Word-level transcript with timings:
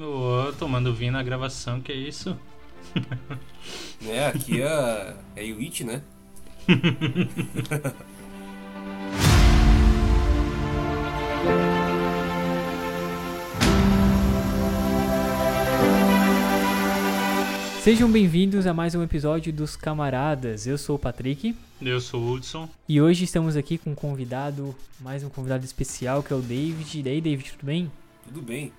Ô, 0.00 0.52
tomando 0.52 0.94
vinho 0.94 1.10
na 1.10 1.24
gravação, 1.24 1.80
que 1.80 1.90
é 1.90 1.96
isso? 1.96 2.38
né, 4.00 4.28
aqui 4.30 4.62
é, 4.62 5.16
é 5.34 5.42
It, 5.42 5.82
né? 5.82 6.02
Sejam 17.82 18.08
bem-vindos 18.08 18.68
a 18.68 18.74
mais 18.74 18.94
um 18.94 19.02
episódio 19.02 19.52
dos 19.52 19.74
Camaradas. 19.74 20.64
Eu 20.64 20.78
sou 20.78 20.94
o 20.94 20.98
Patrick. 20.98 21.56
Eu 21.82 22.00
sou 22.00 22.20
o 22.20 22.34
Hudson. 22.34 22.68
E 22.88 23.00
hoje 23.00 23.24
estamos 23.24 23.56
aqui 23.56 23.76
com 23.76 23.90
um 23.90 23.96
convidado, 23.96 24.76
mais 25.00 25.24
um 25.24 25.28
convidado 25.28 25.64
especial, 25.64 26.22
que 26.22 26.32
é 26.32 26.36
o 26.36 26.40
David. 26.40 27.02
E 27.04 27.08
aí, 27.08 27.20
David, 27.20 27.50
tudo 27.50 27.66
bem? 27.66 27.90
Tudo 28.28 28.42
bem. 28.42 28.72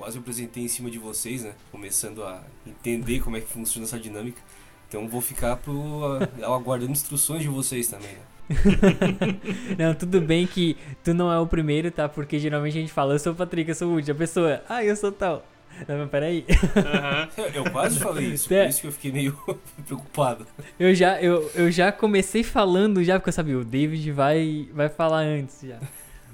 Quase 0.00 0.16
eu 0.16 0.22
apresentei 0.22 0.62
em 0.62 0.68
cima 0.68 0.90
de 0.90 0.98
vocês, 0.98 1.44
né? 1.44 1.52
Começando 1.70 2.24
a 2.24 2.42
entender 2.66 3.20
como 3.20 3.36
é 3.36 3.40
que 3.42 3.46
funciona 3.46 3.84
essa 3.84 3.98
dinâmica. 3.98 4.40
Então 4.88 5.06
vou 5.06 5.20
ficar 5.20 5.56
pro, 5.56 6.18
aguardando 6.42 6.92
instruções 6.92 7.42
de 7.42 7.48
vocês 7.48 7.86
também, 7.86 8.08
né? 8.08 8.22
não, 9.78 9.94
tudo 9.94 10.18
bem 10.22 10.46
que 10.46 10.74
tu 11.04 11.12
não 11.12 11.30
é 11.30 11.38
o 11.38 11.46
primeiro, 11.46 11.90
tá? 11.90 12.08
Porque 12.08 12.38
geralmente 12.38 12.78
a 12.78 12.80
gente 12.80 12.90
fala, 12.90 13.12
eu 13.12 13.18
sou 13.18 13.34
o 13.34 13.36
Patrick, 13.36 13.68
eu 13.68 13.74
sou 13.74 13.88
o 13.88 13.92
Woody. 13.92 14.10
A 14.10 14.14
pessoa, 14.14 14.62
ah, 14.70 14.82
eu 14.82 14.96
sou 14.96 15.12
tal. 15.12 15.44
Não, 15.86 15.98
mas 15.98 16.08
peraí. 16.08 16.46
Uhum. 16.48 17.44
Eu 17.52 17.70
quase 17.70 18.00
falei 18.00 18.28
isso, 18.28 18.48
por 18.48 18.56
é. 18.56 18.70
isso 18.70 18.80
que 18.80 18.86
eu 18.86 18.92
fiquei 18.92 19.12
meio 19.12 19.38
preocupado. 19.84 20.46
Eu 20.78 20.94
já, 20.94 21.20
eu, 21.20 21.50
eu 21.54 21.70
já 21.70 21.92
comecei 21.92 22.42
falando 22.42 23.04
já, 23.04 23.20
porque 23.20 23.28
eu 23.28 23.34
sabia, 23.34 23.58
o 23.58 23.64
David 23.66 24.10
vai, 24.12 24.66
vai 24.72 24.88
falar 24.88 25.18
antes 25.18 25.60
já. 25.60 25.78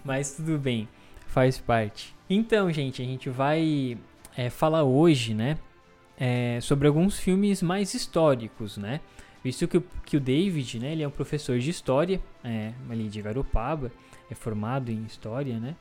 Mas 0.04 0.34
tudo 0.34 0.56
bem, 0.56 0.88
faz 1.26 1.58
parte. 1.58 2.15
Então, 2.28 2.72
gente, 2.72 3.00
a 3.00 3.04
gente 3.04 3.30
vai 3.30 3.96
é, 4.36 4.50
falar 4.50 4.82
hoje, 4.82 5.32
né, 5.32 5.58
é, 6.18 6.58
sobre 6.60 6.88
alguns 6.88 7.18
filmes 7.18 7.62
mais 7.62 7.94
históricos, 7.94 8.76
né? 8.76 9.00
Visto 9.44 9.68
que, 9.68 9.80
que 10.04 10.16
o 10.16 10.20
David, 10.20 10.80
né, 10.80 10.92
ele 10.92 11.02
é 11.02 11.08
um 11.08 11.10
professor 11.10 11.58
de 11.58 11.70
história, 11.70 12.20
é, 12.42 12.72
ali 12.90 13.08
de 13.08 13.22
Garopaba, 13.22 13.92
é 14.28 14.34
formado 14.34 14.90
em 14.90 15.04
história, 15.04 15.60
né? 15.60 15.76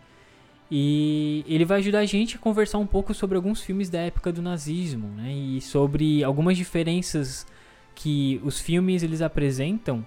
E 0.70 1.44
ele 1.48 1.66
vai 1.66 1.80
ajudar 1.80 2.00
a 2.00 2.06
gente 2.06 2.36
a 2.36 2.40
conversar 2.40 2.80
um 2.80 2.88
pouco 2.88 3.14
sobre 3.14 3.38
alguns 3.38 3.62
filmes 3.62 3.90
da 3.90 4.00
época 4.00 4.32
do 4.32 4.42
nazismo, 4.42 5.08
né? 5.10 5.32
E 5.32 5.62
sobre 5.62 6.24
algumas 6.24 6.58
diferenças 6.58 7.46
que 7.94 8.42
os 8.44 8.60
filmes 8.60 9.04
eles 9.04 9.22
apresentam 9.22 10.06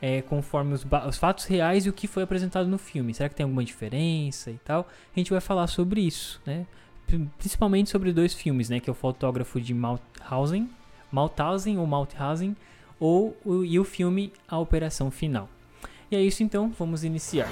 é, 0.00 0.22
conforme 0.22 0.74
os, 0.74 0.86
os, 1.06 1.16
fatos 1.16 1.44
reais 1.44 1.86
e 1.86 1.90
o 1.90 1.92
que 1.92 2.06
foi 2.06 2.22
apresentado 2.22 2.68
no 2.68 2.78
filme. 2.78 3.14
Será 3.14 3.28
que 3.28 3.34
tem 3.34 3.44
alguma 3.44 3.64
diferença 3.64 4.50
e 4.50 4.58
tal? 4.64 4.88
A 5.14 5.18
gente 5.18 5.30
vai 5.30 5.40
falar 5.40 5.66
sobre 5.66 6.00
isso, 6.00 6.40
né? 6.44 6.66
Principalmente 7.38 7.88
sobre 7.90 8.12
dois 8.12 8.34
filmes, 8.34 8.68
né? 8.68 8.80
Que 8.80 8.90
é 8.90 8.92
o 8.92 8.94
fotógrafo 8.94 9.60
de 9.60 9.72
Mauthausen, 9.72 10.68
Mauthausen 11.10 11.78
ou 11.78 11.86
Mauthausen, 11.86 12.56
ou 12.98 13.36
e 13.64 13.78
o 13.78 13.84
filme 13.84 14.32
A 14.48 14.58
Operação 14.58 15.10
Final. 15.10 15.48
E 16.10 16.16
é 16.16 16.22
isso 16.22 16.42
então, 16.42 16.72
vamos 16.76 17.04
iniciar. 17.04 17.48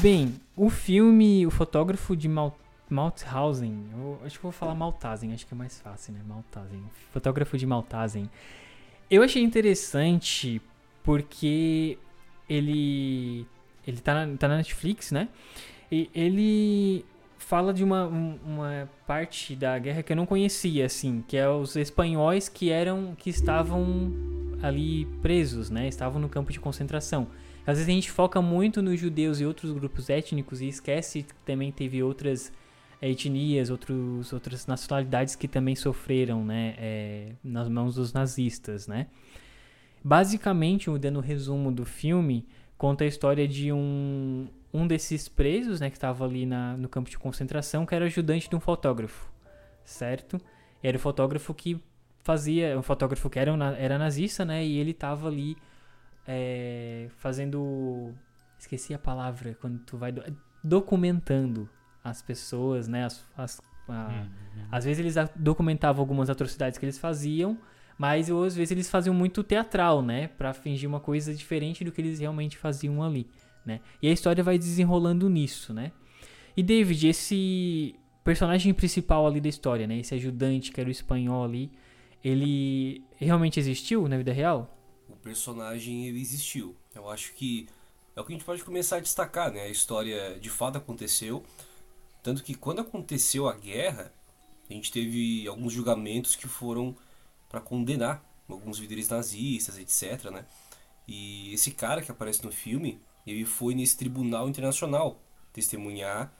Bem, 0.00 0.34
o 0.56 0.70
filme 0.70 1.44
O 1.44 1.50
Fotógrafo 1.50 2.14
de 2.14 2.28
Mal 2.28 2.56
Mauthausen, 2.88 3.84
eu 3.92 4.18
acho 4.24 4.36
que 4.36 4.42
vou 4.42 4.52
falar 4.52 4.74
Maltazen, 4.74 5.34
acho 5.34 5.46
que 5.46 5.52
é 5.52 5.56
mais 5.56 5.78
fácil, 5.78 6.14
né? 6.14 6.20
Maltazen. 6.26 6.82
Fotógrafo 7.12 7.58
de 7.58 7.66
Maltazen. 7.66 8.30
Eu 9.10 9.22
achei 9.22 9.42
interessante 9.42 10.62
porque 11.02 11.98
ele 12.48 13.46
ele 13.86 14.00
tá 14.00 14.14
na, 14.26 14.36
tá 14.36 14.48
na 14.48 14.56
Netflix, 14.56 15.10
né? 15.10 15.28
E 15.90 16.08
ele 16.14 17.04
fala 17.36 17.74
de 17.74 17.82
uma, 17.82 18.06
uma 18.06 18.88
parte 19.06 19.54
da 19.56 19.78
guerra 19.78 20.02
que 20.02 20.12
eu 20.12 20.16
não 20.16 20.26
conhecia, 20.26 20.86
assim, 20.86 21.22
que 21.26 21.36
é 21.36 21.48
os 21.48 21.76
espanhóis 21.76 22.48
que 22.48 22.70
eram 22.70 23.14
que 23.18 23.28
estavam 23.28 24.12
ali 24.62 25.06
presos, 25.20 25.68
né? 25.68 25.88
Estavam 25.88 26.20
no 26.20 26.28
campo 26.28 26.52
de 26.52 26.60
concentração. 26.60 27.26
Às 27.68 27.76
vezes 27.76 27.90
a 27.90 27.92
gente 27.92 28.10
foca 28.10 28.40
muito 28.40 28.80
nos 28.80 28.98
judeus 28.98 29.40
e 29.40 29.44
outros 29.44 29.72
grupos 29.72 30.08
étnicos 30.08 30.62
e 30.62 30.68
esquece 30.68 31.22
que 31.22 31.34
também 31.44 31.70
teve 31.70 32.02
outras 32.02 32.50
eh, 32.98 33.10
etnias, 33.10 33.68
outros, 33.68 34.32
outras 34.32 34.66
nacionalidades 34.66 35.36
que 35.36 35.46
também 35.46 35.76
sofreram 35.76 36.42
né, 36.46 36.74
é, 36.78 37.32
nas 37.44 37.68
mãos 37.68 37.94
dos 37.96 38.10
nazistas. 38.10 38.88
Né? 38.88 39.08
Basicamente, 40.02 40.88
dando 40.98 41.18
o 41.18 41.20
resumo 41.20 41.70
do 41.70 41.84
filme, 41.84 42.46
conta 42.78 43.04
a 43.04 43.06
história 43.06 43.46
de 43.46 43.70
um, 43.70 44.48
um 44.72 44.86
desses 44.86 45.28
presos 45.28 45.78
né, 45.78 45.90
que 45.90 45.96
estava 45.98 46.24
ali 46.24 46.46
na, 46.46 46.74
no 46.74 46.88
campo 46.88 47.10
de 47.10 47.18
concentração, 47.18 47.84
que 47.84 47.94
era 47.94 48.06
ajudante 48.06 48.48
de 48.48 48.56
um 48.56 48.60
fotógrafo, 48.60 49.30
certo? 49.84 50.40
Era 50.82 50.96
o 50.96 51.00
fotógrafo 51.00 51.52
que 51.52 51.78
fazia, 52.20 52.78
um 52.78 52.82
fotógrafo 52.82 53.28
que 53.28 53.38
era, 53.38 53.52
era 53.76 53.98
nazista, 53.98 54.42
né? 54.42 54.64
E 54.64 54.78
ele 54.78 54.92
estava 54.92 55.28
ali 55.28 55.54
é, 56.28 57.08
fazendo. 57.16 58.14
Esqueci 58.58 58.92
a 58.92 58.98
palavra 58.98 59.56
quando 59.58 59.78
tu 59.78 59.96
vai. 59.96 60.12
Do, 60.12 60.22
documentando 60.62 61.68
as 62.04 62.20
pessoas, 62.20 62.86
né? 62.86 63.06
As, 63.06 63.24
as, 63.36 63.60
a, 63.88 64.08
uhum. 64.08 64.28
Às 64.70 64.84
vezes 64.84 64.98
eles 64.98 65.30
documentavam 65.34 66.02
algumas 66.02 66.28
atrocidades 66.28 66.78
que 66.78 66.84
eles 66.84 66.98
faziam, 66.98 67.58
mas 67.96 68.30
às 68.30 68.54
vezes 68.54 68.70
eles 68.70 68.90
faziam 68.90 69.14
muito 69.14 69.42
teatral, 69.42 70.02
né? 70.02 70.28
Pra 70.28 70.52
fingir 70.52 70.88
uma 70.88 71.00
coisa 71.00 71.34
diferente 71.34 71.82
do 71.82 71.90
que 71.90 72.00
eles 72.00 72.20
realmente 72.20 72.58
faziam 72.58 73.02
ali, 73.02 73.26
né? 73.64 73.80
E 74.02 74.08
a 74.08 74.12
história 74.12 74.44
vai 74.44 74.58
desenrolando 74.58 75.30
nisso, 75.30 75.72
né? 75.72 75.92
E 76.56 76.62
David, 76.62 77.08
esse 77.08 77.94
personagem 78.22 78.74
principal 78.74 79.26
ali 79.26 79.40
da 79.40 79.48
história, 79.48 79.86
né? 79.86 79.98
Esse 79.98 80.14
ajudante 80.14 80.72
que 80.72 80.80
era 80.80 80.88
o 80.88 80.92
espanhol 80.92 81.44
ali, 81.44 81.70
ele 82.22 83.02
realmente 83.16 83.58
existiu 83.58 84.06
na 84.08 84.18
vida 84.18 84.32
real? 84.32 84.77
Personagem 85.18 86.06
ele 86.06 86.20
existiu. 86.20 86.76
Eu 86.94 87.08
acho 87.08 87.32
que 87.34 87.68
é 88.16 88.20
o 88.20 88.24
que 88.24 88.32
a 88.32 88.36
gente 88.36 88.44
pode 88.44 88.64
começar 88.64 88.96
a 88.96 89.00
destacar, 89.00 89.52
né? 89.52 89.62
A 89.62 89.68
história 89.68 90.38
de 90.40 90.50
fato 90.50 90.78
aconteceu, 90.78 91.44
tanto 92.22 92.42
que 92.42 92.54
quando 92.54 92.80
aconteceu 92.80 93.48
a 93.48 93.52
guerra, 93.52 94.12
a 94.68 94.72
gente 94.72 94.90
teve 94.90 95.46
alguns 95.46 95.72
julgamentos 95.72 96.34
que 96.34 96.48
foram 96.48 96.96
para 97.48 97.60
condenar 97.60 98.24
alguns 98.48 98.78
líderes 98.78 99.08
nazistas, 99.08 99.78
etc, 99.78 100.30
né? 100.30 100.44
E 101.06 101.52
esse 101.54 101.70
cara 101.70 102.02
que 102.02 102.10
aparece 102.10 102.44
no 102.44 102.52
filme, 102.52 103.00
ele 103.26 103.44
foi 103.44 103.74
nesse 103.74 103.96
tribunal 103.96 104.48
internacional 104.48 105.22
testemunhar 105.52 106.32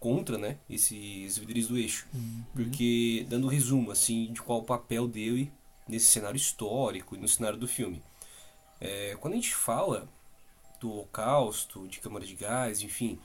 contra, 0.00 0.38
né, 0.38 0.58
esses 0.70 1.36
líderes 1.36 1.68
do 1.68 1.76
eixo. 1.76 2.06
Uhum. 2.14 2.44
Porque 2.54 3.26
dando 3.28 3.46
um 3.46 3.50
resumo 3.50 3.90
assim 3.90 4.32
de 4.32 4.40
qual 4.40 4.60
o 4.60 4.64
papel 4.64 5.08
dele 5.08 5.52
nesse 5.88 6.06
cenário 6.06 6.36
histórico 6.36 7.16
e 7.16 7.18
no 7.18 7.26
cenário 7.26 7.58
do 7.58 7.66
filme. 7.66 8.02
É, 8.80 9.16
quando 9.20 9.34
a 9.34 9.36
gente 9.36 9.54
fala 9.54 10.08
do 10.80 10.90
holocausto, 10.90 11.88
de 11.88 12.00
câmara 12.00 12.24
de 12.24 12.34
gás, 12.34 12.82
enfim, 12.82 13.18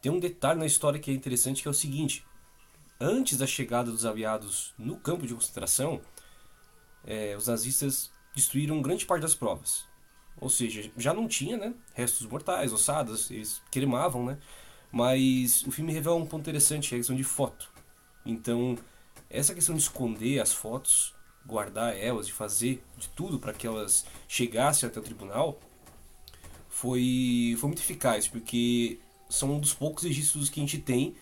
tem 0.00 0.10
um 0.10 0.18
detalhe 0.18 0.58
na 0.58 0.66
história 0.66 0.98
que 0.98 1.10
é 1.10 1.14
interessante 1.14 1.62
que 1.62 1.68
é 1.68 1.70
o 1.70 1.74
seguinte: 1.74 2.24
antes 3.00 3.38
da 3.38 3.46
chegada 3.46 3.90
dos 3.90 4.04
aliados 4.04 4.74
no 4.78 4.96
campo 4.96 5.26
de 5.26 5.34
concentração, 5.34 6.00
é, 7.04 7.36
os 7.36 7.46
nazistas 7.46 8.10
destruíram 8.34 8.82
grande 8.82 9.06
parte 9.06 9.22
das 9.22 9.34
provas. 9.34 9.86
Ou 10.40 10.48
seja, 10.48 10.90
já 10.96 11.12
não 11.12 11.26
tinha 11.26 11.56
né, 11.56 11.74
restos 11.94 12.26
mortais, 12.26 12.72
ossadas, 12.72 13.30
eles 13.30 13.60
queimavam, 13.70 14.24
né? 14.24 14.38
Mas 14.90 15.62
o 15.66 15.70
filme 15.70 15.92
revela 15.92 16.16
um 16.16 16.26
ponto 16.26 16.42
interessante, 16.42 16.94
é 16.94 16.96
a 16.96 17.00
questão 17.00 17.16
de 17.16 17.24
foto. 17.24 17.70
Então, 18.24 18.78
essa 19.28 19.54
questão 19.54 19.74
de 19.74 19.82
esconder 19.82 20.40
as 20.40 20.52
fotos 20.52 21.14
guardar 21.48 21.96
elas, 21.96 22.26
de 22.26 22.32
fazer 22.32 22.84
de 22.98 23.08
tudo 23.08 23.38
para 23.38 23.54
que 23.54 23.66
elas 23.66 24.04
chegassem 24.28 24.86
até 24.86 25.00
o 25.00 25.02
tribunal, 25.02 25.58
foi, 26.68 27.56
foi 27.58 27.68
muito 27.68 27.80
eficaz, 27.80 28.28
porque 28.28 29.00
são 29.30 29.54
um 29.54 29.58
dos 29.58 29.72
poucos 29.72 30.04
registros 30.04 30.50
que 30.50 30.60
a 30.60 30.62
gente 30.62 30.78
tem 30.78 31.14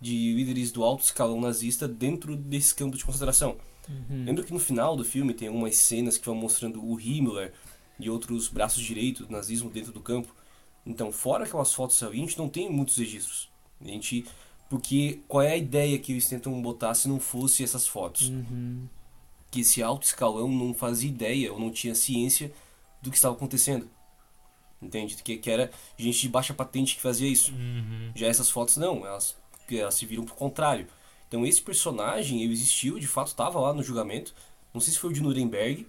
de 0.00 0.32
líderes 0.32 0.72
do 0.72 0.82
alto 0.82 1.04
escalão 1.04 1.40
nazista 1.40 1.86
dentro 1.86 2.34
desse 2.34 2.74
campo 2.74 2.96
de 2.96 3.04
concentração. 3.04 3.56
Uhum. 3.88 4.24
Lembra 4.24 4.44
que 4.44 4.52
no 4.52 4.58
final 4.58 4.96
do 4.96 5.04
filme 5.04 5.34
tem 5.34 5.48
algumas 5.48 5.76
cenas 5.76 6.16
que 6.16 6.24
vão 6.24 6.34
mostrando 6.34 6.82
o 6.82 6.98
Himmler 6.98 7.52
e 8.00 8.08
outros 8.08 8.48
braços 8.48 8.82
direitos 8.82 9.26
do 9.26 9.32
nazismo 9.32 9.70
dentro 9.70 9.92
do 9.92 10.00
campo. 10.00 10.34
Então, 10.86 11.12
fora 11.12 11.44
aquelas 11.44 11.74
fotos 11.74 12.02
ali, 12.02 12.18
a 12.18 12.20
gente 12.20 12.38
não 12.38 12.48
tem 12.48 12.70
muitos 12.70 12.96
registros. 12.96 13.50
A 13.80 13.84
gente, 13.84 14.24
porque 14.70 15.20
qual 15.28 15.42
é 15.42 15.52
a 15.52 15.56
ideia 15.56 15.98
que 15.98 16.12
eles 16.12 16.28
tentam 16.28 16.60
botar 16.62 16.94
se 16.94 17.08
não 17.08 17.20
fosse 17.20 17.62
essas 17.62 17.86
fotos? 17.86 18.28
Uhum 18.28 18.88
que 19.50 19.60
esse 19.60 19.82
alto 19.82 20.04
escalão 20.04 20.48
não 20.48 20.74
fazia 20.74 21.08
ideia 21.08 21.52
ou 21.52 21.58
não 21.58 21.70
tinha 21.70 21.94
ciência 21.94 22.52
do 23.00 23.10
que 23.10 23.16
estava 23.16 23.34
acontecendo. 23.34 23.88
Entende? 24.80 25.16
Que, 25.16 25.36
que 25.36 25.50
era 25.50 25.70
gente 25.96 26.20
de 26.20 26.28
baixa 26.28 26.54
patente 26.54 26.96
que 26.96 27.02
fazia 27.02 27.28
isso. 27.28 27.52
Uhum. 27.52 28.12
Já 28.14 28.26
essas 28.26 28.48
fotos 28.48 28.76
não, 28.76 29.06
elas, 29.06 29.36
elas 29.70 29.94
se 29.94 30.06
viram 30.06 30.24
pro 30.24 30.34
contrário. 30.34 30.86
Então 31.26 31.44
esse 31.44 31.60
personagem, 31.60 32.42
ele 32.42 32.52
existiu, 32.52 32.98
de 32.98 33.06
fato 33.06 33.28
estava 33.28 33.58
lá 33.58 33.72
no 33.72 33.82
julgamento. 33.82 34.34
Não 34.72 34.80
sei 34.80 34.92
se 34.92 34.98
foi 34.98 35.10
o 35.10 35.12
de 35.12 35.20
Nuremberg, 35.20 35.86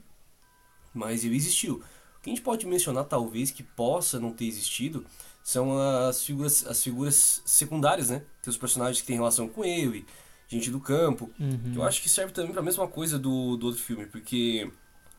mas 0.94 1.24
ele 1.24 1.36
existiu. 1.36 1.84
O 2.18 2.22
que 2.22 2.30
a 2.30 2.34
gente 2.34 2.42
pode 2.42 2.66
mencionar, 2.66 3.06
talvez, 3.06 3.52
que 3.52 3.64
possa 3.64 4.20
não 4.20 4.32
ter 4.32 4.46
existido, 4.46 5.06
são 5.44 5.78
as 5.80 6.24
figuras, 6.24 6.66
as 6.68 6.84
figuras 6.84 7.42
secundárias, 7.46 8.10
né? 8.10 8.24
Tem 8.42 8.52
os 8.52 8.58
personagens 8.58 9.00
que 9.02 9.08
têm 9.08 9.16
relação 9.16 9.48
com 9.48 9.64
ele, 9.64 10.06
gente 10.50 10.72
do 10.72 10.80
campo. 10.80 11.30
Uhum. 11.40 11.74
Eu 11.76 11.84
acho 11.84 12.02
que 12.02 12.10
serve 12.10 12.34
também 12.34 12.52
para 12.52 12.62
a 12.62 12.66
mesma 12.66 12.88
coisa 12.88 13.20
do, 13.20 13.56
do 13.56 13.68
outro 13.68 13.82
filme, 13.82 14.06
porque, 14.08 14.70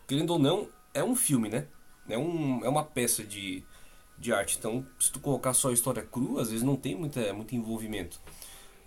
querendo 0.07 0.31
ou 0.31 0.39
não, 0.39 0.69
é 0.93 1.03
um 1.03 1.15
filme, 1.15 1.49
né? 1.49 1.67
É, 2.09 2.19
um, 2.19 2.65
é 2.65 2.69
uma 2.69 2.85
peça 2.85 3.23
de, 3.23 3.63
de 4.19 4.33
arte. 4.33 4.57
Então, 4.59 4.85
se 4.99 5.13
tu 5.13 5.21
colocar 5.21 5.55
só 5.55 5.71
a 5.71 5.73
história 5.73 6.03
crua, 6.03 6.43
às 6.43 6.51
vezes 6.51 6.65
não 6.65 6.77
tem 6.77 6.97
muita, 6.97 7.33
muito 7.33 7.55
envolvimento. 7.55 8.21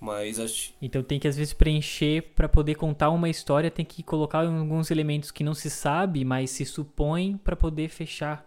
Mas 0.02 0.38
acho. 0.38 0.74
Então 0.82 1.02
tem 1.02 1.18
que 1.18 1.30
às 1.30 1.38
vezes 1.38 1.54
preencher 1.54 2.34
para 2.36 2.50
poder 2.50 2.76
contar 2.76 3.10
uma 3.10 3.30
história, 3.30 3.72
tem 3.72 3.86
que 3.86 4.04
colocar 4.04 4.40
alguns 4.40 4.92
elementos 4.92 5.32
que 5.32 5.46
não 5.46 5.54
se 5.54 5.70
sabe, 5.70 6.26
mas 6.26 6.50
se 6.50 6.66
supõe 6.66 7.38
para 7.38 7.56
poder 7.56 7.88
fechar 7.88 8.46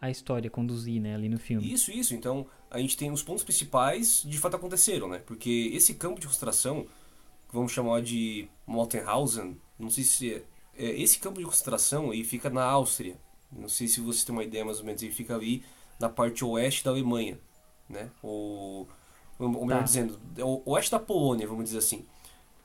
a 0.00 0.10
história, 0.10 0.48
conduzir, 0.48 1.00
né, 1.00 1.14
ali 1.14 1.28
no 1.28 1.38
filme. 1.38 1.70
Isso, 1.70 1.90
isso. 1.90 2.14
Então, 2.14 2.46
a 2.70 2.78
gente 2.78 2.96
tem 2.96 3.10
os 3.10 3.22
pontos 3.22 3.44
principais 3.44 4.22
de 4.24 4.38
fato 4.38 4.56
aconteceram, 4.56 5.06
né? 5.06 5.18
Porque 5.18 5.70
esse 5.74 5.94
campo 5.94 6.18
de 6.18 6.26
que 6.26 6.32
vamos 7.56 7.72
chamar 7.72 8.02
de 8.02 8.48
Mauthausen, 8.66 9.56
não 9.78 9.90
sei 9.90 10.04
se 10.04 10.34
é, 10.34 10.42
é, 10.78 11.00
esse 11.00 11.18
campo 11.18 11.38
de 11.40 11.44
concentração 11.46 12.10
aí 12.10 12.22
fica 12.24 12.48
na 12.50 12.62
Áustria. 12.64 13.16
Não 13.50 13.68
sei 13.68 13.88
se 13.88 14.00
você 14.00 14.24
tem 14.26 14.34
uma 14.34 14.44
ideia 14.44 14.64
mais 14.64 14.78
ou 14.80 14.84
menos, 14.84 15.02
ele 15.02 15.12
fica 15.12 15.34
ali 15.34 15.62
na 15.98 16.08
parte 16.08 16.44
oeste 16.44 16.84
da 16.84 16.90
Alemanha, 16.90 17.38
né? 17.88 18.10
Ou, 18.22 18.86
ou 19.38 19.48
melhor 19.66 19.78
Tá. 19.78 19.84
dizendo, 19.84 20.18
o 20.38 20.70
oeste 20.72 20.90
da 20.90 20.98
Polônia, 20.98 21.46
vamos 21.46 21.64
dizer 21.64 21.78
assim. 21.78 22.04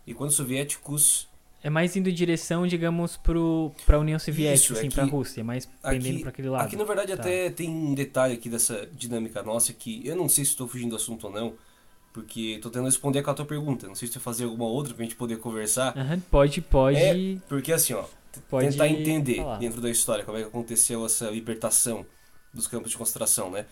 E 0.06 0.14
quando 0.14 0.30
os 0.32 0.36
soviéticos 0.36 1.30
É 1.64 1.70
mais 1.70 1.96
indo 1.96 2.10
em 2.10 2.14
direção, 2.14 2.66
digamos, 2.66 3.18
pro 3.18 3.72
pra 3.86 4.00
União 4.00 4.18
Soviética, 4.18 4.64
Isso, 4.64 4.74
assim, 4.74 4.90
que- 4.90 4.96
pra 4.96 5.04
Rússia, 5.06 5.44
mais 5.44 5.68
pendendo 5.84 6.22
pra 6.22 6.30
aquele 6.32 6.50
lado. 6.50 6.66
aqui 6.66 6.76
na 6.76 6.84
verdade 6.84 7.10
Tá. 7.16 7.22
até 7.22 7.52
tem 7.52 7.70
um 7.70 7.94
detalhe 7.94 8.34
aqui 8.34 8.50
dessa 8.50 8.88
dinâmica 8.88 9.44
nossa 9.44 9.72
que 9.72 10.06
eu 10.06 10.16
não 10.16 10.28
sei 10.28 10.44
se 10.44 10.52
estou 10.52 10.68
fugindo 10.68 10.90
do 10.90 10.96
assunto 10.96 11.28
ou 11.28 11.32
não, 11.32 11.54
porque 12.14 12.54
estou 12.56 12.72
tentando 12.72 12.86
responder 12.86 13.22
com 13.22 13.32
a 13.32 13.34
tua 13.34 13.46
pergunta. 13.46 13.88
Não 13.88 13.96
sei 13.96 14.08
se 14.08 14.14
tu 14.14 14.20
fazer 14.20 14.44
alguma 14.46 14.66
outra 14.66 14.94
pra 14.94 15.04
gente 15.04 15.16
poder 15.16 15.38
conversar. 15.38 15.98
Aham, 15.98 16.20
pode, 16.32 16.62
pode, 16.62 16.98
É, 17.00 17.38
Porque 17.48 17.72
assim, 17.72 17.94
ó, 17.94 18.04
pode 18.50 18.70
tentar 18.70 18.88
entender 18.88 19.38
falar. 19.38 19.58
dentro 19.58 19.82
da 19.82 19.90
história 19.90 20.24
como 20.26 20.38
é 20.38 20.42
que 20.42 20.48
aconteceu 20.48 21.06
essa 21.06 21.30
libertação 21.30 22.06
dos 22.54 22.68
campos 22.68 22.92
de 22.92 22.98
concentração, 22.98 23.50
né? 23.50 23.66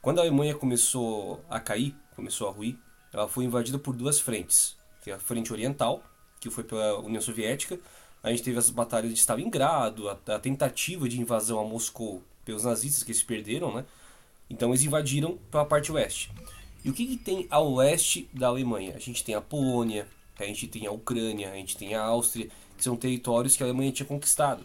Quando 0.00 0.18
a 0.18 0.22
Alemanha 0.22 0.54
começou 0.54 1.44
a 1.50 1.60
cair, 1.60 1.94
começou 2.16 2.48
a 2.48 2.52
ruir, 2.52 2.78
ela 3.12 3.28
foi 3.28 3.44
invadida 3.44 3.78
por 3.78 3.94
duas 3.94 4.18
frentes, 4.20 4.76
que 5.02 5.10
é 5.10 5.14
a 5.14 5.18
frente 5.18 5.52
oriental, 5.52 6.02
que 6.40 6.48
foi 6.48 6.64
pela 6.64 6.98
União 7.00 7.20
Soviética, 7.20 7.78
a 8.22 8.30
gente 8.30 8.42
teve 8.42 8.58
as 8.58 8.70
batalhas 8.70 9.12
de 9.12 9.18
Stalingrado, 9.18 10.08
a, 10.08 10.12
a 10.28 10.38
tentativa 10.38 11.08
de 11.08 11.20
invasão 11.20 11.58
a 11.58 11.64
Moscou 11.64 12.22
pelos 12.44 12.64
nazistas 12.64 13.02
que 13.02 13.10
eles 13.10 13.22
perderam, 13.22 13.74
né? 13.74 13.84
Então 14.48 14.70
eles 14.70 14.82
invadiram 14.82 15.38
pela 15.50 15.64
parte 15.64 15.92
oeste. 15.92 16.30
E 16.84 16.90
o 16.90 16.92
que, 16.92 17.06
que 17.06 17.16
tem 17.16 17.46
ao 17.50 17.72
oeste 17.74 18.28
da 18.32 18.48
Alemanha? 18.48 18.94
A 18.96 18.98
gente 18.98 19.22
tem 19.22 19.34
a 19.34 19.40
Polônia, 19.40 20.06
a 20.38 20.44
gente 20.44 20.66
tem 20.66 20.86
a 20.86 20.92
Ucrânia, 20.92 21.50
a 21.50 21.54
gente 21.54 21.76
tem 21.76 21.94
a 21.94 22.02
Áustria, 22.02 22.48
que 22.76 22.84
são 22.84 22.96
territórios 22.96 23.56
que 23.56 23.62
a 23.62 23.66
Alemanha 23.66 23.92
tinha 23.92 24.06
conquistado. 24.06 24.64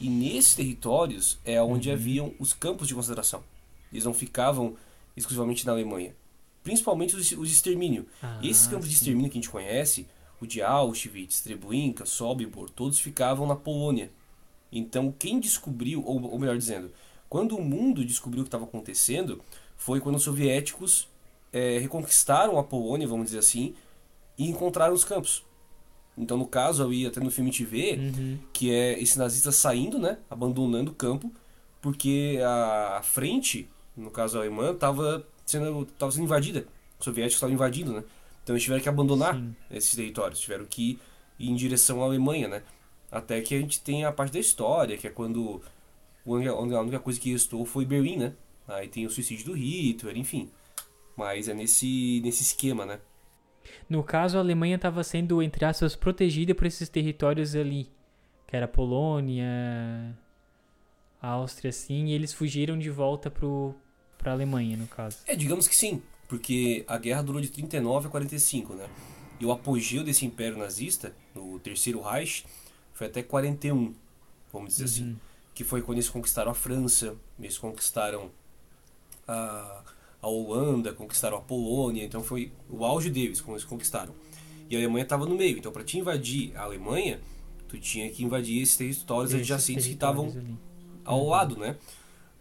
E 0.00 0.08
nesses 0.08 0.54
territórios 0.54 1.38
é 1.44 1.62
onde 1.62 1.90
haviam 1.90 2.34
os 2.38 2.52
campos 2.52 2.88
de 2.88 2.94
concentração. 2.94 3.44
Eles 3.92 4.04
não 4.04 4.12
ficavam 4.12 4.76
exclusivamente 5.16 5.64
na 5.64 5.72
Alemanha. 5.72 6.14
Principalmente 6.64 7.14
os, 7.14 7.30
os 7.32 7.48
de 7.48 7.54
extermínio. 7.54 8.06
Ah, 8.20 8.40
esses 8.42 8.66
campos 8.66 8.88
de 8.88 8.94
sim. 8.94 9.00
extermínio 9.00 9.30
que 9.30 9.38
a 9.38 9.40
gente 9.40 9.50
conhece, 9.50 10.08
o 10.40 10.46
de 10.46 10.60
Auschwitz, 10.60 11.40
Treblinka, 11.40 12.04
Sobibor, 12.04 12.68
todos 12.70 12.98
ficavam 12.98 13.46
na 13.46 13.54
Polônia. 13.54 14.10
Então 14.72 15.14
quem 15.16 15.38
descobriu, 15.38 16.04
ou, 16.04 16.20
ou 16.22 16.38
melhor 16.38 16.58
dizendo, 16.58 16.90
quando 17.28 17.56
o 17.56 17.62
mundo 17.62 18.04
descobriu 18.04 18.42
o 18.42 18.44
que 18.44 18.48
estava 18.48 18.64
acontecendo, 18.64 19.40
foi 19.76 20.00
quando 20.00 20.16
os 20.16 20.22
soviéticos 20.22 21.08
eh, 21.54 21.78
reconquistaram 21.78 22.58
a 22.58 22.64
Polônia, 22.64 23.06
vamos 23.08 23.26
dizer 23.26 23.38
assim, 23.38 23.74
e 24.36 24.48
encontraram 24.50 24.92
os 24.92 25.04
campos. 25.04 25.42
Então, 26.18 26.36
no 26.36 26.46
caso, 26.46 26.82
ali, 26.84 27.06
até 27.06 27.20
no 27.20 27.30
filme 27.30 27.50
te 27.50 27.64
vê, 27.64 27.92
Uhum. 27.94 28.38
que 28.52 28.70
é 28.72 29.00
esse 29.00 29.18
nazista 29.18 29.50
saindo, 29.50 29.98
né, 29.98 30.18
abandonando 30.28 30.90
o 30.90 30.94
campo, 30.94 31.32
porque 31.80 32.38
a 32.44 33.00
frente, 33.02 33.68
no 33.96 34.10
caso 34.10 34.36
a 34.36 34.40
alemã, 34.40 34.72
estava 34.72 35.26
sendo, 35.46 35.84
tava 35.98 36.12
sendo 36.12 36.24
invadida. 36.24 36.66
Os 36.98 37.04
soviéticos 37.04 37.36
estavam 37.36 37.54
invadindo, 37.54 37.92
né? 37.92 38.04
Então 38.42 38.54
eles 38.54 38.62
tiveram 38.62 38.82
que 38.82 38.88
abandonar 38.88 39.34
Sim. 39.34 39.54
esses 39.70 39.94
territórios, 39.94 40.40
tiveram 40.40 40.64
que 40.64 40.98
ir 41.38 41.48
em 41.50 41.54
direção 41.54 42.02
à 42.02 42.06
Alemanha, 42.06 42.48
né? 42.48 42.62
Até 43.10 43.40
que 43.40 43.54
a 43.54 43.58
gente 43.60 43.80
tem 43.80 44.04
a 44.04 44.12
parte 44.12 44.32
da 44.32 44.38
história, 44.40 44.96
que 44.96 45.06
é 45.06 45.10
quando 45.10 45.60
a 46.26 46.80
única 46.80 46.98
coisa 47.00 47.20
que 47.20 47.30
restou 47.32 47.64
foi 47.66 47.84
Berlim, 47.84 48.16
né? 48.16 48.32
Aí 48.66 48.88
tem 48.88 49.04
o 49.06 49.10
suicídio 49.10 49.46
do 49.46 49.52
Hitler, 49.52 50.16
enfim. 50.16 50.48
Mas 51.16 51.48
é 51.48 51.54
nesse, 51.54 52.20
nesse 52.24 52.42
esquema, 52.42 52.84
né? 52.84 53.00
No 53.88 54.02
caso, 54.02 54.36
a 54.36 54.40
Alemanha 54.40 54.76
estava 54.76 55.02
sendo, 55.04 55.42
entre 55.42 55.64
aspas, 55.64 55.94
protegida 55.96 56.54
por 56.54 56.66
esses 56.66 56.88
territórios 56.88 57.54
ali, 57.54 57.88
que 58.46 58.56
era 58.56 58.66
a 58.66 58.68
Polônia, 58.68 60.16
a 61.20 61.28
Áustria, 61.28 61.70
assim, 61.70 62.06
e 62.06 62.12
eles 62.12 62.32
fugiram 62.32 62.78
de 62.78 62.90
volta 62.90 63.30
pro, 63.30 63.74
pra 64.18 64.32
Alemanha, 64.32 64.76
no 64.76 64.86
caso. 64.86 65.18
É, 65.26 65.34
digamos 65.34 65.68
que 65.68 65.74
sim, 65.74 66.02
porque 66.28 66.84
a 66.86 66.98
guerra 66.98 67.22
durou 67.22 67.40
de 67.40 67.48
39 67.48 68.08
a 68.08 68.10
45, 68.10 68.74
né? 68.74 68.88
E 69.40 69.46
o 69.46 69.52
apogeu 69.52 70.04
desse 70.04 70.24
império 70.24 70.56
nazista, 70.56 71.14
no 71.34 71.58
Terceiro 71.58 72.00
Reich, 72.00 72.44
foi 72.92 73.06
até 73.06 73.22
41, 73.22 73.94
vamos 74.52 74.70
dizer 74.70 74.84
assim. 74.84 75.04
Uhum. 75.10 75.16
Que 75.54 75.64
foi 75.64 75.82
quando 75.82 75.98
eles 75.98 76.08
conquistaram 76.08 76.50
a 76.50 76.54
França, 76.54 77.16
eles 77.38 77.58
conquistaram 77.58 78.30
a, 79.26 79.82
a 80.24 80.28
Holanda, 80.28 80.92
conquistaram 80.92 81.36
a 81.36 81.40
Polônia, 81.40 82.02
então 82.02 82.22
foi 82.22 82.50
o 82.70 82.84
auge 82.84 83.10
deles, 83.10 83.40
quando 83.40 83.56
eles 83.56 83.64
conquistaram. 83.64 84.14
E 84.68 84.74
a 84.74 84.78
Alemanha 84.78 85.02
estava 85.02 85.26
no 85.26 85.34
meio, 85.34 85.58
então 85.58 85.70
para 85.70 85.84
te 85.84 85.98
invadir 85.98 86.56
a 86.56 86.62
Alemanha, 86.62 87.20
tu 87.68 87.78
tinha 87.78 88.08
que 88.10 88.24
invadir 88.24 88.62
esses 88.62 88.76
territórios 88.76 89.32
Esses 89.32 89.42
adjacentes 89.42 89.86
que 89.86 89.92
estavam 89.92 90.30
territórios 90.30 90.74
ao 91.04 91.26
lado, 91.26 91.56
né? 91.56 91.76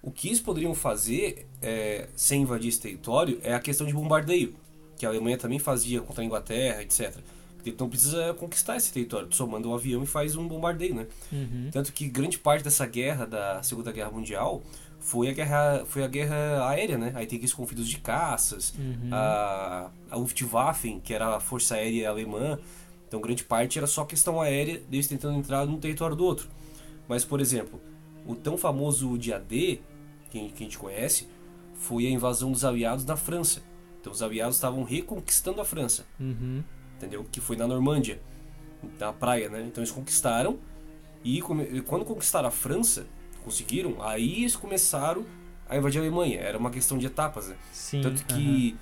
O 0.02 0.12
que 0.12 0.30
eles 0.30 0.40
poderiam 0.40 0.74
fazer 0.74 1.46
é, 1.62 2.08
sem 2.16 2.42
invadir 2.42 2.70
esse 2.70 2.80
território 2.80 3.40
é 3.44 3.54
a 3.54 3.60
questão 3.60 3.86
de 3.86 3.94
bombardeio, 3.94 4.56
que 4.98 5.06
a 5.06 5.10
Alemanha 5.10 5.38
também 5.38 5.60
fazia 5.60 6.02
contra 6.02 6.24
a 6.24 6.26
Inglaterra, 6.26 6.82
etc. 6.82 7.18
Então 7.66 7.90
precisa 7.90 8.34
conquistar 8.34 8.76
esse 8.76 8.92
território, 8.92 9.28
tu 9.28 9.36
só 9.36 9.48
manda 9.48 9.68
um 9.68 9.74
avião 9.74 10.04
e 10.04 10.06
faz 10.06 10.36
um 10.36 10.48
bombardeio, 10.48 10.96
né? 10.96 11.08
Uhum. 11.32 11.70
Tanto 11.72 11.94
que 11.94 12.08
grande 12.10 12.38
parte 12.38 12.64
dessa 12.64 12.86
guerra, 12.86 13.26
da 13.26 13.64
Segunda 13.64 13.92
Guerra 13.92 14.12
Mundial, 14.12 14.62
foi 15.06 15.28
a 15.30 15.34
guerra, 15.34 15.84
foi 15.86 16.04
a 16.04 16.08
guerra 16.08 16.70
aérea, 16.70 16.98
né? 16.98 17.12
Aí 17.14 17.28
tem 17.28 17.36
aqueles 17.36 17.54
conflitos 17.54 17.88
de 17.90 17.98
caças, 18.00 18.74
Uhum. 18.80 19.10
a, 19.12 19.92
a 20.10 20.16
Luftwaffe, 20.16 21.02
que 21.04 21.14
era 21.14 21.36
a 21.36 21.40
força 21.42 21.76
aérea 21.76 22.10
alemã. 22.10 22.58
Então 23.08 23.20
grande 23.22 23.44
parte 23.44 23.78
era 23.78 23.86
só 23.86 24.06
questão 24.06 24.40
aérea, 24.42 24.80
deles 24.90 25.08
tentando 25.08 25.38
entrar 25.38 25.66
num 25.66 25.78
território 25.80 26.16
do 26.16 26.24
outro. 26.26 26.48
Mas, 27.08 27.26
por 27.26 27.42
exemplo, 27.42 27.82
o 28.26 28.34
tão 28.34 28.58
famoso 28.58 29.18
dia 29.18 29.38
D, 29.40 29.82
que, 30.32 30.48
que 30.50 30.64
a 30.64 30.66
gente 30.66 30.78
conhece, 30.80 31.28
foi 31.76 32.08
a 32.08 32.10
invasão 32.10 32.52
dos 32.52 32.64
aliados 32.64 33.04
na 33.06 33.18
França. 33.18 33.62
Então 34.00 34.12
os 34.12 34.22
aliados 34.24 34.56
estavam 34.56 34.84
reconquistando 34.84 35.60
a 35.62 35.66
França 35.66 36.06
Uhum. 36.20 36.64
entendeu? 36.96 37.26
Que 37.30 37.42
foi 37.42 37.56
na 37.58 37.68
Normândia, 37.68 38.22
na 39.00 39.12
praia, 39.14 39.50
né? 39.50 39.64
Então 39.68 39.82
eles 39.82 39.92
conquistaram 39.92 40.58
e 41.24 41.42
quando 41.86 42.04
conquistaram 42.06 42.48
a 42.48 42.52
França, 42.52 43.06
conseguiram, 43.44 44.02
aí 44.02 44.42
eles 44.42 44.56
começaram 44.56 45.26
a 45.68 45.78
invadir 45.78 46.00
a 46.00 46.02
Alemanha. 46.02 46.40
Era 46.40 46.58
uma 46.58 46.70
questão 46.70 46.98
de 46.98 47.06
etapas, 47.06 47.48
né? 47.48 47.56
Sim. 47.72 48.02
Tanto 48.02 48.26
que 48.26 48.76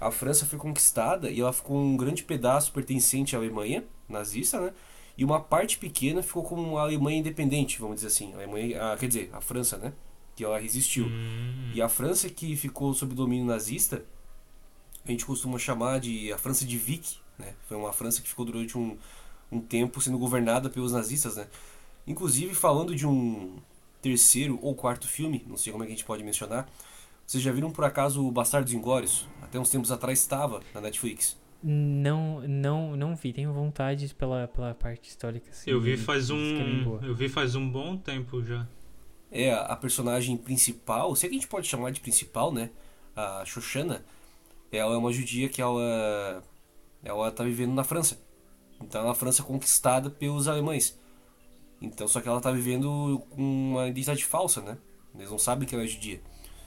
a 0.00 0.10
França 0.10 0.46
foi 0.46 0.58
conquistada 0.58 1.30
e 1.30 1.40
ela 1.40 1.52
ficou 1.52 1.76
um 1.76 1.96
grande 1.96 2.22
pedaço 2.22 2.72
pertencente 2.72 3.34
à 3.34 3.38
Alemanha 3.38 3.84
nazista, 4.08 4.60
né? 4.60 4.72
E 5.16 5.24
uma 5.24 5.40
parte 5.40 5.78
pequena 5.78 6.22
ficou 6.22 6.44
como 6.44 6.78
a 6.78 6.82
Alemanha 6.82 7.18
independente, 7.18 7.80
vamos 7.80 7.96
dizer 7.96 8.06
assim. 8.06 8.32
A 8.34 8.36
Alemanha, 8.36 8.80
ah, 8.80 8.96
quer 8.96 9.08
dizer, 9.08 9.30
a 9.32 9.40
França, 9.40 9.76
né? 9.76 9.92
Que 10.36 10.44
ela 10.44 10.58
resistiu. 10.58 11.06
Hum. 11.06 11.72
E 11.74 11.82
a 11.82 11.88
França 11.88 12.28
que 12.28 12.54
ficou 12.56 12.94
sob 12.94 13.14
domínio 13.14 13.44
nazista, 13.44 14.04
a 15.04 15.10
gente 15.10 15.26
costuma 15.26 15.58
chamar 15.58 15.98
de 15.98 16.32
a 16.32 16.38
França 16.38 16.64
de 16.64 16.78
Vichy, 16.78 17.18
né? 17.36 17.54
Foi 17.66 17.76
uma 17.76 17.92
França 17.92 18.22
que 18.22 18.28
ficou 18.28 18.44
durante 18.44 18.78
um, 18.78 18.96
um 19.50 19.60
tempo 19.60 20.00
sendo 20.00 20.18
governada 20.18 20.70
pelos 20.70 20.92
nazistas, 20.92 21.36
né? 21.36 21.48
Inclusive, 22.06 22.54
falando 22.54 22.94
de 22.94 23.04
um 23.06 23.56
terceiro 24.00 24.58
ou 24.62 24.74
quarto 24.74 25.08
filme, 25.08 25.44
não 25.46 25.56
sei 25.56 25.72
como 25.72 25.84
é 25.84 25.86
que 25.86 25.92
a 25.92 25.96
gente 25.96 26.04
pode 26.04 26.22
mencionar, 26.22 26.68
vocês 27.26 27.42
já 27.42 27.52
viram 27.52 27.70
por 27.70 27.84
acaso 27.84 28.26
o 28.26 28.30
Bastardos 28.30 28.72
Inglórios? 28.72 29.28
Até 29.42 29.58
uns 29.58 29.68
tempos 29.68 29.92
atrás 29.92 30.18
estava 30.18 30.62
na 30.74 30.80
Netflix. 30.80 31.36
Não, 31.62 32.40
não, 32.40 32.96
não 32.96 33.14
vi. 33.14 33.32
Tenho 33.32 33.52
vontade 33.52 34.14
pela, 34.14 34.48
pela 34.48 34.74
parte 34.74 35.10
histórica. 35.10 35.50
Assim, 35.50 35.70
Eu 35.70 35.80
vi 35.80 35.96
faz 35.96 36.30
é 36.30 36.32
um. 36.32 36.98
Eu 37.02 37.14
vi 37.14 37.28
faz 37.28 37.54
um 37.54 37.68
bom 37.68 37.96
tempo 37.96 38.42
já. 38.42 38.66
É 39.30 39.52
a, 39.52 39.60
a 39.62 39.76
personagem 39.76 40.36
principal, 40.38 41.14
se 41.14 41.26
é 41.26 41.28
que 41.28 41.34
a 41.34 41.38
gente 41.38 41.48
pode 41.48 41.66
chamar 41.66 41.90
de 41.90 42.00
principal, 42.00 42.50
né? 42.50 42.70
A 43.14 43.44
Shoshana, 43.44 44.02
ela 44.72 44.94
é 44.94 44.96
uma 44.96 45.12
judia 45.12 45.48
que 45.50 45.60
ela 45.60 46.42
ela 47.02 47.30
tá 47.30 47.44
vivendo 47.44 47.74
na 47.74 47.84
França. 47.84 48.18
Então, 48.80 49.04
na 49.04 49.14
França 49.14 49.42
conquistada 49.42 50.08
pelos 50.08 50.48
alemães. 50.48 50.98
Então, 51.80 52.08
só 52.08 52.20
que 52.20 52.28
ela 52.28 52.40
tá 52.40 52.50
vivendo 52.50 53.22
com 53.30 53.42
uma 53.42 53.88
identidade 53.88 54.24
falsa, 54.24 54.60
né? 54.60 54.76
Eles 55.14 55.30
não 55.30 55.38
sabem 55.38 55.66
que 55.66 55.74
ela 55.74 55.84
é 55.84 55.86
judia. 55.86 56.20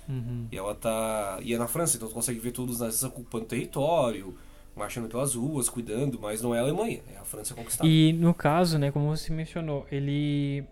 Uhum. 0.08 0.48
E 0.52 0.58
ela 0.58 0.74
tá. 0.76 1.40
E 1.42 1.54
é 1.54 1.58
na 1.58 1.68
França, 1.68 1.98
então 1.98 2.08
tu 2.08 2.14
consegue 2.14 2.40
ver 2.40 2.52
todos 2.52 2.76
os 2.76 2.82
nazistas 2.82 3.10
ocupando 3.10 3.46
território, 3.46 4.36
marchando 4.76 5.08
pelas 5.08 5.36
ruas, 5.36 5.70
cuidando, 5.70 6.20
mas 6.20 6.42
não 6.42 6.56
é 6.56 6.60
a 6.60 6.62
Alemanha, 6.62 7.02
é 7.14 7.18
a 7.18 7.24
França 7.24 7.54
conquistada. 7.54 7.90
E 7.90 8.14
no 8.14 8.34
caso, 8.34 8.78
né, 8.78 8.92
como 8.92 9.08
você 9.16 9.32
mencionou, 9.32 9.86
ele. 9.92 10.64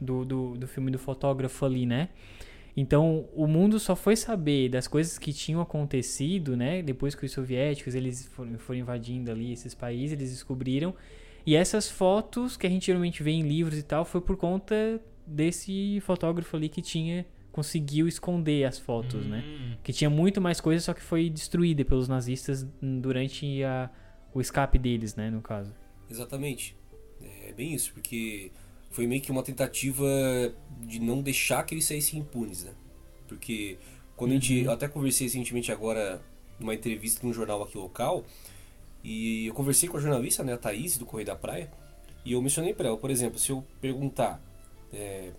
Do, 0.00 0.24
do, 0.24 0.54
do 0.56 0.68
filme 0.68 0.92
do 0.92 0.98
fotógrafo 0.98 1.64
ali, 1.64 1.84
né? 1.84 2.08
Então, 2.76 3.24
o 3.34 3.48
mundo 3.48 3.80
só 3.80 3.96
foi 3.96 4.14
saber 4.14 4.68
das 4.68 4.86
coisas 4.86 5.18
que 5.18 5.32
tinham 5.32 5.60
acontecido, 5.60 6.56
né? 6.56 6.80
Depois 6.80 7.16
que 7.16 7.26
os 7.26 7.32
soviéticos 7.32 7.96
eles 7.96 8.28
foram, 8.28 8.56
foram 8.56 8.78
invadindo 8.78 9.32
ali 9.32 9.52
esses 9.52 9.74
países, 9.74 10.12
eles 10.12 10.30
descobriram. 10.30 10.94
E 11.48 11.56
essas 11.56 11.88
fotos 11.88 12.58
que 12.58 12.66
a 12.66 12.70
gente 12.70 12.84
geralmente 12.84 13.22
vê 13.22 13.30
em 13.30 13.40
livros 13.40 13.78
e 13.78 13.82
tal, 13.82 14.04
foi 14.04 14.20
por 14.20 14.36
conta 14.36 15.00
desse 15.26 15.98
fotógrafo 16.02 16.54
ali 16.54 16.68
que 16.68 16.82
tinha 16.82 17.24
conseguiu 17.50 18.06
esconder 18.06 18.64
as 18.64 18.78
fotos, 18.78 19.24
né? 19.24 19.42
Hum. 19.46 19.76
Que 19.82 19.90
tinha 19.90 20.10
muito 20.10 20.42
mais 20.42 20.60
coisa, 20.60 20.84
só 20.84 20.92
que 20.92 21.00
foi 21.00 21.30
destruída 21.30 21.82
pelos 21.86 22.06
nazistas 22.06 22.66
durante 22.82 23.64
a, 23.64 23.88
o 24.34 24.42
escape 24.42 24.78
deles, 24.78 25.16
né, 25.16 25.30
no 25.30 25.40
caso. 25.40 25.74
Exatamente. 26.10 26.76
É 27.46 27.54
bem 27.54 27.72
isso, 27.72 27.94
porque 27.94 28.52
foi 28.90 29.06
meio 29.06 29.22
que 29.22 29.30
uma 29.30 29.42
tentativa 29.42 30.06
de 30.82 31.00
não 31.00 31.22
deixar 31.22 31.62
que 31.62 31.74
eles 31.74 31.86
saíssem 31.86 32.20
impunes, 32.20 32.64
né? 32.64 32.74
Porque 33.26 33.78
quando 34.16 34.32
a 34.32 34.34
gente. 34.34 34.64
Eu 34.64 34.72
até 34.72 34.86
conversei 34.86 35.28
recentemente 35.28 35.72
agora 35.72 36.20
numa 36.60 36.74
entrevista 36.74 37.26
num 37.26 37.32
jornal 37.32 37.62
aqui 37.62 37.78
local, 37.78 38.26
e 39.04 39.46
eu 39.46 39.54
conversei 39.54 39.88
com 39.88 39.96
a 39.96 40.00
jornalista, 40.00 40.42
né, 40.42 40.52
a 40.52 40.58
Thaís, 40.58 40.98
do 40.98 41.06
Correio 41.06 41.26
da 41.26 41.36
Praia, 41.36 41.70
e 42.24 42.32
eu 42.32 42.42
mencionei 42.42 42.74
pra 42.74 42.88
ela, 42.88 42.96
por 42.96 43.10
exemplo, 43.10 43.38
se 43.38 43.50
eu 43.50 43.64
perguntar 43.80 44.42
é, 44.92 45.30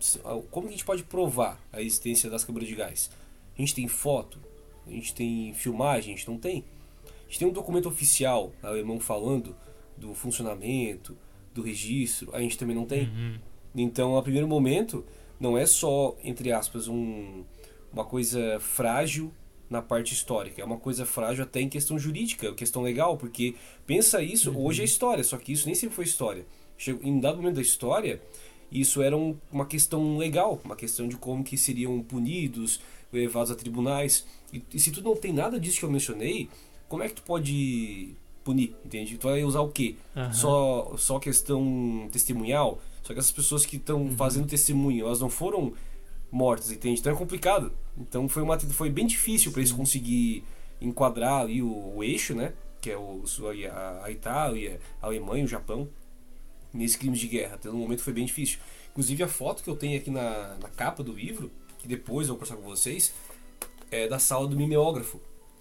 se- 0.00 0.18
como 0.50 0.68
a 0.68 0.70
gente 0.70 0.84
pode 0.84 1.02
provar 1.04 1.60
a 1.72 1.80
existência 1.80 2.28
das 2.30 2.44
câmeras 2.44 2.68
de 2.68 2.74
gás? 2.74 3.10
A 3.56 3.60
gente 3.60 3.74
tem 3.74 3.86
foto? 3.88 4.38
A 4.86 4.90
gente 4.90 5.14
tem 5.14 5.52
filmagem? 5.54 6.14
A 6.14 6.16
gente 6.16 6.28
não 6.28 6.38
tem. 6.38 6.64
A 7.04 7.24
gente 7.26 7.38
tem 7.38 7.48
um 7.48 7.52
documento 7.52 7.88
oficial 7.88 8.52
alemão 8.62 8.98
falando 8.98 9.54
do 9.96 10.14
funcionamento, 10.14 11.16
do 11.54 11.62
registro, 11.62 12.34
a 12.34 12.40
gente 12.40 12.58
também 12.58 12.74
não 12.74 12.86
tem. 12.86 13.08
Uhum. 13.08 13.38
Então, 13.74 14.16
a 14.16 14.22
primeiro 14.22 14.48
momento, 14.48 15.04
não 15.38 15.56
é 15.56 15.66
só, 15.66 16.16
entre 16.24 16.50
aspas, 16.52 16.88
um, 16.88 17.44
uma 17.92 18.04
coisa 18.04 18.58
frágil 18.60 19.32
na 19.72 19.82
parte 19.82 20.12
histórica, 20.14 20.60
é 20.60 20.64
uma 20.64 20.76
coisa 20.78 21.04
frágil 21.04 21.42
até 21.44 21.60
em 21.60 21.68
questão 21.68 21.98
jurídica, 21.98 22.52
questão 22.54 22.82
legal, 22.82 23.16
porque 23.16 23.54
pensa 23.86 24.22
isso, 24.22 24.52
hoje 24.56 24.82
é 24.82 24.84
história, 24.84 25.24
só 25.24 25.36
que 25.38 25.52
isso 25.52 25.66
nem 25.66 25.74
sempre 25.74 25.96
foi 25.96 26.04
história. 26.04 26.44
Chegou, 26.78 27.02
em 27.04 27.12
um 27.12 27.18
dado 27.20 27.38
momento 27.38 27.56
da 27.56 27.62
história, 27.62 28.22
isso 28.70 29.02
era 29.02 29.16
um- 29.16 29.36
uma 29.50 29.66
questão 29.66 30.16
legal, 30.18 30.60
uma 30.64 30.76
questão 30.76 31.08
de 31.08 31.16
como 31.16 31.42
que 31.42 31.56
seriam 31.56 32.00
punidos, 32.02 32.80
levados 33.12 33.50
a 33.50 33.54
tribunais. 33.54 34.24
E, 34.52 34.62
e 34.72 34.78
se 34.78 34.90
tu 34.90 35.02
não 35.02 35.16
tem 35.16 35.32
nada 35.32 35.58
disso 35.58 35.78
que 35.78 35.84
eu 35.84 35.90
mencionei, 35.90 36.48
como 36.88 37.02
é 37.02 37.08
que 37.08 37.14
tu 37.14 37.22
pode 37.22 38.14
punir, 38.44 38.74
entende? 38.84 39.16
Tu 39.18 39.26
vai 39.28 39.44
usar 39.44 39.60
o 39.60 39.68
quê? 39.68 39.96
Aham. 40.16 40.32
Só, 40.32 40.94
só 40.96 41.18
questão 41.18 42.08
testemunhal? 42.12 42.80
Só 43.02 43.12
que 43.12 43.18
essas 43.18 43.32
pessoas 43.32 43.64
que 43.66 43.76
estão 43.76 44.10
fazendo 44.16 44.46
testemunho, 44.46 45.06
elas 45.06 45.20
não 45.20 45.30
foram 45.30 45.72
mortas, 46.30 46.70
entende? 46.70 47.00
Então 47.00 47.12
é 47.12 47.16
complicado. 47.16 47.72
Então 47.96 48.28
foi, 48.28 48.42
uma, 48.42 48.58
foi 48.58 48.90
bem 48.90 49.06
difícil 49.06 49.52
para 49.52 49.60
eles 49.60 49.72
conseguir 49.72 50.44
enquadrar 50.80 51.42
ali 51.42 51.62
o, 51.62 51.96
o 51.96 52.04
eixo, 52.04 52.34
né? 52.34 52.52
Que 52.80 52.90
é 52.90 52.96
o, 52.96 53.22
a, 53.70 54.04
a 54.04 54.10
Itália, 54.10 54.80
a 55.00 55.06
Alemanha, 55.06 55.44
o 55.44 55.48
Japão, 55.48 55.88
nesses 56.72 56.96
crimes 56.96 57.20
de 57.20 57.28
guerra. 57.28 57.54
Até 57.54 57.68
no 57.68 57.76
momento 57.76 58.02
foi 58.02 58.12
bem 58.12 58.24
difícil. 58.24 58.58
Inclusive 58.90 59.22
a 59.22 59.28
foto 59.28 59.62
que 59.62 59.70
eu 59.70 59.76
tenho 59.76 59.98
aqui 59.98 60.10
na, 60.10 60.56
na 60.60 60.68
capa 60.68 61.02
do 61.02 61.12
livro, 61.12 61.50
que 61.78 61.86
depois 61.86 62.28
eu 62.28 62.34
vou 62.34 62.40
conversar 62.40 62.56
com 62.56 62.68
vocês, 62.68 63.12
é 63.90 64.08
da 64.08 64.18
sala 64.18 64.46
do 64.46 64.56
mimeógrafo, 64.56 65.20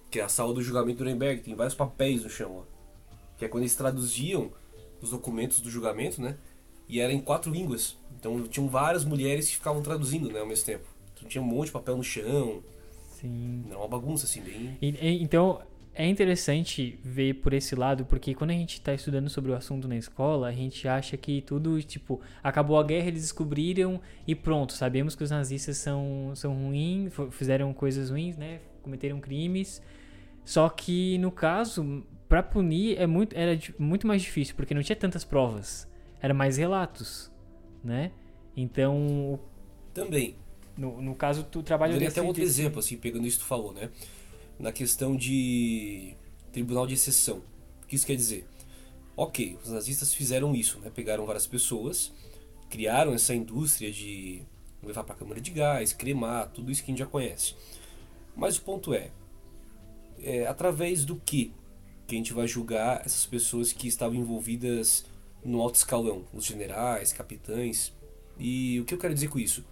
que 0.09 0.19
é 0.19 0.23
a 0.23 0.29
sala 0.29 0.53
do 0.53 0.61
julgamento 0.61 1.00
do 1.00 1.03
Nuremberg. 1.03 1.41
Tem 1.41 1.55
vários 1.55 1.75
papéis 1.75 2.23
no 2.23 2.29
chão, 2.29 2.57
ó. 2.59 2.63
Que 3.38 3.45
é 3.45 3.47
quando 3.47 3.63
eles 3.63 3.75
traduziam 3.75 4.51
os 5.01 5.09
documentos 5.09 5.59
do 5.61 5.69
julgamento, 5.69 6.21
né? 6.21 6.38
E 6.88 7.00
era 7.00 7.11
em 7.11 7.19
quatro 7.19 7.51
línguas. 7.51 7.97
Então 8.19 8.47
tinham 8.47 8.67
várias 8.67 9.03
mulheres 9.05 9.47
que 9.47 9.55
ficavam 9.55 9.81
traduzindo, 9.81 10.29
né, 10.29 10.39
ao 10.39 10.45
mesmo 10.45 10.65
tempo. 10.65 10.85
Tinha 11.27 11.41
um 11.41 11.45
monte 11.45 11.67
de 11.67 11.71
papel 11.73 11.97
no 11.97 12.03
chão. 12.03 12.61
Sim. 13.11 13.63
Era 13.67 13.77
uma 13.77 13.87
bagunça, 13.87 14.25
assim, 14.25 14.41
bem. 14.41 14.77
E- 14.81 14.89
e- 14.89 15.21
então, 15.23 15.61
é 15.93 16.07
interessante 16.07 16.97
ver 17.03 17.35
por 17.35 17.53
esse 17.53 17.75
lado, 17.75 18.05
porque 18.05 18.33
quando 18.33 18.51
a 18.51 18.53
gente 18.53 18.75
está 18.75 18.93
estudando 18.93 19.29
sobre 19.29 19.51
o 19.51 19.55
assunto 19.55 19.87
na 19.87 19.95
escola, 19.97 20.47
a 20.47 20.51
gente 20.51 20.87
acha 20.87 21.17
que 21.17 21.41
tudo, 21.41 21.81
tipo, 21.83 22.19
acabou 22.43 22.79
a 22.79 22.83
guerra, 22.83 23.07
eles 23.09 23.21
descobriram 23.21 23.99
e 24.25 24.33
pronto, 24.33 24.73
sabemos 24.73 25.15
que 25.15 25.23
os 25.23 25.29
nazistas 25.31 25.77
são, 25.77 26.31
são 26.35 26.53
ruins, 26.53 27.13
fizeram 27.31 27.73
coisas 27.73 28.09
ruins, 28.09 28.37
né? 28.37 28.59
Cometeram 28.81 29.19
crimes. 29.19 29.81
Só 30.43 30.67
que, 30.69 31.17
no 31.19 31.31
caso, 31.31 32.03
para 32.27 32.41
punir 32.41 32.97
é 32.97 33.05
muito, 33.05 33.37
era 33.37 33.57
muito 33.77 34.07
mais 34.07 34.21
difícil, 34.21 34.55
porque 34.55 34.73
não 34.73 34.81
tinha 34.81 34.95
tantas 34.95 35.23
provas. 35.23 35.87
Era 36.21 36.33
mais 36.33 36.57
relatos, 36.57 37.31
né? 37.83 38.11
Então, 38.55 39.39
Também. 39.93 40.35
No, 40.77 41.01
no 41.01 41.15
caso, 41.15 41.43
tu 41.43 41.61
trabalha 41.63 41.91
Eu 41.91 41.95
daria 41.95 42.09
até 42.09 42.21
outro 42.21 42.41
desse- 42.43 42.61
exemplo, 42.61 42.79
assim, 42.79 42.97
pegando 42.97 43.27
isso 43.27 43.37
que 43.39 43.43
tu 43.43 43.47
falou, 43.47 43.71
né? 43.73 43.89
Na 44.59 44.71
questão 44.71 45.15
de 45.15 46.15
tribunal 46.51 46.85
de 46.87 46.93
exceção. 46.95 47.41
O 47.83 47.87
que 47.87 47.95
isso 47.95 48.05
quer 48.05 48.15
dizer? 48.15 48.47
Ok, 49.15 49.57
os 49.63 49.69
nazistas 49.69 50.13
fizeram 50.13 50.55
isso, 50.55 50.79
né? 50.79 50.89
Pegaram 50.93 51.25
várias 51.25 51.45
pessoas, 51.47 52.11
criaram 52.69 53.13
essa 53.13 53.35
indústria 53.35 53.91
de 53.91 54.41
levar 54.83 55.03
para 55.03 55.15
câmara 55.15 55.39
de 55.41 55.51
gás, 55.51 55.93
cremar, 55.93 56.49
tudo 56.51 56.71
isso 56.71 56.83
que 56.83 56.91
a 56.91 56.93
gente 56.93 56.99
já 56.99 57.05
conhece. 57.05 57.53
Mas 58.35 58.57
o 58.57 58.61
ponto 58.61 58.93
é, 58.93 59.11
é 60.21 60.47
através 60.47 61.05
do 61.05 61.15
que 61.17 61.53
que 62.07 62.15
a 62.15 62.17
gente 62.17 62.33
vai 62.33 62.45
julgar 62.45 63.01
essas 63.05 63.25
pessoas 63.25 63.71
que 63.71 63.87
estavam 63.87 64.17
envolvidas 64.17 65.05
no 65.45 65.61
alto 65.61 65.75
escalão, 65.75 66.25
os 66.33 66.43
generais, 66.45 67.13
capitães. 67.13 67.93
E 68.37 68.79
o 68.81 68.85
que 68.85 68.93
eu 68.93 68.97
quero 68.97 69.13
dizer 69.13 69.29
com 69.29 69.39
isso? 69.39 69.63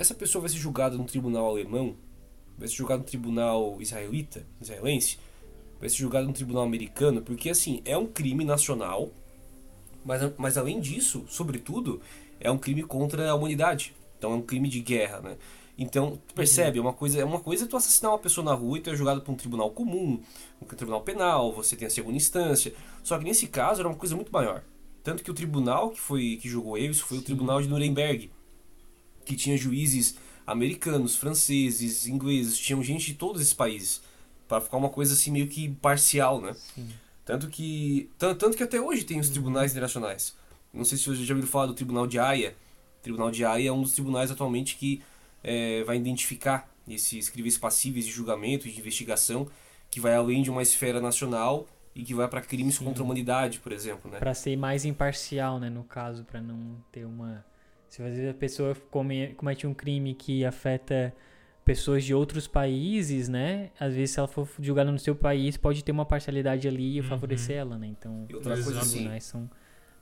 Essa 0.00 0.14
pessoa 0.14 0.40
vai 0.40 0.48
ser 0.48 0.56
julgada 0.56 0.96
no 0.96 1.04
tribunal 1.04 1.46
alemão, 1.46 1.94
vai 2.56 2.66
ser 2.66 2.76
julgada 2.76 3.00
no 3.00 3.06
tribunal 3.06 3.76
israelita, 3.82 4.46
israelense, 4.58 5.18
vai 5.78 5.90
ser 5.90 5.96
julgada 5.96 6.26
no 6.26 6.32
tribunal 6.32 6.62
americano, 6.62 7.20
porque 7.20 7.50
assim, 7.50 7.82
é 7.84 7.98
um 7.98 8.06
crime 8.06 8.42
nacional, 8.42 9.10
mas, 10.02 10.22
mas 10.38 10.56
além 10.56 10.80
disso, 10.80 11.26
sobretudo, 11.28 12.00
é 12.40 12.50
um 12.50 12.56
crime 12.56 12.82
contra 12.82 13.30
a 13.30 13.34
humanidade. 13.34 13.94
Então 14.16 14.32
é 14.32 14.36
um 14.36 14.40
crime 14.40 14.70
de 14.70 14.80
guerra, 14.80 15.20
né? 15.20 15.36
Então, 15.76 16.18
tu 16.26 16.32
percebe, 16.32 16.78
é 16.78 16.80
uma 16.80 16.94
coisa, 16.94 17.20
é 17.20 17.24
uma 17.24 17.40
coisa 17.40 17.66
tu 17.66 17.76
assassinar 17.76 18.12
uma 18.12 18.18
pessoa 18.18 18.42
na 18.42 18.54
rua 18.54 18.78
e 18.78 18.80
tu 18.80 18.88
é 18.88 18.96
julgado 18.96 19.20
por 19.20 19.32
um 19.32 19.36
tribunal 19.36 19.70
comum, 19.70 20.18
um 20.62 20.64
tribunal 20.64 21.02
penal, 21.02 21.52
você 21.52 21.76
tem 21.76 21.86
a 21.86 21.90
segunda 21.90 22.16
instância. 22.16 22.72
Só 23.02 23.18
que 23.18 23.24
nesse 23.24 23.48
caso 23.48 23.82
era 23.82 23.88
uma 23.88 23.98
coisa 23.98 24.16
muito 24.16 24.32
maior. 24.32 24.64
Tanto 25.04 25.22
que 25.22 25.30
o 25.30 25.34
tribunal 25.34 25.90
que 25.90 26.00
foi 26.00 26.38
que 26.40 26.48
julgou 26.48 26.78
eles 26.78 27.00
foi 27.00 27.18
o 27.18 27.22
tribunal 27.22 27.60
de 27.60 27.68
Nuremberg, 27.68 28.30
que 29.24 29.36
tinha 29.36 29.56
juízes 29.56 30.16
americanos, 30.46 31.16
franceses, 31.16 32.06
ingleses, 32.06 32.58
tinham 32.58 32.82
gente 32.82 33.06
de 33.06 33.14
todos 33.14 33.40
esses 33.40 33.54
países, 33.54 34.02
para 34.48 34.60
ficar 34.60 34.76
uma 34.76 34.88
coisa 34.88 35.14
assim 35.14 35.30
meio 35.30 35.46
que 35.46 35.68
parcial, 35.68 36.40
né? 36.40 36.56
Tanto 37.24 37.48
que 37.48 38.10
tan- 38.18 38.34
tanto 38.34 38.56
que 38.56 38.62
até 38.62 38.80
hoje 38.80 39.04
tem 39.04 39.20
os 39.20 39.28
tribunais 39.28 39.70
internacionais. 39.70 40.34
Não 40.72 40.84
sei 40.84 40.98
se 40.98 41.04
vocês 41.04 41.20
já 41.20 41.34
ouviram 41.34 41.50
falar 41.50 41.66
do 41.66 41.74
Tribunal 41.74 42.06
de 42.06 42.18
Haia. 42.18 42.56
O 42.98 43.02
Tribunal 43.02 43.30
de 43.30 43.44
Haia 43.44 43.68
é 43.68 43.72
um 43.72 43.82
dos 43.82 43.92
tribunais 43.92 44.30
atualmente 44.30 44.76
que 44.76 45.02
é, 45.42 45.84
vai 45.84 45.96
identificar 45.96 46.68
esses 46.88 47.28
críveis 47.28 47.56
passíveis 47.56 48.04
de 48.04 48.10
julgamento 48.10 48.66
e 48.66 48.72
de 48.72 48.80
investigação, 48.80 49.48
que 49.90 50.00
vai 50.00 50.14
além 50.14 50.42
de 50.42 50.50
uma 50.50 50.62
esfera 50.62 51.00
nacional 51.00 51.68
e 51.94 52.02
que 52.02 52.14
vai 52.14 52.26
para 52.28 52.40
crimes 52.40 52.78
contra 52.78 53.02
a 53.02 53.04
humanidade, 53.04 53.60
por 53.60 53.70
exemplo, 53.72 54.10
né? 54.10 54.18
Pra 54.18 54.34
ser 54.34 54.56
mais 54.56 54.84
imparcial, 54.84 55.58
né, 55.60 55.70
no 55.70 55.84
caso, 55.84 56.24
pra 56.24 56.40
não 56.40 56.76
ter 56.90 57.04
uma 57.04 57.44
se 57.90 58.02
às 58.02 58.08
vezes 58.14 58.30
a 58.30 58.34
pessoa 58.34 58.74
come, 58.90 59.34
comete 59.36 59.66
um 59.66 59.74
crime 59.74 60.14
que 60.14 60.44
afeta 60.44 61.12
pessoas 61.64 62.02
de 62.04 62.14
outros 62.14 62.46
países, 62.48 63.28
né? 63.28 63.70
Às 63.78 63.92
vezes 63.94 64.12
se 64.12 64.18
ela 64.18 64.26
for 64.28 64.48
julgada 64.58 64.90
no 64.90 64.98
seu 64.98 65.14
país, 65.14 65.56
pode 65.58 65.84
ter 65.84 65.92
uma 65.92 66.06
parcialidade 66.06 66.66
ali 66.66 66.96
e 66.96 67.00
Uhum. 67.00 67.06
favorecer 67.08 67.56
ela, 67.56 67.76
né? 67.76 67.86
Então, 67.88 68.24
E 68.28 68.34
outra 68.34 68.54
os 68.54 68.64
coisa 68.64 68.80
assim, 68.80 68.90
tribunais 68.98 69.24
são 69.24 69.50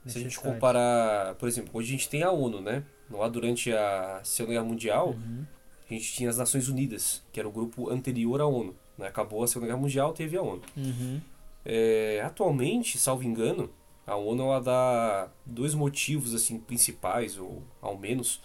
Se 0.05 0.17
a 0.17 0.21
gente 0.21 0.39
comparar, 0.39 1.35
por 1.35 1.47
exemplo, 1.49 1.71
hoje 1.73 1.89
a 1.89 1.91
gente 1.91 2.07
tem 2.09 2.23
a 2.23 2.31
ONU, 2.31 2.61
né? 2.61 2.83
Lá 3.11 3.27
durante 3.27 3.71
a 3.73 4.21
Segunda 4.23 4.53
Guerra 4.53 4.65
Mundial, 4.65 5.09
Uhum. 5.09 5.43
a 5.89 5.93
gente 5.93 6.13
tinha 6.13 6.29
as 6.29 6.37
Nações 6.37 6.69
Unidas, 6.69 7.21
que 7.33 7.39
era 7.39 7.49
o 7.49 7.51
grupo 7.51 7.89
anterior 7.89 8.39
à 8.39 8.45
ONU. 8.47 8.73
Né? 8.97 9.07
Acabou 9.07 9.43
a 9.43 9.47
Segunda 9.47 9.67
Guerra 9.67 9.81
Mundial, 9.81 10.13
teve 10.13 10.37
a 10.37 10.41
ONU. 10.41 10.61
Uhum. 10.77 11.19
É, 11.65 12.21
atualmente, 12.23 12.97
salvo 12.97 13.23
engano, 13.23 13.69
a 14.09 14.15
ONU 14.15 14.43
ela 14.43 14.59
dá 14.59 15.29
dois 15.45 15.75
motivos 15.75 16.33
assim 16.33 16.57
principais, 16.57 17.37
ou 17.37 17.61
ao 17.79 17.95
menos, 17.95 18.41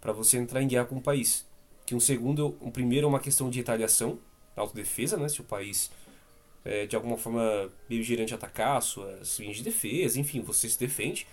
para 0.00 0.10
você 0.10 0.38
entrar 0.38 0.62
em 0.62 0.66
guerra 0.66 0.86
com 0.86 0.96
o 0.96 1.02
país. 1.02 1.46
Que 1.84 1.94
um 1.94 2.00
segundo, 2.00 2.56
um 2.62 2.70
primeiro 2.70 3.06
é 3.06 3.08
uma 3.08 3.20
questão 3.20 3.50
de 3.50 3.58
retaliação, 3.58 4.18
autodefesa, 4.56 5.18
né? 5.18 5.28
Se 5.28 5.42
o 5.42 5.44
país 5.44 5.90
é, 6.64 6.86
de 6.86 6.96
alguma 6.96 7.18
forma 7.18 7.70
beligerante 7.86 8.32
atacar 8.32 8.80
suas 8.80 9.38
linhas 9.38 9.58
de 9.58 9.64
defesa, 9.64 10.18
enfim, 10.18 10.40
você 10.40 10.66
se 10.66 10.78
defende. 10.78 11.26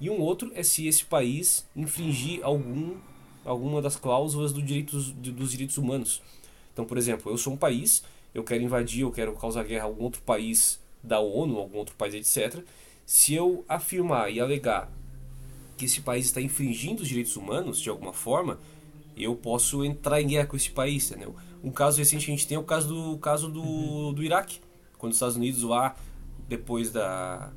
E 0.00 0.10
um 0.10 0.20
outro 0.20 0.50
é 0.54 0.64
se 0.64 0.88
esse 0.88 1.04
país 1.04 1.68
infringir 1.76 2.40
algum, 2.42 2.96
alguma 3.44 3.80
das 3.80 3.94
cláusulas 3.94 4.52
do 4.52 4.60
direitos, 4.60 5.12
dos 5.12 5.52
direitos 5.52 5.78
humanos. 5.78 6.20
Então, 6.72 6.84
por 6.84 6.98
exemplo, 6.98 7.30
eu 7.30 7.38
sou 7.38 7.52
um 7.52 7.56
país, 7.56 8.02
eu 8.34 8.42
quero 8.42 8.62
invadir, 8.64 9.02
eu 9.02 9.12
quero 9.12 9.36
causar 9.36 9.62
guerra 9.62 9.84
a 9.84 9.86
algum 9.86 10.02
outro 10.02 10.22
país 10.22 10.80
da 11.00 11.20
ONU, 11.20 11.58
algum 11.58 11.78
outro 11.78 11.94
país, 11.94 12.14
etc. 12.14 12.64
Se 13.10 13.34
eu 13.34 13.64
afirmar 13.68 14.32
e 14.32 14.38
alegar 14.38 14.88
que 15.76 15.84
esse 15.84 16.00
país 16.00 16.26
está 16.26 16.40
infringindo 16.40 17.02
os 17.02 17.08
direitos 17.08 17.34
humanos 17.34 17.80
de 17.80 17.90
alguma 17.90 18.12
forma, 18.12 18.60
eu 19.16 19.34
posso 19.34 19.84
entrar 19.84 20.22
em 20.22 20.28
guerra 20.28 20.46
com 20.46 20.56
esse 20.56 20.70
país, 20.70 21.10
entendeu? 21.10 21.34
Um 21.60 21.72
caso 21.72 21.98
recente 21.98 22.24
que 22.24 22.30
a 22.30 22.36
gente 22.36 22.46
tem 22.46 22.54
é 22.54 22.58
o 22.60 22.62
caso 22.62 22.86
do, 22.86 23.18
caso 23.18 23.48
do, 23.48 23.64
uhum. 23.64 24.12
do 24.12 24.22
Iraque, 24.22 24.60
quando 24.96 25.10
os 25.10 25.16
Estados 25.16 25.34
Unidos 25.34 25.64
lá, 25.64 25.96
depois 26.48 26.92
da 26.92 27.50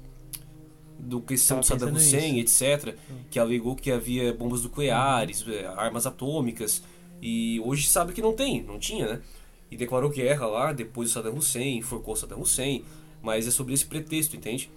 do 0.97 1.21
questão 1.21 1.59
do 1.59 1.65
Saddam 1.67 1.93
Hussein, 1.93 2.39
etc., 2.39 2.87
uhum. 3.07 3.17
que 3.29 3.37
alegou 3.37 3.75
que 3.75 3.91
havia 3.91 4.33
bombas 4.33 4.63
nucleares, 4.63 5.45
uhum. 5.45 5.53
armas 5.77 6.07
atômicas, 6.07 6.81
e 7.21 7.61
hoje 7.63 7.87
sabe 7.87 8.11
que 8.11 8.23
não 8.23 8.33
tem, 8.33 8.63
não 8.63 8.79
tinha, 8.79 9.05
né? 9.07 9.21
E 9.69 9.77
declarou 9.77 10.09
guerra 10.09 10.47
lá 10.47 10.73
depois 10.73 11.09
do 11.09 11.13
Saddam 11.13 11.37
Hussein, 11.37 11.77
enforcou 11.77 12.15
Saddam 12.15 12.41
Hussein, 12.41 12.83
mas 13.21 13.47
é 13.47 13.51
sobre 13.51 13.75
esse 13.75 13.85
pretexto, 13.85 14.35
entende? 14.35 14.71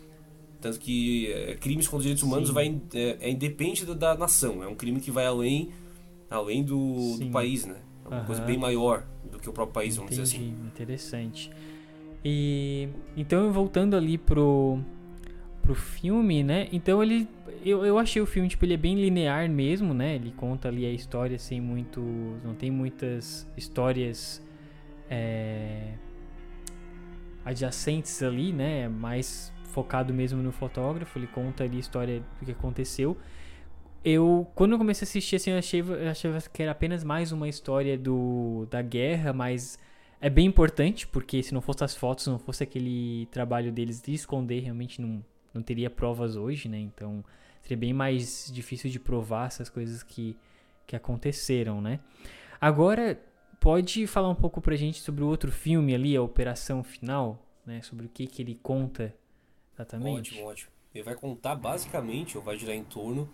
Tanto 0.60 0.78
que 0.78 1.30
é, 1.32 1.54
crimes 1.54 1.86
contra 1.86 1.98
os 1.98 2.02
direitos 2.04 2.22
humanos 2.22 2.50
vai, 2.50 2.80
é, 2.94 3.16
é 3.20 3.30
independente 3.30 3.84
da, 3.84 3.94
da, 3.94 4.14
nação, 4.16 4.62
é 4.62 4.66
um 4.66 4.74
crime 4.74 5.00
que 5.00 5.10
vai 5.10 5.26
além, 5.26 5.70
além 6.30 6.64
do, 6.64 7.18
do 7.18 7.30
país, 7.30 7.66
né? 7.66 7.76
É 8.04 8.08
uma 8.08 8.20
uhum. 8.20 8.24
coisa 8.24 8.42
bem 8.42 8.56
maior 8.56 9.06
do 9.30 9.38
que 9.38 9.48
o 9.48 9.52
próprio 9.52 9.74
país, 9.74 9.96
vamos 9.96 10.12
Entendi, 10.12 10.28
dizer 10.28 10.36
assim. 10.36 10.66
Interessante. 10.66 11.50
E 12.24 12.88
então 13.16 13.52
voltando 13.52 13.94
ali 13.94 14.18
pro 14.18 14.80
pro 15.62 15.74
filme, 15.74 16.42
né? 16.42 16.68
Então 16.72 17.02
ele 17.02 17.28
eu, 17.64 17.84
eu 17.84 17.98
achei 17.98 18.22
o 18.22 18.26
filme 18.26 18.48
tipo 18.48 18.64
ele 18.64 18.74
é 18.74 18.76
bem 18.76 18.94
linear 18.94 19.48
mesmo, 19.50 19.92
né? 19.92 20.14
Ele 20.14 20.32
conta 20.36 20.68
ali 20.68 20.86
a 20.86 20.90
história 20.92 21.38
sem 21.38 21.60
muito, 21.60 22.00
não 22.44 22.54
tem 22.54 22.70
muitas 22.70 23.46
histórias 23.56 24.42
é, 25.10 25.94
adjacentes 27.44 28.22
ali, 28.22 28.52
né? 28.52 28.88
Mais 28.88 29.52
focado 29.76 30.14
mesmo 30.14 30.42
no 30.42 30.52
fotógrafo, 30.52 31.18
ele 31.18 31.26
conta 31.26 31.64
ali 31.64 31.76
a 31.76 31.80
história 31.80 32.20
do 32.40 32.46
que 32.46 32.52
aconteceu. 32.52 33.14
Eu, 34.02 34.50
quando 34.54 34.72
eu 34.72 34.78
comecei 34.78 35.04
a 35.04 35.06
assistir, 35.06 35.36
assim, 35.36 35.50
eu 35.50 35.58
achei, 35.58 35.82
eu 35.82 36.08
achava 36.08 36.40
que 36.40 36.62
era 36.62 36.72
apenas 36.72 37.04
mais 37.04 37.30
uma 37.30 37.46
história 37.46 37.98
do, 37.98 38.66
da 38.70 38.80
guerra, 38.80 39.34
mas 39.34 39.78
é 40.18 40.30
bem 40.30 40.46
importante, 40.46 41.06
porque 41.06 41.42
se 41.42 41.52
não 41.52 41.60
fosse 41.60 41.84
as 41.84 41.94
fotos, 41.94 42.26
não 42.26 42.38
fosse 42.38 42.62
aquele 42.62 43.26
trabalho 43.30 43.70
deles 43.70 44.00
de 44.00 44.14
esconder, 44.14 44.60
realmente 44.60 45.02
não, 45.02 45.22
não 45.52 45.60
teria 45.60 45.90
provas 45.90 46.36
hoje, 46.36 46.70
né? 46.70 46.78
Então, 46.78 47.22
seria 47.60 47.76
bem 47.76 47.92
mais 47.92 48.50
difícil 48.50 48.88
de 48.88 48.98
provar 48.98 49.48
essas 49.48 49.68
coisas 49.68 50.02
que, 50.02 50.34
que 50.86 50.96
aconteceram, 50.96 51.82
né? 51.82 52.00
Agora, 52.58 53.20
pode 53.60 54.06
falar 54.06 54.30
um 54.30 54.34
pouco 54.34 54.62
pra 54.62 54.74
gente 54.74 55.02
sobre 55.02 55.22
o 55.22 55.26
outro 55.26 55.52
filme 55.52 55.94
ali, 55.94 56.16
a 56.16 56.22
Operação 56.22 56.82
Final, 56.82 57.44
né? 57.66 57.82
Sobre 57.82 58.06
o 58.06 58.08
que, 58.08 58.26
que 58.26 58.40
ele 58.40 58.58
conta 58.62 59.14
Exatamente. 59.76 60.32
Ótimo, 60.32 60.48
ótimo. 60.48 60.70
Ele 60.94 61.04
vai 61.04 61.14
contar 61.14 61.54
basicamente, 61.54 62.36
ou 62.36 62.42
vai 62.42 62.56
girar 62.56 62.74
em 62.74 62.84
torno 62.84 63.28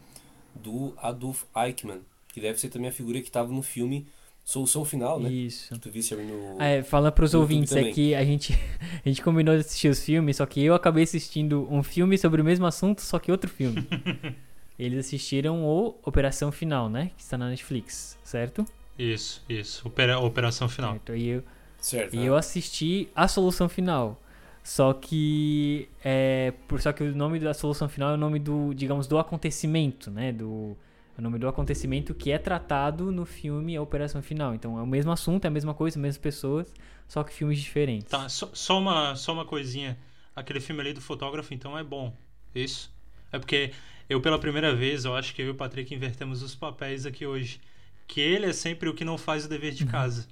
do 0.55 0.93
Adolf 0.99 1.45
Eichmann, 1.57 2.01
que 2.29 2.41
deve 2.41 2.59
ser 2.59 2.69
também 2.69 2.89
a 2.89 2.93
figura 2.93 3.21
que 3.21 3.29
estava 3.29 3.53
no 3.53 3.63
filme 3.63 4.07
Solução 4.45 4.85
Final, 4.85 5.21
né? 5.21 5.31
Isso. 5.31 5.73
Que 5.73 5.81
tu 5.81 5.91
visse 5.91 6.13
ali 6.13 6.25
no. 6.25 6.57
Ah, 6.59 6.67
é, 6.67 6.83
fala 6.83 7.13
pros 7.13 7.33
ouvintes, 7.33 7.73
é 7.75 7.91
que 7.93 8.15
a 8.15 8.25
gente, 8.25 8.53
a 9.05 9.09
gente 9.09 9.23
combinou 9.23 9.55
de 9.55 9.61
assistir 9.61 9.89
os 9.89 10.05
filmes, 10.05 10.37
só 10.37 10.47
que 10.47 10.63
eu 10.63 10.75
acabei 10.75 11.05
assistindo 11.05 11.67
um 11.71 11.83
filme 11.83 12.19
sobre 12.19 12.43
o 12.43 12.45
mesmo 12.45 12.67
assunto, 12.67 13.01
só 13.01 13.19
que 13.19 13.31
outro 13.31 13.49
filme. 13.49 13.87
Eles 14.79 15.07
assistiram 15.07 15.63
o 15.63 15.95
Operação 16.05 16.51
Final, 16.51 16.89
né? 16.89 17.13
Que 17.17 17.23
está 17.23 17.39
na 17.39 17.49
Netflix, 17.49 18.19
certo? 18.25 18.67
Isso, 18.99 19.45
isso. 19.49 19.87
Opera, 19.87 20.19
Operação 20.19 20.69
Final. 20.69 20.93
Certo. 20.93 21.15
E 21.15 21.29
eu, 21.29 21.45
certo, 21.79 22.17
e 22.17 22.19
é. 22.19 22.23
eu 22.29 22.35
assisti 22.35 23.09
a 23.15 23.29
Solução 23.29 23.69
Final. 23.69 24.21
Só 24.63 24.93
que 24.93 25.89
é, 26.05 26.53
por 26.69 26.81
só 26.81 26.93
que 26.93 27.03
o 27.03 27.17
nome 27.17 27.41
da 27.41 27.53
solução 27.53 27.89
final 27.89 28.13
é 28.13 28.15
o 28.15 28.17
nome 28.17 28.39
do, 28.39 28.73
digamos, 28.75 29.07
do 29.07 29.19
acontecimento, 29.19 30.11
né? 30.11 30.33
Do 30.33 30.77
é 31.17 31.21
o 31.21 31.23
nome 31.23 31.39
do 31.39 31.47
acontecimento 31.47 32.15
que 32.15 32.31
é 32.31 32.39
tratado 32.39 33.13
no 33.13 33.27
filme 33.27 33.77
A 33.77 33.83
Operação 33.83 34.23
Final. 34.23 34.55
Então 34.55 34.79
é 34.79 34.83
o 34.83 34.87
mesmo 34.87 35.11
assunto, 35.11 35.45
é 35.45 35.49
a 35.49 35.51
mesma 35.51 35.75
coisa, 35.75 35.99
as 35.99 36.01
mesmas 36.01 36.19
pessoas, 36.19 36.73
só 37.09 37.23
que 37.25 37.35
filmes 37.35 37.59
diferentes. 37.59 38.09
Tá, 38.09 38.29
só, 38.29 38.49
só 38.53 38.79
uma 38.79 39.17
só 39.17 39.33
uma 39.33 39.45
coisinha. 39.45 39.99
Aquele 40.35 40.61
filme 40.61 40.81
ali 40.81 40.93
do 40.93 41.01
fotógrafo, 41.01 41.53
então 41.53 41.77
é 41.77 41.83
bom. 41.83 42.17
Isso. 42.55 42.91
É 43.33 43.39
porque 43.39 43.73
eu 44.09 44.21
pela 44.21 44.39
primeira 44.39 44.75
vez, 44.75 45.05
eu 45.05 45.15
acho 45.15 45.35
que 45.35 45.43
eu 45.43 45.47
e 45.47 45.51
o 45.51 45.55
Patrick 45.55 45.93
invertemos 45.95 46.43
os 46.43 46.55
papéis 46.55 47.05
aqui 47.05 47.27
hoje. 47.27 47.61
Que 48.07 48.21
ele 48.21 48.47
é 48.47 48.53
sempre 48.53 48.89
o 48.89 48.95
que 48.95 49.05
não 49.05 49.19
faz 49.19 49.45
o 49.45 49.49
dever 49.49 49.73
de 49.73 49.85
casa. 49.87 50.29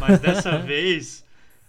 Mas 0.00 0.20
dessa 0.20 0.56
vez 0.58 1.24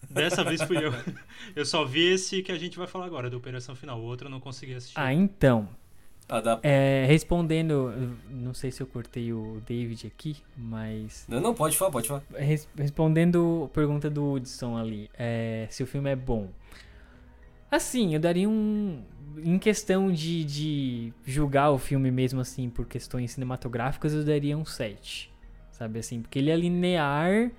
Dessa 0.10 0.44
vez 0.44 0.62
fui 0.64 0.78
eu. 0.78 0.92
Eu 1.56 1.66
só 1.66 1.86
vi 1.86 2.14
esse 2.14 2.42
que 2.42 2.52
a 2.52 2.58
gente 2.58 2.78
vai 2.78 2.88
falar 2.88 3.06
agora, 3.06 3.30
da 3.30 3.38
Operação 3.38 3.76
Final. 3.76 4.00
O 4.00 4.04
outro 4.04 4.28
eu 4.28 4.32
não 4.32 4.40
consegui 4.40 4.74
assistir. 4.74 5.00
Ah, 5.00 5.14
então. 5.14 5.68
Ah, 6.28 6.42
dá... 6.42 6.60
é, 6.62 7.06
respondendo, 7.08 7.92
não 8.30 8.54
sei 8.54 8.72
se 8.72 8.82
eu 8.82 8.88
cortei 8.88 9.34
o 9.34 9.62
David 9.68 10.06
aqui, 10.06 10.38
mas. 10.56 11.26
Não, 11.28 11.42
não, 11.42 11.56
pode 11.56 11.76
falar, 11.76 11.92
pode 11.92 12.08
falar. 12.08 12.22
Res, 12.36 12.70
respondendo 12.78 13.64
a 13.66 13.74
pergunta 13.74 14.10
do 14.10 14.34
Hudson 14.34 14.78
ali, 14.78 15.10
é, 15.18 15.68
se 15.72 15.82
o 15.82 15.88
filme 15.88 16.10
é 16.12 16.16
bom. 16.16 16.50
Assim, 17.72 18.14
eu 18.14 18.20
daria 18.20 18.48
um. 18.48 19.02
Em 19.44 19.58
questão 19.58 20.12
de, 20.12 20.44
de 20.44 21.14
julgar 21.26 21.72
o 21.72 21.78
filme 21.78 22.12
mesmo 22.12 22.42
assim 22.42 22.70
por 22.70 22.86
questões 22.86 23.32
cinematográficas, 23.32 24.14
eu 24.14 24.24
daria 24.24 24.58
um 24.58 24.66
7. 24.66 25.32
Sabe 25.72 26.00
assim? 26.00 26.22
Porque 26.22 26.38
ele 26.38 26.52
é 26.52 26.56
linear 26.56 27.52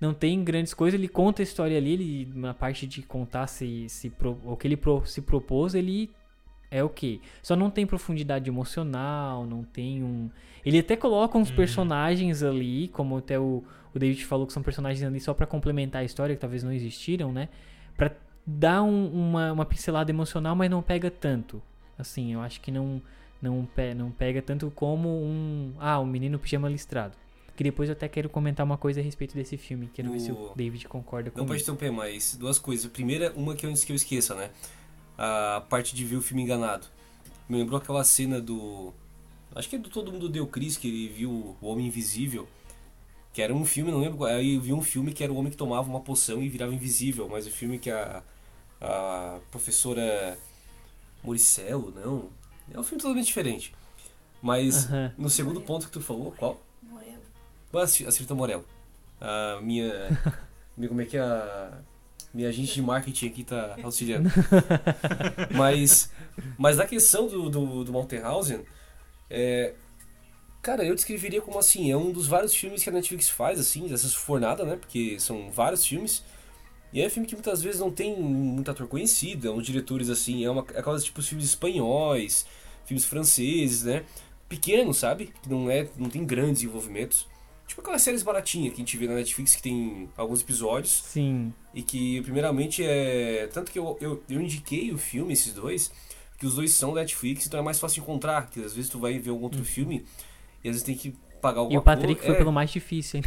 não 0.00 0.12
tem 0.12 0.42
grandes 0.44 0.74
coisas. 0.74 0.98
Ele 0.98 1.08
conta 1.08 1.42
a 1.42 1.44
história 1.44 1.76
ali, 1.76 1.92
ele, 1.92 2.32
na 2.34 2.54
parte 2.54 2.86
de 2.86 3.02
contar 3.02 3.46
se, 3.46 3.88
se 3.88 4.10
pro, 4.10 4.38
o 4.44 4.56
que 4.56 4.66
ele 4.66 4.76
pro, 4.76 5.04
se 5.06 5.22
propôs, 5.22 5.74
ele 5.74 6.10
é 6.70 6.82
o 6.82 6.86
okay. 6.86 7.18
que? 7.18 7.28
Só 7.42 7.56
não 7.56 7.70
tem 7.70 7.86
profundidade 7.86 8.48
emocional, 8.48 9.46
não 9.46 9.62
tem 9.62 10.02
um. 10.02 10.30
Ele 10.64 10.78
até 10.78 10.96
coloca 10.96 11.38
uns 11.38 11.50
uhum. 11.50 11.56
personagens 11.56 12.42
ali, 12.42 12.88
como 12.88 13.18
até 13.18 13.38
o, 13.38 13.62
o 13.94 13.98
David 13.98 14.24
falou 14.24 14.46
que 14.46 14.52
são 14.52 14.62
personagens 14.62 15.02
ali 15.02 15.20
só 15.20 15.32
para 15.32 15.46
complementar 15.46 16.02
a 16.02 16.04
história, 16.04 16.34
que 16.34 16.40
talvez 16.40 16.62
não 16.62 16.72
existiram, 16.72 17.32
né? 17.32 17.48
Pra 17.96 18.10
dar 18.46 18.82
um, 18.82 19.06
uma, 19.10 19.52
uma 19.52 19.64
pincelada 19.64 20.10
emocional, 20.10 20.54
mas 20.54 20.70
não 20.70 20.82
pega 20.82 21.10
tanto. 21.10 21.62
Assim, 21.98 22.34
eu 22.34 22.40
acho 22.40 22.60
que 22.60 22.70
não, 22.70 23.00
não, 23.40 23.64
pe, 23.64 23.94
não 23.94 24.10
pega 24.10 24.42
tanto 24.42 24.70
como 24.74 25.08
um. 25.08 25.72
Ah, 25.78 25.98
um 26.00 26.06
menino 26.06 26.38
pijama 26.38 26.68
listrado. 26.68 27.16
Que 27.56 27.64
depois 27.64 27.88
eu 27.88 27.94
até 27.94 28.06
quero 28.06 28.28
comentar 28.28 28.64
uma 28.66 28.76
coisa 28.76 29.00
a 29.00 29.02
respeito 29.02 29.34
desse 29.34 29.56
filme. 29.56 29.90
Quero 29.92 30.10
o... 30.10 30.12
ver 30.12 30.20
se 30.20 30.30
o 30.30 30.52
David 30.54 30.86
concorda 30.86 31.30
comigo. 31.30 31.40
Não 31.40 31.46
pode 31.46 31.62
interromper, 31.62 31.90
mas 31.90 32.36
duas 32.36 32.58
coisas. 32.58 32.90
Primeira, 32.90 33.32
uma 33.34 33.56
que 33.56 33.66
antes 33.66 33.82
que 33.82 33.92
eu 33.92 33.96
esqueça, 33.96 34.34
né? 34.34 34.50
A 35.16 35.64
parte 35.68 35.94
de 35.94 36.04
ver 36.04 36.16
o 36.16 36.22
filme 36.22 36.42
enganado. 36.42 36.86
Me 37.48 37.56
lembrou 37.56 37.78
aquela 37.78 38.04
cena 38.04 38.40
do. 38.40 38.92
Acho 39.54 39.70
que 39.70 39.76
é 39.76 39.78
do 39.78 39.88
Todo 39.88 40.12
Mundo 40.12 40.28
Deu 40.28 40.46
Cris, 40.46 40.76
que 40.76 40.86
ele 40.86 41.08
viu 41.08 41.56
o 41.58 41.66
Homem 41.66 41.86
Invisível. 41.86 42.46
Que 43.32 43.40
era 43.40 43.54
um 43.54 43.64
filme, 43.64 43.90
não 43.90 44.00
lembro. 44.00 44.24
Aí 44.24 44.56
eu 44.56 44.60
vi 44.60 44.74
um 44.74 44.82
filme 44.82 45.12
que 45.12 45.24
era 45.24 45.32
o 45.32 45.36
homem 45.36 45.50
que 45.50 45.56
tomava 45.56 45.88
uma 45.88 46.00
poção 46.00 46.42
e 46.42 46.48
virava 46.50 46.74
invisível. 46.74 47.26
Mas 47.28 47.46
o 47.46 47.50
filme 47.50 47.78
que 47.78 47.90
a, 47.90 48.22
a 48.80 49.38
professora 49.50 50.38
Moricello, 51.24 51.90
não. 51.94 52.28
É 52.70 52.78
um 52.78 52.82
filme 52.82 53.00
totalmente 53.00 53.26
diferente. 53.26 53.74
Mas 54.42 54.88
no 55.16 55.30
segundo 55.30 55.60
ponto 55.62 55.86
que 55.86 55.92
tu 55.92 56.00
falou, 56.02 56.32
qual? 56.32 56.65
A 57.84 57.86
Cirta 57.86 58.34
Morel. 58.34 58.64
A 59.20 59.60
minha. 59.62 59.92
minha 60.76 60.88
como 60.88 61.00
é 61.00 61.04
que 61.04 61.16
é 61.16 61.20
a. 61.20 61.78
Minha 62.34 62.50
agente 62.50 62.74
de 62.74 62.82
marketing 62.82 63.28
aqui 63.28 63.44
tá 63.44 63.76
auxiliando. 63.82 64.28
mas. 65.56 66.10
Mas 66.58 66.76
na 66.76 66.86
questão 66.86 67.26
do, 67.26 67.48
do, 67.48 67.84
do 67.84 67.92
Malterhausen, 67.92 68.60
é, 69.30 69.72
Cara, 70.66 70.84
eu 70.84 70.96
descreveria 70.96 71.40
como 71.40 71.60
assim, 71.60 71.92
é 71.92 71.96
um 71.96 72.10
dos 72.10 72.26
vários 72.26 72.52
filmes 72.52 72.82
que 72.82 72.90
a 72.90 72.92
Netflix 72.92 73.28
faz, 73.28 73.60
assim, 73.60 73.86
dessas 73.86 74.12
fornadas, 74.12 74.66
né? 74.66 74.74
Porque 74.74 75.16
são 75.20 75.48
vários 75.48 75.86
filmes. 75.86 76.24
E 76.92 77.00
é 77.00 77.06
um 77.06 77.10
filme 77.10 77.28
que 77.28 77.36
muitas 77.36 77.62
vezes 77.62 77.78
não 77.78 77.88
tem 77.88 78.20
muito 78.20 78.68
ator 78.68 78.88
conhecido, 78.88 79.46
é 79.46 79.50
uns 79.52 79.64
diretores 79.64 80.10
assim, 80.10 80.44
é 80.44 80.50
uma 80.50 80.66
é 80.74 80.80
aquelas 80.80 81.04
tipo 81.04 81.22
filmes 81.22 81.46
espanhóis, 81.46 82.46
filmes 82.84 83.04
franceses, 83.04 83.84
né? 83.84 84.04
Pequenos, 84.48 84.96
sabe? 84.96 85.32
Que 85.40 85.48
não 85.48 85.70
é, 85.70 85.88
não 85.96 86.10
tem 86.10 86.24
grandes 86.24 86.64
envolvimentos. 86.64 87.28
Tipo 87.66 87.80
aquelas 87.80 88.02
séries 88.02 88.22
baratinhas 88.22 88.72
que 88.72 88.80
a 88.80 88.84
gente 88.84 88.96
vê 88.96 89.08
na 89.08 89.14
Netflix 89.14 89.56
que 89.56 89.62
tem 89.62 90.08
alguns 90.16 90.40
episódios. 90.40 91.02
Sim. 91.02 91.52
E 91.74 91.82
que, 91.82 92.22
primeiramente, 92.22 92.84
é. 92.84 93.48
Tanto 93.52 93.72
que 93.72 93.78
eu, 93.78 93.98
eu, 94.00 94.22
eu 94.28 94.40
indiquei 94.40 94.92
o 94.92 94.98
filme, 94.98 95.32
esses 95.32 95.52
dois, 95.52 95.92
que 96.38 96.46
os 96.46 96.54
dois 96.54 96.72
são 96.72 96.94
Netflix, 96.94 97.46
então 97.46 97.58
é 97.58 97.62
mais 97.62 97.80
fácil 97.80 98.02
encontrar. 98.02 98.48
Que 98.50 98.60
às 98.64 98.74
vezes 98.74 98.88
tu 98.88 98.98
vai 99.00 99.18
ver 99.18 99.30
algum 99.30 99.42
outro 99.42 99.58
uhum. 99.58 99.64
filme 99.64 100.06
e 100.62 100.68
às 100.68 100.76
vezes 100.76 100.82
tem 100.82 100.94
que 100.94 101.16
pagar 101.40 101.60
alguma 101.60 101.80
coisa. 101.80 102.00
E 102.00 102.02
o 102.02 102.02
Patrick 102.02 102.24
foi 102.24 102.34
é... 102.34 102.38
pelo 102.38 102.52
mais 102.52 102.70
difícil, 102.70 103.18
hein? 103.18 103.24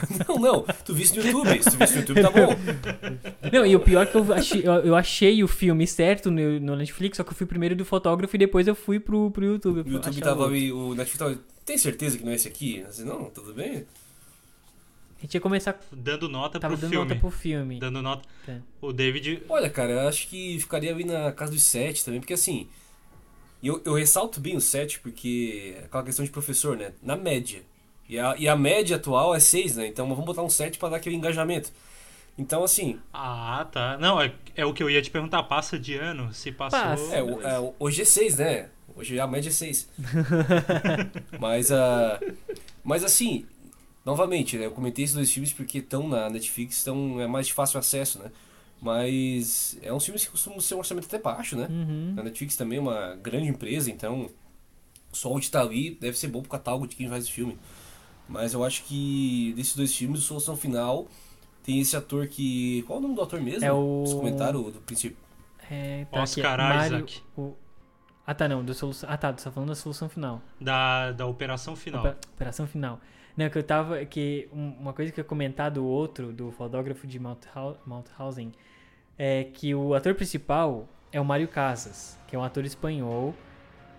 Não, 0.28 0.38
não, 0.38 0.62
tu 0.84 0.94
viste 0.94 1.18
no 1.18 1.24
YouTube. 1.26 1.62
Se 1.62 1.70
tu 1.70 1.76
viste 1.78 1.94
no 1.94 2.00
YouTube, 2.00 2.22
tá 2.22 2.30
bom. 2.30 3.50
Não, 3.52 3.64
e 3.66 3.74
o 3.76 3.80
pior 3.80 4.02
é 4.02 4.06
que 4.06 4.16
eu 4.16 4.32
achei, 4.32 4.60
eu, 4.66 4.72
eu 4.72 4.94
achei 4.96 5.42
o 5.42 5.48
filme 5.48 5.86
certo 5.86 6.30
no, 6.30 6.60
no 6.60 6.76
Netflix, 6.76 7.16
só 7.16 7.24
que 7.24 7.30
eu 7.30 7.34
fui 7.34 7.46
primeiro 7.46 7.74
do 7.74 7.84
fotógrafo 7.84 8.34
e 8.36 8.38
depois 8.38 8.66
eu 8.66 8.74
fui 8.74 8.98
pro, 9.00 9.30
pro 9.30 9.44
YouTube. 9.44 9.88
O 9.88 9.92
YouTube 9.92 10.20
tava 10.20 10.40
outro. 10.40 10.54
ali, 10.54 10.72
o 10.72 10.94
Netflix 10.94 11.18
tava. 11.18 11.38
Tem 11.64 11.78
certeza 11.78 12.18
que 12.18 12.24
não 12.24 12.32
é 12.32 12.34
esse 12.34 12.46
aqui? 12.48 12.78
Eu 12.78 12.86
disse, 12.88 13.04
não, 13.04 13.24
tudo 13.30 13.52
bem? 13.52 13.86
A 15.18 15.22
gente 15.22 15.34
ia 15.34 15.40
começar. 15.40 15.80
Dando 15.90 16.28
nota 16.28 16.60
Tava 16.60 16.74
pro 16.74 16.80
dando 16.82 16.90
filme. 16.90 17.08
nota 17.08 17.20
pro 17.20 17.30
filme. 17.30 17.78
Dando 17.80 18.02
nota. 18.02 18.28
É. 18.46 18.58
O 18.80 18.92
David. 18.92 19.42
Olha, 19.48 19.70
cara, 19.70 19.92
eu 19.92 20.08
acho 20.08 20.28
que 20.28 20.58
ficaria 20.60 20.92
ali 20.92 21.04
na 21.04 21.32
casa 21.32 21.52
dos 21.52 21.62
7 21.62 22.04
também, 22.04 22.20
porque 22.20 22.34
assim. 22.34 22.68
Eu, 23.62 23.80
eu 23.84 23.94
ressalto 23.94 24.38
bem 24.38 24.54
o 24.56 24.60
7 24.60 25.00
porque 25.00 25.74
é 25.78 25.84
aquela 25.86 26.04
questão 26.04 26.24
de 26.24 26.30
professor, 26.30 26.76
né? 26.76 26.92
Na 27.02 27.16
média. 27.16 27.62
E 28.08 28.18
a, 28.18 28.34
e 28.38 28.48
a 28.48 28.56
média 28.56 28.96
atual 28.96 29.34
é 29.34 29.40
6, 29.40 29.76
né? 29.76 29.86
Então 29.88 30.08
vamos 30.08 30.24
botar 30.24 30.42
um 30.42 30.48
7 30.50 30.78
pra 30.78 30.88
dar 30.88 30.96
aquele 30.96 31.16
engajamento. 31.16 31.72
Então, 32.38 32.62
assim, 32.62 33.00
Ah, 33.12 33.66
tá. 33.72 33.96
Não, 33.98 34.20
é, 34.20 34.32
é 34.54 34.64
o 34.66 34.72
que 34.74 34.82
eu 34.82 34.90
ia 34.90 35.00
te 35.02 35.10
perguntar. 35.10 35.42
Passa 35.44 35.78
de 35.78 35.94
ano? 35.94 36.32
Se 36.34 36.52
passou. 36.52 36.78
Passa. 36.78 37.14
é, 37.16 37.22
o- 37.22 37.40
é, 37.42 37.72
hoje 37.78 38.02
é 38.02 38.04
6, 38.04 38.36
né? 38.38 38.68
Hoje 38.94 39.18
a 39.18 39.26
média 39.26 39.48
é 39.48 39.52
6. 39.52 39.88
mas, 41.40 41.70
ah, 41.72 42.20
mas 42.84 43.02
assim, 43.04 43.46
novamente, 44.04 44.56
né? 44.56 44.66
Eu 44.66 44.70
comentei 44.70 45.04
esses 45.04 45.14
dois 45.16 45.30
filmes 45.30 45.52
porque 45.52 45.78
estão 45.78 46.06
na 46.08 46.28
Netflix, 46.30 46.80
então 46.82 47.20
é 47.20 47.26
mais 47.26 47.46
de 47.46 47.52
fácil 47.54 47.78
acesso, 47.78 48.18
né? 48.18 48.30
Mas 48.80 49.76
é 49.82 49.92
um 49.92 49.98
filme 50.00 50.20
que 50.20 50.28
costuma 50.28 50.60
ser 50.60 50.74
um 50.74 50.78
orçamento 50.78 51.06
até 51.06 51.18
baixo, 51.18 51.56
né? 51.56 51.66
Uhum. 51.70 52.14
A 52.18 52.22
Netflix 52.22 52.56
também 52.56 52.78
é 52.78 52.80
uma 52.80 53.16
grande 53.16 53.48
empresa, 53.48 53.90
então 53.90 54.28
só 55.12 55.32
onde 55.32 55.50
tá 55.50 55.60
ali 55.62 55.96
deve 55.98 56.16
ser 56.18 56.28
bom 56.28 56.40
pro 56.42 56.50
catálogo 56.50 56.86
de 56.86 56.94
quem 56.96 57.08
faz 57.08 57.26
o 57.26 57.32
filme. 57.32 57.58
Mas 58.28 58.52
eu 58.54 58.64
acho 58.64 58.84
que 58.84 59.52
desses 59.56 59.76
dois 59.76 59.94
filmes, 59.94 60.20
o 60.20 60.22
Solução 60.22 60.56
Final 60.56 61.06
tem 61.62 61.80
esse 61.80 61.96
ator 61.96 62.26
que. 62.26 62.82
Qual 62.86 62.96
é 62.96 62.98
o 62.98 63.02
nome 63.02 63.14
do 63.14 63.22
ator 63.22 63.40
mesmo? 63.40 63.64
É 63.64 63.72
o- 63.72 64.02
Os 64.04 64.14
comentários 64.14 64.72
do 64.72 64.80
princípio. 64.80 65.16
É, 65.70 66.04
tá 66.10 66.22
Oscar 66.22 66.60
aqui, 66.60 66.62
Mario- 66.78 66.96
Isaac. 66.98 67.22
o- 67.36 67.54
Ah, 68.28 68.34
tá, 68.34 68.48
não. 68.48 68.64
Do 68.64 68.74
solução... 68.74 69.08
Ah, 69.10 69.16
tá. 69.16 69.32
Tu 69.32 69.44
tá 69.44 69.50
falando 69.52 69.68
da 69.68 69.74
solução 69.76 70.08
final. 70.08 70.42
Da, 70.60 71.12
da 71.12 71.26
operação 71.26 71.76
final. 71.76 72.00
Opera- 72.00 72.18
Operação 72.34 72.66
final. 72.66 73.00
Não, 73.36 73.48
que 73.48 73.56
eu 73.58 73.62
tava. 73.62 74.04
Que 74.04 74.48
um- 74.52 74.70
uma 74.80 74.92
coisa 74.92 75.12
que 75.12 75.20
eu 75.20 75.22
ia 75.22 75.28
comentar 75.28 75.70
do 75.70 75.84
outro, 75.84 76.32
do 76.32 76.50
fotógrafo 76.50 77.06
de 77.06 77.18
Mauthau- 77.20 77.78
Mauthausen, 77.86 78.50
é 79.16 79.44
que 79.44 79.72
o 79.74 79.94
ator 79.94 80.14
principal 80.16 80.88
é 81.12 81.20
o 81.20 81.24
Mário 81.24 81.46
Casas, 81.46 82.18
que 82.26 82.34
é 82.34 82.38
um 82.38 82.42
ator 82.42 82.64
espanhol. 82.64 83.32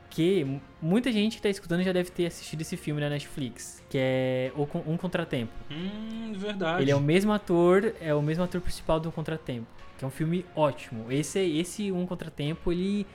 Que 0.09 0.43
mu- 0.43 0.61
muita 0.81 1.11
gente 1.11 1.35
que 1.35 1.41
tá 1.41 1.49
escutando 1.49 1.83
já 1.83 1.91
deve 1.91 2.09
ter 2.09 2.25
assistido 2.25 2.61
esse 2.61 2.75
filme 2.77 2.99
na 3.01 3.09
Netflix, 3.09 3.83
que 3.89 3.97
é 3.99 4.51
O 4.55 4.65
Con- 4.65 4.83
Um 4.87 4.97
Contratempo. 4.97 5.51
Hum, 5.69 6.33
verdade. 6.35 6.81
Ele 6.81 6.91
é 6.91 6.95
o 6.95 6.99
mesmo 7.01 7.31
ator, 7.33 7.93
é 8.01 8.13
o 8.15 8.21
mesmo 8.21 8.43
ator 8.43 8.61
principal 8.61 8.99
do 8.99 9.09
Um 9.09 9.11
Contratempo, 9.11 9.67
que 9.97 10.03
é 10.05 10.07
um 10.07 10.11
filme 10.11 10.45
ótimo. 10.55 11.11
Esse 11.11 11.39
esse 11.39 11.91
Um 11.91 12.05
Contratempo, 12.05 12.71
ele 12.71 13.05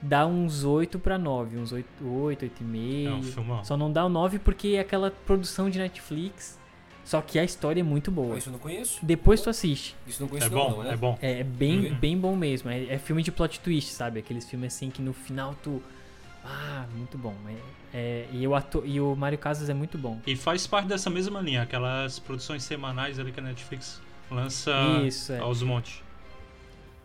dá 0.00 0.26
uns 0.26 0.62
8 0.64 0.98
pra 0.98 1.16
9, 1.18 1.58
uns 1.58 1.72
8, 1.72 1.86
8, 2.06 2.44
8,5. 2.44 3.06
É 3.08 3.12
um 3.12 3.22
filmão. 3.22 3.64
Só 3.64 3.76
não 3.76 3.90
dá 3.90 4.04
o 4.04 4.08
9 4.08 4.38
porque 4.38 4.68
é 4.76 4.80
aquela 4.80 5.10
produção 5.10 5.70
de 5.70 5.78
Netflix, 5.78 6.58
só 7.04 7.20
que 7.22 7.38
a 7.38 7.44
história 7.44 7.80
é 7.80 7.82
muito 7.84 8.10
boa. 8.10 8.36
Isso 8.36 8.50
eu 8.50 8.52
não 8.52 8.60
conheço. 8.60 8.98
Depois 9.04 9.40
tu 9.40 9.48
assiste. 9.50 9.96
Isso 10.06 10.22
eu 10.22 10.24
não 10.26 10.28
conheço 10.28 10.48
É 10.48 10.50
não, 10.50 10.58
bom, 10.58 10.70
não, 10.76 10.82
né? 10.84 10.92
é 10.92 10.96
bom. 10.96 11.18
É, 11.20 11.40
é 11.40 11.44
bem, 11.44 11.86
Uhum. 11.92 11.94
bem 11.98 12.18
bom 12.18 12.36
mesmo. 12.36 12.70
É, 12.70 12.84
é 12.94 12.98
filme 12.98 13.22
de 13.22 13.32
plot 13.32 13.58
twist, 13.60 13.90
sabe? 13.92 14.20
Aqueles 14.20 14.48
filmes 14.48 14.74
assim 14.74 14.90
que 14.90 15.00
no 15.02 15.12
final 15.14 15.54
tu. 15.62 15.82
Ah, 16.44 16.86
muito 16.96 17.16
bom. 17.16 17.34
É, 17.94 17.96
é- 17.96 18.28
e, 18.32 18.46
o 18.46 18.54
ator, 18.54 18.86
e 18.86 19.00
o 19.00 19.14
Mário 19.14 19.38
Casas 19.38 19.68
é 19.68 19.74
muito 19.74 19.96
bom. 19.96 20.20
E 20.26 20.34
faz 20.36 20.66
parte 20.66 20.88
dessa 20.88 21.08
mesma 21.08 21.40
linha, 21.40 21.62
aquelas 21.62 22.18
produções 22.18 22.64
semanais 22.64 23.18
ali 23.18 23.30
que 23.32 23.40
a 23.40 23.42
Netflix 23.42 24.00
lança 24.30 24.72
Isso, 25.06 25.32
é. 25.32 25.38
aos 25.38 25.62
montes. 25.62 26.02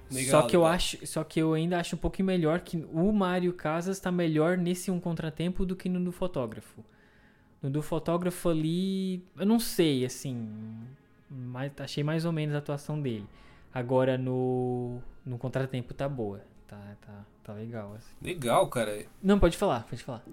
Legal, 0.10 0.42
só 0.42 0.48
que 0.48 0.56
eu 0.56 0.62
legal. 0.62 0.74
acho, 0.74 1.06
só 1.06 1.24
que 1.24 1.40
eu 1.40 1.54
ainda 1.54 1.78
acho 1.80 1.96
um 1.96 2.00
pouquinho 2.00 2.26
melhor 2.26 2.62
que 2.62 2.78
o 2.94 3.12
Mário 3.12 3.52
Casas 3.54 4.00
tá 4.00 4.10
melhor 4.12 4.58
nesse 4.58 4.90
um 4.90 5.00
contratempo 5.00 5.66
do 5.66 5.76
que 5.76 5.90
no 5.90 6.00
do 6.04 6.12
fotógrafo. 6.14 6.84
No 7.62 7.70
do 7.70 7.82
fotógrafo 7.82 8.48
ali, 8.50 9.22
eu 9.38 9.46
não 9.46 9.60
sei, 9.60 10.06
assim, 10.06 10.48
mas 11.30 11.72
achei 11.80 12.04
mais 12.04 12.24
ou 12.24 12.32
menos 12.32 12.56
a 12.56 12.60
atuação 12.60 13.02
dele. 13.02 13.28
Agora 13.74 14.18
no 14.18 15.00
no 15.26 15.38
contratempo 15.38 15.94
tá 15.94 16.08
boa, 16.08 16.42
tá 16.68 16.96
tá 17.06 17.26
tá 17.44 17.54
legal. 17.54 17.94
assim. 17.96 18.10
Legal, 18.22 18.68
cara. 18.68 19.06
Não 19.22 19.40
pode 19.40 19.58
falar, 19.58 19.84
pode 19.84 20.04
falar. 20.04 20.24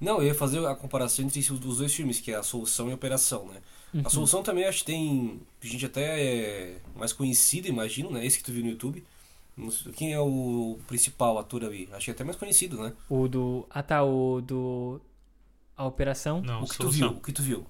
Não, 0.00 0.18
eu 0.18 0.28
ia 0.28 0.34
fazer 0.34 0.64
a 0.64 0.74
comparação 0.74 1.24
entre 1.24 1.40
os 1.40 1.78
dois 1.78 1.92
filmes, 1.92 2.20
que 2.20 2.30
é 2.30 2.36
a 2.36 2.42
Solução 2.42 2.88
e 2.88 2.92
a 2.92 2.94
Operação, 2.94 3.46
né? 3.46 3.60
Uhum. 3.92 4.02
A 4.04 4.10
Solução 4.10 4.42
também 4.42 4.64
acho 4.64 4.80
que 4.80 4.84
tem 4.86 5.40
gente 5.60 5.86
até 5.86 6.22
é, 6.22 6.80
mais 6.94 7.12
conhecida, 7.12 7.68
imagino, 7.68 8.10
né? 8.10 8.24
Esse 8.24 8.38
que 8.38 8.44
tu 8.44 8.52
viu 8.52 8.62
no 8.62 8.70
YouTube. 8.70 9.04
Quem 9.96 10.12
é 10.12 10.20
o 10.20 10.78
principal 10.86 11.36
ator 11.36 11.64
ali? 11.64 11.88
Acho 11.92 12.04
que 12.04 12.10
é 12.12 12.14
até 12.14 12.22
mais 12.22 12.36
conhecido, 12.36 12.80
né? 12.80 12.92
O 13.08 13.26
do 13.26 13.66
ah 13.68 13.82
tá 13.82 14.04
o 14.04 14.40
do 14.40 15.00
a 15.76 15.84
operação. 15.84 16.40
Não, 16.42 16.62
o 16.62 16.64
que 16.64 16.76
tu 16.76 16.82
solução. 16.84 17.08
viu? 17.08 17.18
O 17.18 17.20
que 17.20 17.32
tu 17.32 17.42
viu? 17.42 17.66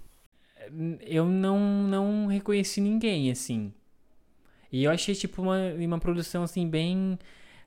eu 1.00 1.26
não, 1.26 1.58
não 1.84 2.26
reconheci 2.26 2.80
ninguém, 2.80 3.30
assim. 3.30 3.72
E 4.70 4.84
eu 4.84 4.90
achei, 4.90 5.14
tipo, 5.14 5.42
uma, 5.42 5.56
uma 5.74 5.98
produção, 5.98 6.42
assim, 6.42 6.68
bem... 6.68 7.18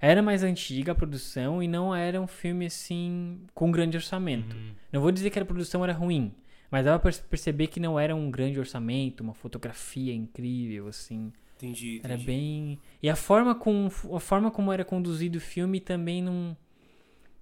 Era 0.02 0.22
mais 0.22 0.42
antiga 0.42 0.94
a 0.94 0.96
produção 0.96 1.62
e 1.62 1.68
não 1.68 1.94
era 1.94 2.20
um 2.20 2.26
filme, 2.26 2.66
assim, 2.66 3.40
com 3.54 3.72
grande 3.72 3.96
orçamento. 3.96 4.56
Hum. 4.56 4.72
Não 4.92 5.00
vou 5.00 5.12
dizer 5.12 5.30
que 5.30 5.38
a 5.38 5.46
produção 5.46 5.84
era 5.84 5.94
ruim, 5.94 6.34
mas 6.72 6.84
dava 6.84 6.98
pra 6.98 7.12
perceber 7.30 7.68
que 7.68 7.80
não 7.80 8.00
era 8.00 8.16
um 8.16 8.32
grande 8.32 8.58
orçamento, 8.58 9.22
uma 9.22 9.36
fotografia 9.36 10.14
incrível, 10.14 10.88
assim. 10.88 11.32
Entendi, 11.58 12.02
Era 12.04 12.16
entendi. 12.16 12.26
bem... 12.26 12.80
E 13.04 13.08
a 13.08 13.16
forma, 13.16 13.54
com, 13.54 13.88
a 14.16 14.20
forma 14.20 14.50
como 14.50 14.72
era 14.72 14.84
conduzido 14.84 15.38
o 15.38 15.42
filme 15.42 15.80
também 15.80 16.24
não... 16.24 16.58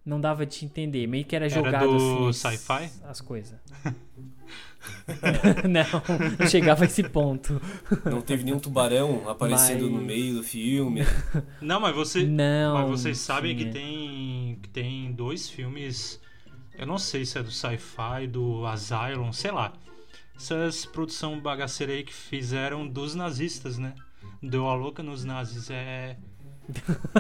Não 0.06 0.20
dava 0.20 0.46
de 0.46 0.66
entender. 0.66 1.06
Meio 1.08 1.26
que 1.26 1.36
era 1.36 1.46
Era 1.46 1.54
jogado 1.54 1.88
do 1.90 1.96
assim, 2.30 2.30
as- 2.30 2.38
sci-fi? 2.58 2.90
as 3.04 3.22
coisas. 3.22 3.58
não, 5.70 6.38
não 6.40 6.48
chegava 6.48 6.84
a 6.84 6.88
esse 6.88 7.04
ponto. 7.04 7.62
Não 8.06 8.22
teve 8.22 8.44
nenhum 8.44 8.60
tubarão 8.60 9.30
aparecendo 9.30 9.90
no 9.90 9.98
Mas- 9.98 10.06
meio 10.06 10.36
do 10.36 10.44
filme. 10.44 11.02
Não, 11.62 11.80
mas 11.82 11.94
você. 11.96 12.24
Não. 12.26 12.76
Mas 12.76 13.02
vocês 13.02 13.18
sabem 13.20 13.56
que 13.58 13.66
tem, 13.66 14.58
que 14.62 14.70
tem 14.70 15.12
dois 15.12 15.50
filmes. 15.50 16.20
Eu 16.78 16.88
não 16.88 16.98
sei 16.98 17.26
se 17.26 17.38
é 17.38 17.44
do 17.44 17.52
sci-fi, 17.52 18.26
do 18.28 18.66
Asylum, 18.66 19.34
sei 19.34 19.52
lá. 19.52 19.74
Essas 20.36 20.86
produção 20.86 21.40
bagaceira 21.42 21.92
aí 21.92 22.04
que 22.04 22.14
fizeram 22.14 22.88
dos 22.88 23.14
nazistas, 23.14 23.78
né? 23.78 23.94
Deu 24.42 24.66
a 24.68 24.74
louca 24.74 25.04
nos 25.04 25.26
nazis. 25.26 25.70
É. 25.70 26.16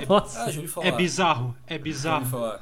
Nossa. 0.07 0.45
Ah. 0.45 0.87
É 0.87 0.91
bizarro. 0.91 1.55
É 1.67 1.77
bizarro. 1.77 2.59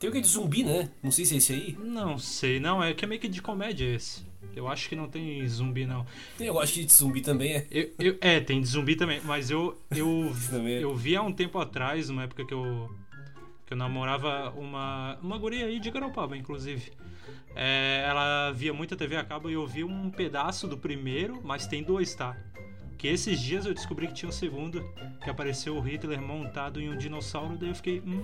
Tem 0.00 0.08
o 0.08 0.12
que 0.12 0.18
é 0.18 0.20
de 0.22 0.26
zumbi, 0.28 0.64
né? 0.64 0.88
Não 1.02 1.10
sei 1.10 1.26
se 1.26 1.34
é 1.34 1.36
esse 1.36 1.52
aí. 1.52 1.78
Não 1.78 2.18
sei, 2.18 2.58
não. 2.58 2.82
É 2.82 2.94
que 2.94 3.04
é 3.04 3.08
meio 3.08 3.20
que 3.20 3.28
de 3.28 3.42
comédia 3.42 3.84
esse. 3.94 4.24
Eu 4.56 4.66
acho 4.66 4.88
que 4.88 4.96
não 4.96 5.06
tem 5.08 5.46
zumbi, 5.46 5.84
não. 5.84 6.06
Tem, 6.38 6.46
eu 6.46 6.58
acho 6.58 6.72
que 6.72 6.84
de 6.84 6.92
zumbi 6.92 7.20
também 7.20 7.52
é. 7.52 7.66
Eu, 7.70 7.90
eu- 7.98 8.18
é, 8.20 8.40
tem 8.40 8.60
de 8.62 8.66
zumbi 8.66 8.96
também, 8.96 9.20
mas 9.24 9.50
eu 9.50 9.78
eu, 9.94 10.32
é. 10.66 10.82
eu 10.82 10.96
vi 10.96 11.14
há 11.14 11.22
um 11.22 11.32
tempo 11.32 11.58
atrás, 11.58 12.08
numa 12.08 12.22
época 12.24 12.44
que 12.46 12.54
eu 12.54 12.90
que 13.66 13.74
eu 13.74 13.76
namorava 13.76 14.50
uma 14.56 15.18
uma 15.22 15.36
guria 15.38 15.66
aí 15.66 15.78
de 15.78 15.90
Garopaba, 15.90 16.34
inclusive. 16.36 16.90
É, 17.54 18.02
ela 18.08 18.50
via 18.52 18.72
muita 18.72 18.96
TV 18.96 19.16
a 19.16 19.24
cabo 19.24 19.50
e 19.50 19.52
eu 19.52 19.66
vi 19.66 19.84
um 19.84 20.10
pedaço 20.10 20.66
do 20.66 20.78
primeiro, 20.78 21.40
mas 21.44 21.66
tem 21.66 21.82
dois, 21.82 22.14
tá? 22.14 22.34
Que 22.96 23.08
esses 23.08 23.38
dias 23.40 23.66
eu 23.66 23.74
descobri 23.74 24.06
que 24.06 24.14
tinha 24.14 24.28
um 24.28 24.32
segundo, 24.32 24.82
que 25.22 25.28
apareceu 25.28 25.76
o 25.76 25.80
Hitler 25.80 26.20
montado 26.22 26.80
em 26.80 26.88
um 26.88 26.96
dinossauro, 26.96 27.56
daí 27.58 27.68
eu 27.70 27.74
fiquei, 27.74 28.00
hum, 28.00 28.22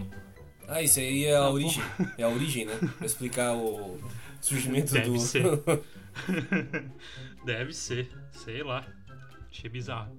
Ah, 0.69 0.83
isso 0.83 0.99
aí 0.99 1.25
é 1.25 1.37
a 1.37 1.43
bom. 1.43 1.53
origem. 1.55 1.83
É 2.19 2.23
a 2.25 2.29
origem, 2.29 2.65
né? 2.67 2.77
Pra 2.99 3.07
explicar 3.07 3.55
o 3.55 3.99
surgimento 4.41 4.93
Deve 4.93 5.11
do. 5.11 5.19
ser. 5.21 5.45
deve 7.45 7.73
ser, 7.73 8.11
sei 8.33 8.63
lá. 8.63 8.87
Achei 9.51 9.71
bizarro. 9.71 10.17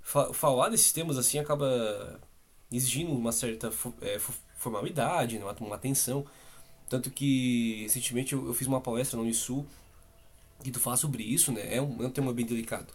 Fa- 0.00 0.32
Falar 0.32 0.68
desses 0.70 0.92
temas 0.92 1.18
assim 1.18 1.38
acaba 1.38 2.20
exigindo 2.70 3.12
uma 3.12 3.32
certa 3.32 3.68
é, 4.00 4.18
fo- 4.18 4.32
formalidade, 4.56 5.38
né? 5.38 5.44
uma, 5.44 5.54
uma 5.60 5.74
atenção. 5.76 6.24
Tanto 6.88 7.10
que 7.10 7.82
recentemente 7.82 8.32
eu, 8.32 8.46
eu 8.46 8.54
fiz 8.54 8.66
uma 8.68 8.80
palestra 8.80 9.16
na 9.16 9.22
Unisul 9.22 9.66
e 10.64 10.70
tu 10.70 10.80
fala 10.80 10.96
sobre 10.96 11.22
isso, 11.22 11.52
né? 11.52 11.74
É 11.74 11.80
um, 11.82 12.02
é 12.02 12.06
um 12.06 12.10
tema 12.10 12.32
bem 12.32 12.46
delicado. 12.46 12.86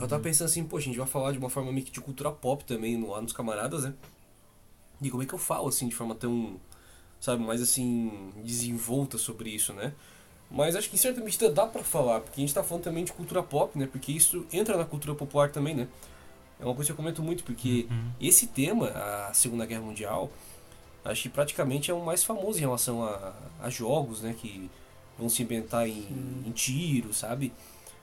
Eu 0.00 0.06
tava 0.06 0.22
pensando 0.22 0.46
assim, 0.46 0.62
pô, 0.64 0.76
a 0.76 0.80
gente 0.80 0.96
vai 0.96 1.06
falar 1.08 1.32
de 1.32 1.38
uma 1.38 1.50
forma 1.50 1.72
meio 1.72 1.84
que 1.84 1.90
de 1.90 2.00
cultura 2.00 2.30
pop 2.30 2.64
também 2.64 2.96
no, 2.96 3.10
lá 3.10 3.20
nos 3.20 3.32
camaradas, 3.32 3.82
né? 3.82 3.92
E 5.02 5.10
como 5.10 5.22
é 5.22 5.26
que 5.26 5.32
eu 5.34 5.38
falo 5.38 5.68
assim 5.68 5.88
de 5.88 5.94
forma 5.94 6.14
tão, 6.14 6.56
sabe, 7.20 7.42
mais 7.42 7.60
assim, 7.60 8.32
desenvolta 8.44 9.18
sobre 9.18 9.50
isso, 9.50 9.72
né? 9.72 9.92
Mas 10.50 10.76
acho 10.76 10.88
que 10.90 10.96
em 10.96 10.98
certa 10.98 11.20
medida 11.20 11.50
dá 11.50 11.66
pra 11.66 11.82
falar, 11.82 12.20
porque 12.20 12.40
a 12.40 12.42
gente 12.42 12.52
tá 12.54 12.62
falando 12.62 12.84
também 12.84 13.04
de 13.04 13.12
cultura 13.12 13.42
pop, 13.42 13.78
né? 13.78 13.88
Porque 13.90 14.12
isso 14.12 14.46
entra 14.52 14.76
na 14.76 14.84
cultura 14.84 15.14
popular 15.14 15.50
também, 15.50 15.74
né? 15.74 15.88
É 16.60 16.64
uma 16.64 16.74
coisa 16.74 16.88
que 16.88 16.92
eu 16.92 16.96
comento 16.96 17.22
muito, 17.22 17.42
porque 17.42 17.86
Uhum. 17.90 18.10
esse 18.20 18.46
tema, 18.48 18.88
a 18.88 19.32
Segunda 19.34 19.64
Guerra 19.66 19.80
Mundial, 19.80 20.30
acho 21.04 21.22
que 21.22 21.28
praticamente 21.30 21.90
é 21.90 21.94
o 21.94 22.04
mais 22.04 22.22
famoso 22.22 22.58
em 22.58 22.60
relação 22.60 23.02
a, 23.02 23.32
a 23.60 23.70
jogos, 23.70 24.20
né? 24.20 24.34
Que 24.38 24.70
vão 25.18 25.28
se 25.28 25.42
ambientar 25.42 25.86
em, 25.88 26.06
em 26.46 26.52
tiro, 26.52 27.12
sabe? 27.14 27.52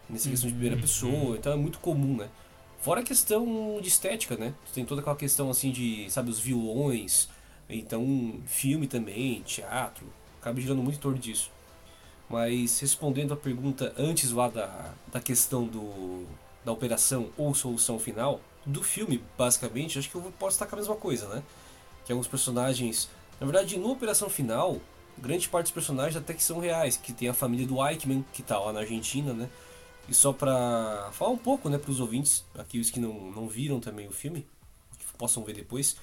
Nessa 0.10 0.28
questão 0.30 0.48
de 0.50 0.54
primeira 0.56 0.76
Uhum. 0.76 0.82
pessoa, 0.82 1.38
então 1.38 1.54
é 1.54 1.56
muito 1.56 1.80
comum, 1.80 2.18
né? 2.18 2.30
Fora 2.82 3.02
a 3.02 3.04
questão 3.04 3.80
de 3.82 3.90
estética, 3.90 4.38
né? 4.38 4.54
Tem 4.74 4.86
toda 4.86 5.02
aquela 5.02 5.16
questão 5.16 5.50
assim 5.50 5.72
de, 5.72 6.10
sabe, 6.10 6.30
os 6.30 6.40
vilões, 6.40 7.28
então 7.70 8.40
filme 8.46 8.88
também, 8.88 9.42
teatro, 9.42 10.08
acaba 10.40 10.60
girando 10.60 10.82
muito 10.82 10.96
em 10.96 11.02
torno 11.02 11.20
disso. 11.20 11.52
Mas 12.30 12.80
respondendo 12.80 13.34
a 13.34 13.38
pergunta 13.38 13.94
antes 13.98 14.32
lá 14.32 14.48
da, 14.48 14.94
da 15.12 15.20
questão 15.20 15.66
do, 15.66 16.26
da 16.64 16.72
operação 16.72 17.30
ou 17.38 17.54
solução 17.54 18.00
final, 18.00 18.40
do 18.66 18.84
filme, 18.84 19.24
basicamente, 19.38 19.98
acho 19.98 20.10
que 20.10 20.16
eu 20.16 20.22
posso 20.38 20.52
destacar 20.52 20.76
a 20.76 20.82
mesma 20.82 20.96
coisa, 20.96 21.28
né? 21.28 21.44
Que 22.06 22.12
alguns 22.12 22.28
personagens. 22.28 23.10
Na 23.40 23.46
verdade, 23.46 23.78
no 23.78 23.92
Operação 23.92 24.30
Final, 24.30 24.80
grande 25.18 25.48
parte 25.48 25.66
dos 25.66 25.72
personagens 25.72 26.16
até 26.16 26.34
que 26.34 26.44
são 26.44 26.60
reais, 26.60 26.98
que 26.98 27.14
tem 27.14 27.30
a 27.30 27.34
família 27.34 27.66
do 27.66 27.86
Eichmann, 27.86 28.24
que 28.34 28.44
tá 28.44 28.60
lá 28.60 28.74
na 28.74 28.82
Argentina, 28.82 29.34
né? 29.34 29.50
E 30.10 30.14
só 30.14 30.34
pra 30.34 31.10
falar 31.14 31.32
um 31.32 31.38
pouco, 31.38 31.70
né, 31.70 31.78
pros 31.78 32.00
ouvintes, 32.00 32.44
aqueles 32.56 32.90
que 32.90 33.00
não, 33.00 33.32
não 33.32 33.48
viram 33.48 33.80
também 33.80 34.08
o 34.08 34.12
filme, 34.12 34.48
que 34.98 35.06
possam 35.18 35.44
ver 35.44 35.54
depois, 35.54 35.96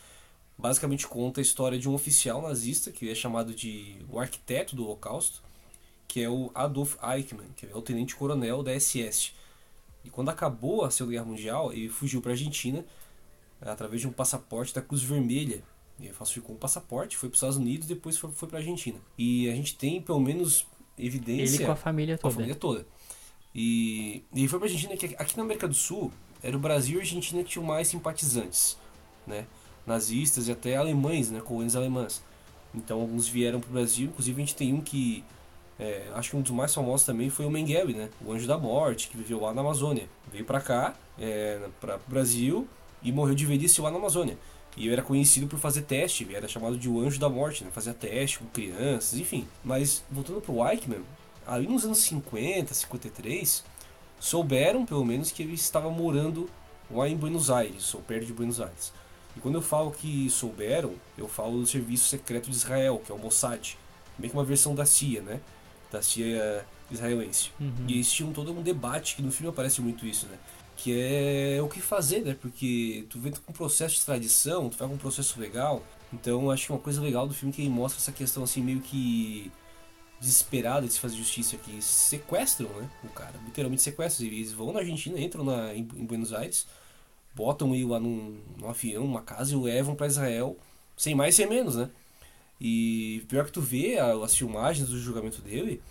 basicamente 0.57 1.09
conta 1.09 1.41
a 1.41 1.43
história 1.43 1.79
de 1.79 1.89
um 1.89 1.95
oficial 1.95 2.41
nazista, 2.41 2.93
que 2.93 3.11
é 3.11 3.15
chamado 3.15 3.53
de 3.53 3.99
o 4.09 4.21
arquiteto 4.21 4.77
do 4.77 4.85
Holocausto, 4.85 5.43
que 6.07 6.23
é 6.23 6.31
o 6.31 6.53
Adolf 6.55 6.97
Eichmann, 7.03 7.49
que 7.57 7.67
é 7.67 7.75
o 7.75 7.83
tenente-coronel 7.83 8.63
da 8.63 8.79
SS. 8.79 9.33
E 10.05 10.11
quando 10.11 10.29
acabou 10.29 10.85
a 10.85 10.91
Segunda 10.91 11.15
Guerra 11.15 11.27
Mundial, 11.27 11.73
ele 11.73 11.89
fugiu 11.89 12.23
para 12.23 12.31
a 12.31 12.35
Argentina 12.35 12.85
através 13.61 14.01
de 14.01 14.07
um 14.07 14.13
passaporte 14.13 14.73
da 14.73 14.81
Cruz 14.81 15.03
Vermelha. 15.03 15.65
Ele 15.99 16.13
falsificou 16.13 16.55
um 16.55 16.59
passaporte, 16.59 17.17
foi 17.17 17.29
para 17.29 17.35
os 17.35 17.39
Estados 17.39 17.57
Unidos 17.57 17.87
e 17.87 17.95
depois 17.95 18.17
foi, 18.17 18.31
foi 18.31 18.47
para 18.47 18.59
a 18.59 18.61
Argentina. 18.61 19.01
E 19.19 19.49
a 19.49 19.55
gente 19.55 19.75
tem 19.75 20.01
pelo 20.01 20.21
menos 20.21 20.65
evidência 20.97 21.57
Ele 21.57 21.65
com 21.65 21.73
a 21.73 21.77
família 21.77 22.17
com 22.17 22.29
a 22.29 22.31
toda. 22.31 22.35
família 22.35 22.55
toda. 22.55 22.87
E, 23.59 24.23
e 24.35 24.47
foi 24.47 24.59
pra 24.59 24.69
Argentina, 24.69 24.95
que 24.99 25.17
aqui 25.17 25.35
na 25.35 25.43
América 25.43 25.67
do 25.67 25.73
Sul, 25.73 26.13
era 26.43 26.55
o 26.55 26.61
Brasil 26.61 26.97
e 26.97 26.99
a 26.99 27.01
Argentina 27.01 27.43
que 27.43 27.49
tinham 27.49 27.65
mais 27.65 27.89
simpatizantes, 27.89 28.77
né? 29.27 29.47
Nazistas 29.87 30.47
e 30.49 30.53
até 30.53 30.77
alemães, 30.77 31.31
né? 31.31 31.41
Colônias 31.41 31.75
alemãs. 31.75 32.23
Então 32.75 33.01
alguns 33.01 33.27
vieram 33.27 33.59
pro 33.59 33.71
Brasil, 33.71 34.09
inclusive 34.09 34.43
a 34.43 34.45
gente 34.45 34.55
tem 34.55 34.75
um 34.75 34.83
que, 34.83 35.25
é, 35.81 36.07
acho 36.15 36.31
que 36.31 36.37
um 36.37 36.43
dos 36.43 36.51
mais 36.51 36.75
famosos 36.75 37.07
também 37.07 37.31
foi 37.31 37.47
o 37.47 37.51
Mengele, 37.51 37.95
né? 37.95 38.11
O 38.23 38.31
Anjo 38.31 38.47
da 38.47 38.59
Morte, 38.59 39.09
que 39.09 39.17
viveu 39.17 39.41
lá 39.41 39.55
na 39.55 39.63
Amazônia. 39.63 40.07
Veio 40.31 40.45
pra 40.45 40.61
cá, 40.61 40.95
é, 41.19 41.67
para 41.81 41.97
o 41.97 42.11
Brasil, 42.11 42.69
e 43.03 43.11
morreu 43.11 43.35
de 43.35 43.47
velhice 43.47 43.81
lá 43.81 43.91
na 43.91 43.97
Amazônia. 43.97 44.37
E 44.77 44.83
ele 44.83 44.93
era 44.93 45.03
conhecido 45.03 45.47
por 45.47 45.59
fazer 45.59 45.81
teste, 45.83 46.29
era 46.35 46.47
chamado 46.47 46.77
de 46.77 46.91
o 46.91 47.01
Anjo 47.01 47.19
da 47.19 47.31
Morte, 47.31 47.65
né? 47.65 47.71
Fazia 47.73 47.95
teste 47.95 48.39
com 48.39 48.47
crianças, 48.49 49.19
enfim. 49.19 49.49
Mas 49.65 50.05
voltando 50.11 50.43
pro 50.43 50.63
Eichmann, 50.69 51.01
ali 51.47 51.67
nos 51.67 51.85
anos 51.85 51.99
50, 51.99 52.75
53, 52.75 53.65
souberam 54.19 54.85
pelo 54.85 55.05
menos 55.05 55.31
que 55.31 55.43
ele 55.43 55.55
estava 55.55 55.91
morando 55.91 56.49
lá 56.91 57.09
em 57.09 57.17
Buenos 57.17 57.51
Aires, 57.51 57.95
ou 57.95 58.01
perto 58.01 58.27
de 58.27 58.33
Buenos 58.33 58.61
Aires. 58.61 58.93
E 59.37 59.41
quando 59.41 59.57
eu 59.57 59.63
falo 59.63 59.91
que 59.91 60.31
souberam, 60.31 60.95
eu 61.17 61.29
falo 61.29 61.61
do 61.61 61.67
Serviço 61.67 62.09
Secreto 62.09 62.51
de 62.51 62.57
Israel, 62.57 63.03
que 63.05 63.13
é 63.13 63.15
o 63.15 63.19
Mossad, 63.19 63.77
meio 64.19 64.31
que 64.31 64.37
uma 64.37 64.45
versão 64.45 64.75
da 64.75 64.87
CIA, 64.87 65.21
né? 65.21 65.41
Da 65.93 66.01
CIA 66.01 66.65
israelense. 66.91 67.51
Uhum. 67.61 67.85
E 67.87 67.95
eles 67.95 68.11
tinham 68.11 68.33
todo 68.33 68.51
um 68.53 68.63
debate, 68.63 69.17
que 69.17 69.23
no 69.23 69.31
filme 69.31 69.51
aparece 69.51 69.81
muito 69.81 70.07
isso, 70.07 70.27
né? 70.27 70.39
Que 70.77 71.57
é 71.57 71.63
o 71.63 71.69
que 71.69 71.81
fazer, 71.81 72.21
né? 72.21 72.37
Porque 72.41 73.05
tu 73.11 73.19
vem 73.19 73.33
com 73.33 73.51
um 73.51 73.55
processo 73.55 73.95
de 73.95 74.01
extradição, 74.01 74.71
tu 74.71 74.79
vai 74.79 74.89
com 74.89 74.95
um 74.95 74.99
processo 74.99 75.39
legal. 75.39 75.83
Então 76.13 76.51
acho 76.51 76.67
que 76.67 76.73
uma 76.73 76.79
coisa 76.79 77.01
legal 77.03 77.27
do 77.27 77.35
filme 77.35 77.53
é 77.53 77.57
que 77.57 77.63
ele 77.63 77.71
mostra 77.71 78.01
essa 78.01 78.13
questão 78.13 78.45
assim 78.45 78.63
meio 78.63 78.81
que 78.81 79.51
desesperada 80.21 80.87
de 80.87 80.93
se 80.93 81.01
fazer 81.01 81.17
justiça 81.17 81.57
que 81.57 81.81
sequestram, 81.83 82.69
né? 82.81 82.89
O 83.05 83.09
cara, 83.09 83.35
literalmente 83.45 83.83
sequestram. 83.83 84.27
Eles 84.27 84.53
vão 84.53 84.73
na 84.73 84.81
Argentina, 84.81 85.21
entram 85.21 85.45
na, 85.45 85.75
em, 85.75 85.81
em 85.97 86.05
Buenos 86.07 86.33
Aires, 86.33 86.67
botam 87.35 87.75
ele 87.75 87.85
lá 87.85 88.01
num, 88.01 88.39
num 88.59 88.69
avião, 88.69 89.05
numa 89.07 89.23
casa 89.23 89.53
e 89.53 89.57
o 89.57 89.63
levam 89.63 89.95
para 89.95 90.07
Israel, 90.07 90.57
sem 90.97 91.15
mais 91.15 91.35
sem 91.35 91.47
menos, 91.47 91.77
né? 91.77 91.91
E 92.61 93.23
pior 93.29 93.45
que 93.45 93.53
tu 93.53 93.61
vê 93.61 93.99
a- 93.99 94.15
as 94.25 94.35
filmagens 94.35 94.89
do 94.89 94.99
julgamento 94.99 95.43
dele 95.43 95.83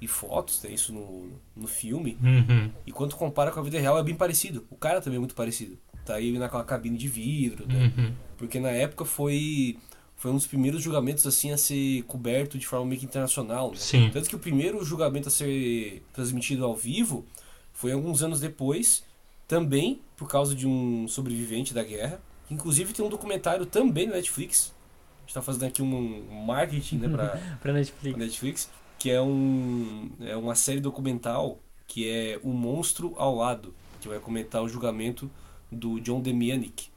e 0.00 0.08
fotos, 0.08 0.58
tem 0.58 0.74
isso 0.74 0.92
no, 0.92 1.30
no 1.56 1.66
filme, 1.68 2.18
Uhum. 2.22 2.70
e 2.86 2.90
quando 2.92 3.10
tu 3.10 3.16
compara 3.16 3.50
com 3.52 3.60
a 3.60 3.62
vida 3.62 3.78
real 3.78 3.98
é 3.98 4.02
bem 4.02 4.14
parecido. 4.14 4.66
O 4.70 4.76
cara 4.76 5.00
também 5.00 5.16
é 5.16 5.20
muito 5.20 5.34
parecido. 5.34 5.78
Tá 6.04 6.20
ele 6.20 6.38
naquela 6.38 6.64
cabine 6.64 6.96
de 6.98 7.06
vidro, 7.06 7.66
né? 7.68 7.92
Uhum. 7.96 8.12
Porque 8.36 8.58
na 8.58 8.70
época 8.70 9.04
foi 9.04 9.78
foi 10.18 10.32
um 10.32 10.34
dos 10.34 10.48
primeiros 10.48 10.82
julgamentos 10.82 11.24
assim 11.26 11.52
a 11.52 11.56
ser 11.56 12.02
coberto 12.02 12.58
de 12.58 12.66
forma 12.66 12.84
meio 12.84 13.00
que 13.00 13.06
internacional, 13.06 13.70
né? 13.70 13.76
Sim. 13.76 14.10
Tanto 14.12 14.28
que 14.28 14.34
o 14.34 14.38
primeiro 14.38 14.84
julgamento 14.84 15.28
a 15.28 15.30
ser 15.30 16.02
transmitido 16.12 16.64
ao 16.64 16.74
vivo 16.74 17.24
foi 17.72 17.92
alguns 17.92 18.20
anos 18.20 18.40
depois, 18.40 19.04
também 19.46 20.00
por 20.16 20.28
causa 20.28 20.56
de 20.56 20.66
um 20.66 21.06
sobrevivente 21.06 21.72
da 21.72 21.84
guerra. 21.84 22.20
Inclusive 22.50 22.92
tem 22.92 23.04
um 23.04 23.08
documentário 23.08 23.64
também 23.64 24.08
no 24.08 24.14
Netflix. 24.14 24.74
A 25.18 25.20
gente 25.22 25.34
tá 25.34 25.40
fazendo 25.42 25.64
aqui 25.66 25.82
um 25.82 26.44
marketing, 26.44 26.96
né, 26.96 27.08
Pra 27.60 27.72
Netflix. 27.72 28.16
pra 28.16 28.24
Netflix, 28.24 28.70
que 28.98 29.10
é 29.10 29.22
um 29.22 30.10
é 30.20 30.36
uma 30.36 30.56
série 30.56 30.80
documental 30.80 31.60
que 31.86 32.08
é 32.08 32.40
O 32.42 32.48
Monstro 32.48 33.14
ao 33.16 33.36
Lado, 33.36 33.72
que 34.00 34.08
vai 34.08 34.18
comentar 34.18 34.62
o 34.62 34.68
julgamento 34.68 35.30
do 35.70 36.00
John 36.00 36.20
Demianik, 36.20 36.88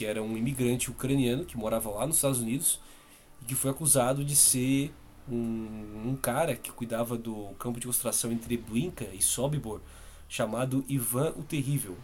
que 0.00 0.06
era 0.06 0.22
um 0.22 0.34
imigrante 0.34 0.90
ucraniano 0.90 1.44
que 1.44 1.58
morava 1.58 1.90
lá 1.90 2.06
nos 2.06 2.16
Estados 2.16 2.40
Unidos 2.40 2.80
e 3.42 3.44
que 3.44 3.54
foi 3.54 3.70
acusado 3.70 4.24
de 4.24 4.34
ser 4.34 4.90
um, 5.30 6.06
um 6.06 6.16
cara 6.16 6.56
que 6.56 6.72
cuidava 6.72 7.18
do 7.18 7.48
campo 7.58 7.78
de 7.78 7.86
concentração 7.86 8.32
entre 8.32 8.56
Blinka 8.56 9.04
e 9.12 9.20
Sobibor, 9.20 9.78
chamado 10.26 10.82
Ivan 10.88 11.34
o 11.36 11.42
Terrível. 11.42 11.98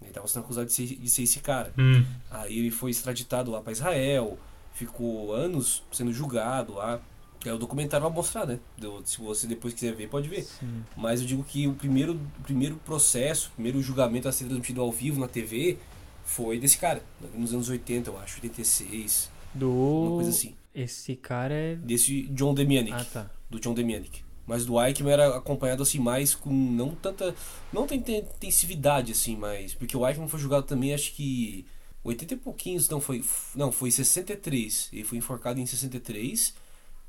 Ele 0.00 0.10
estava 0.10 0.26
sendo 0.26 0.42
acusado 0.42 0.66
de 0.66 0.72
ser, 0.72 0.86
de 0.86 1.08
ser 1.08 1.22
esse 1.22 1.38
cara. 1.38 1.72
Hum. 1.78 2.04
Aí 2.32 2.58
ele 2.58 2.72
foi 2.72 2.90
extraditado 2.90 3.52
lá 3.52 3.60
para 3.60 3.70
Israel, 3.70 4.36
ficou 4.74 5.32
anos 5.32 5.84
sendo 5.92 6.12
julgado 6.12 6.74
lá. 6.74 7.00
É, 7.44 7.52
o 7.52 7.58
documentário 7.58 8.04
vai 8.08 8.12
mostrar, 8.12 8.44
né? 8.44 8.58
Se 9.04 9.20
você 9.20 9.46
depois 9.46 9.72
quiser 9.72 9.94
ver, 9.94 10.08
pode 10.08 10.28
ver. 10.28 10.42
Sim. 10.42 10.82
Mas 10.96 11.20
eu 11.20 11.28
digo 11.28 11.44
que 11.44 11.68
o 11.68 11.74
primeiro, 11.74 12.14
o 12.40 12.42
primeiro 12.42 12.74
processo, 12.84 13.50
o 13.50 13.52
primeiro 13.52 13.80
julgamento 13.80 14.28
a 14.28 14.32
ser 14.32 14.46
transmitido 14.46 14.80
ao 14.80 14.90
vivo 14.90 15.20
na 15.20 15.28
TV 15.28 15.78
foi 16.26 16.58
desse 16.58 16.76
cara, 16.76 17.02
nos 17.34 17.54
anos 17.54 17.68
80, 17.70 18.10
eu 18.10 18.18
acho, 18.18 18.36
86, 18.42 19.30
uma 19.54 19.60
Do. 19.60 20.14
coisa 20.16 20.30
assim. 20.30 20.54
Esse 20.74 21.16
cara 21.16 21.54
é. 21.54 21.74
Desse 21.76 22.22
John 22.28 22.52
Demianik, 22.52 22.92
Ah, 22.92 23.04
tá. 23.04 23.30
do 23.48 23.58
John 23.58 23.72
Demianik. 23.72 24.22
Mas 24.46 24.64
do 24.66 24.80
Eichmann 24.80 25.12
era 25.12 25.36
acompanhado 25.38 25.82
assim 25.82 25.98
mais 25.98 26.34
com 26.34 26.50
não 26.52 26.94
tanta 26.94 27.34
não 27.72 27.84
tem 27.86 28.00
tem- 28.00 28.18
intensividade 28.18 29.10
assim, 29.12 29.34
mas 29.36 29.74
porque 29.74 29.96
o 29.96 30.06
Eichmann 30.06 30.28
foi 30.28 30.38
julgado 30.38 30.66
também 30.66 30.94
acho 30.94 31.12
que 31.14 31.64
80 32.04 32.34
e 32.34 32.36
pouquinhos, 32.36 32.88
não 32.88 33.00
foi 33.00 33.24
não, 33.56 33.72
foi 33.72 33.88
em 33.88 33.92
63. 33.92 34.90
Ele 34.92 35.02
foi 35.02 35.18
enforcado 35.18 35.58
em 35.58 35.66
63 35.66 36.54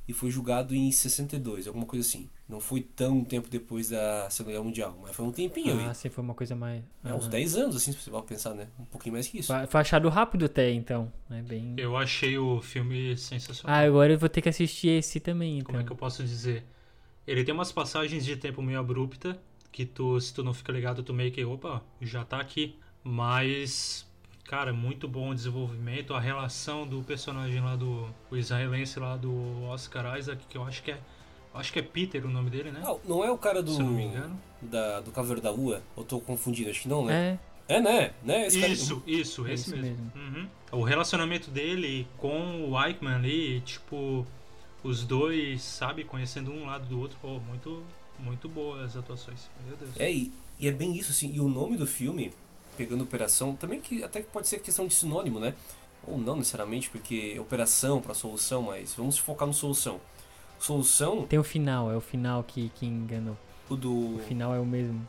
e 0.08 0.13
foi 0.13 0.32
julgado 0.32 0.73
em 0.73 0.91
62, 0.91 1.67
alguma 1.67 1.86
coisa 1.86 2.08
assim. 2.08 2.27
Não 2.47 2.62
foi 2.62 2.79
tão 2.81 3.25
tempo 3.25 3.49
depois 3.49 3.89
da 3.89 4.29
Segunda 4.29 4.53
Guerra 4.53 4.63
Mundial, 4.63 4.97
mas 5.01 5.13
foi 5.13 5.25
um 5.25 5.31
tempinho 5.33 5.77
Ah, 5.81 5.89
aí. 5.89 5.95
sim, 5.95 6.10
foi 6.10 6.23
uma 6.23 6.33
coisa 6.33 6.55
mais. 6.55 6.81
É, 7.03 7.13
uns 7.13 7.23
Aham. 7.23 7.29
10 7.29 7.57
anos, 7.57 7.75
assim, 7.75 7.91
se 7.91 7.97
você 7.99 8.10
for 8.10 8.23
pensar, 8.23 8.53
né? 8.53 8.67
Um 8.79 8.86
pouquinho 8.86 9.13
mais 9.13 9.27
que 9.27 9.39
isso. 9.39 9.53
Foi 9.53 9.67
foi 9.67 9.81
achado 9.81 10.07
rápido 10.07 10.45
até, 10.45 10.71
então. 10.71 11.12
É 11.29 11.41
bem. 11.41 11.73
Eu 11.77 11.97
achei 11.97 12.38
o 12.38 12.62
filme 12.62 13.17
sensacional. 13.17 13.75
Ah, 13.75 13.81
agora 13.86 14.13
eu 14.13 14.17
vou 14.17 14.29
ter 14.29 14.41
que 14.41 14.47
assistir 14.47 14.88
esse 14.89 15.19
também, 15.19 15.57
então. 15.57 15.65
Como 15.67 15.79
é 15.79 15.83
que 15.83 15.91
eu 15.91 15.95
posso 15.97 16.23
dizer? 16.23 16.65
Ele 17.27 17.43
tem 17.43 17.53
umas 17.53 17.73
passagens 17.73 18.23
de 18.23 18.38
tempo 18.38 18.62
meio 18.62 18.79
abrupta, 18.79 19.38
que 19.69 19.86
tu, 19.86 20.17
se 20.21 20.33
tu 20.33 20.41
não 20.41 20.53
fica 20.53 20.71
ligado, 20.71 21.03
tu 21.03 21.13
meio 21.13 21.31
que, 21.33 21.43
opa, 21.43 21.83
já 22.01 22.23
tá 22.23 22.39
aqui. 22.39 22.77
Mas, 23.03 24.07
cara, 24.45 24.71
muito 24.71 25.05
bom 25.05 25.31
o 25.31 25.36
desenvolvimento, 25.36 26.13
a 26.13 26.19
relação 26.21 26.88
do 26.88 27.03
personagem 27.03 27.60
lá 27.60 27.75
do 27.75 28.07
o 28.31 28.38
israelense 28.38 28.97
lá 28.99 29.17
do 29.17 29.63
Oscar 29.63 30.17
Isaac, 30.17 30.45
que 30.47 30.57
eu 30.57 30.63
acho 30.63 30.81
que 30.81 30.91
é 30.91 30.99
acho 31.53 31.71
que 31.73 31.79
é 31.79 31.81
Peter 31.81 32.25
o 32.25 32.29
nome 32.29 32.49
dele, 32.49 32.71
né? 32.71 32.81
Não, 32.83 32.99
não 33.07 33.23
é 33.23 33.31
o 33.31 33.38
cara 33.38 33.62
do 33.63 33.71
Se 33.73 33.79
não 33.79 33.91
me 33.91 34.03
engano. 34.05 34.39
da, 34.62 34.99
do 35.01 35.12
Cavaleiro 35.12 35.41
da 35.41 35.51
Lua? 35.51 35.81
Eu 35.95 36.03
tô 36.03 36.19
confundindo, 36.19 36.69
acho 36.69 36.81
que 36.83 36.88
não, 36.88 37.05
né? 37.05 37.39
É, 37.67 37.75
É, 37.75 37.81
né? 37.81 38.13
né? 38.23 38.47
Esse 38.47 38.60
cara- 38.62 38.71
Isso, 38.73 39.03
isso, 39.05 39.47
É 39.47 39.53
esse 39.53 39.69
isso 39.69 39.77
mesmo. 39.77 40.12
Uhum. 40.15 40.47
O 40.71 40.83
relacionamento 40.83 41.49
dele 41.51 42.07
com 42.17 42.69
o 42.69 42.81
Eichmann 42.86 43.15
ali, 43.15 43.62
tipo, 43.62 44.25
os 44.83 45.03
dois, 45.03 45.62
sabe, 45.63 46.03
conhecendo 46.03 46.51
um 46.51 46.65
lado 46.65 46.86
do 46.88 46.99
outro, 46.99 47.17
pô, 47.21 47.39
muito, 47.39 47.83
muito 48.19 48.47
boas 48.47 48.81
as 48.91 48.97
atuações. 48.97 49.49
Meu 49.67 49.75
Deus. 49.77 49.91
É, 49.99 50.12
e, 50.12 50.31
e 50.60 50.67
é 50.67 50.71
bem 50.71 50.95
isso, 50.95 51.12
assim. 51.12 51.31
E 51.33 51.39
o 51.39 51.47
nome 51.49 51.75
do 51.77 51.86
filme, 51.88 52.31
pegando 52.77 53.03
operação, 53.03 53.55
também 53.55 53.79
que 53.81 54.03
até 54.03 54.21
que 54.21 54.27
pode 54.29 54.47
ser 54.47 54.60
questão 54.60 54.88
de 54.88 54.93
sinônimo, 54.93 55.39
né? 55.39 55.53
Ou 56.05 56.17
não 56.17 56.38
necessariamente, 56.38 56.89
porque 56.89 57.38
operação 57.39 58.01
para 58.01 58.13
solução, 58.13 58.62
mas 58.62 58.93
vamos 58.93 59.17
focar 59.17 59.47
no 59.47 59.53
solução. 59.53 59.99
Solução, 60.59 61.23
tem 61.27 61.39
o 61.39 61.43
final, 61.43 61.91
é 61.91 61.95
o 61.95 62.01
final 62.01 62.43
que, 62.43 62.69
que 62.75 62.85
enganou. 62.85 63.37
o 63.69 63.75
do. 63.75 64.15
O 64.15 64.19
final 64.27 64.53
é 64.55 64.59
o 64.59 64.65
mesmo. 64.65 65.05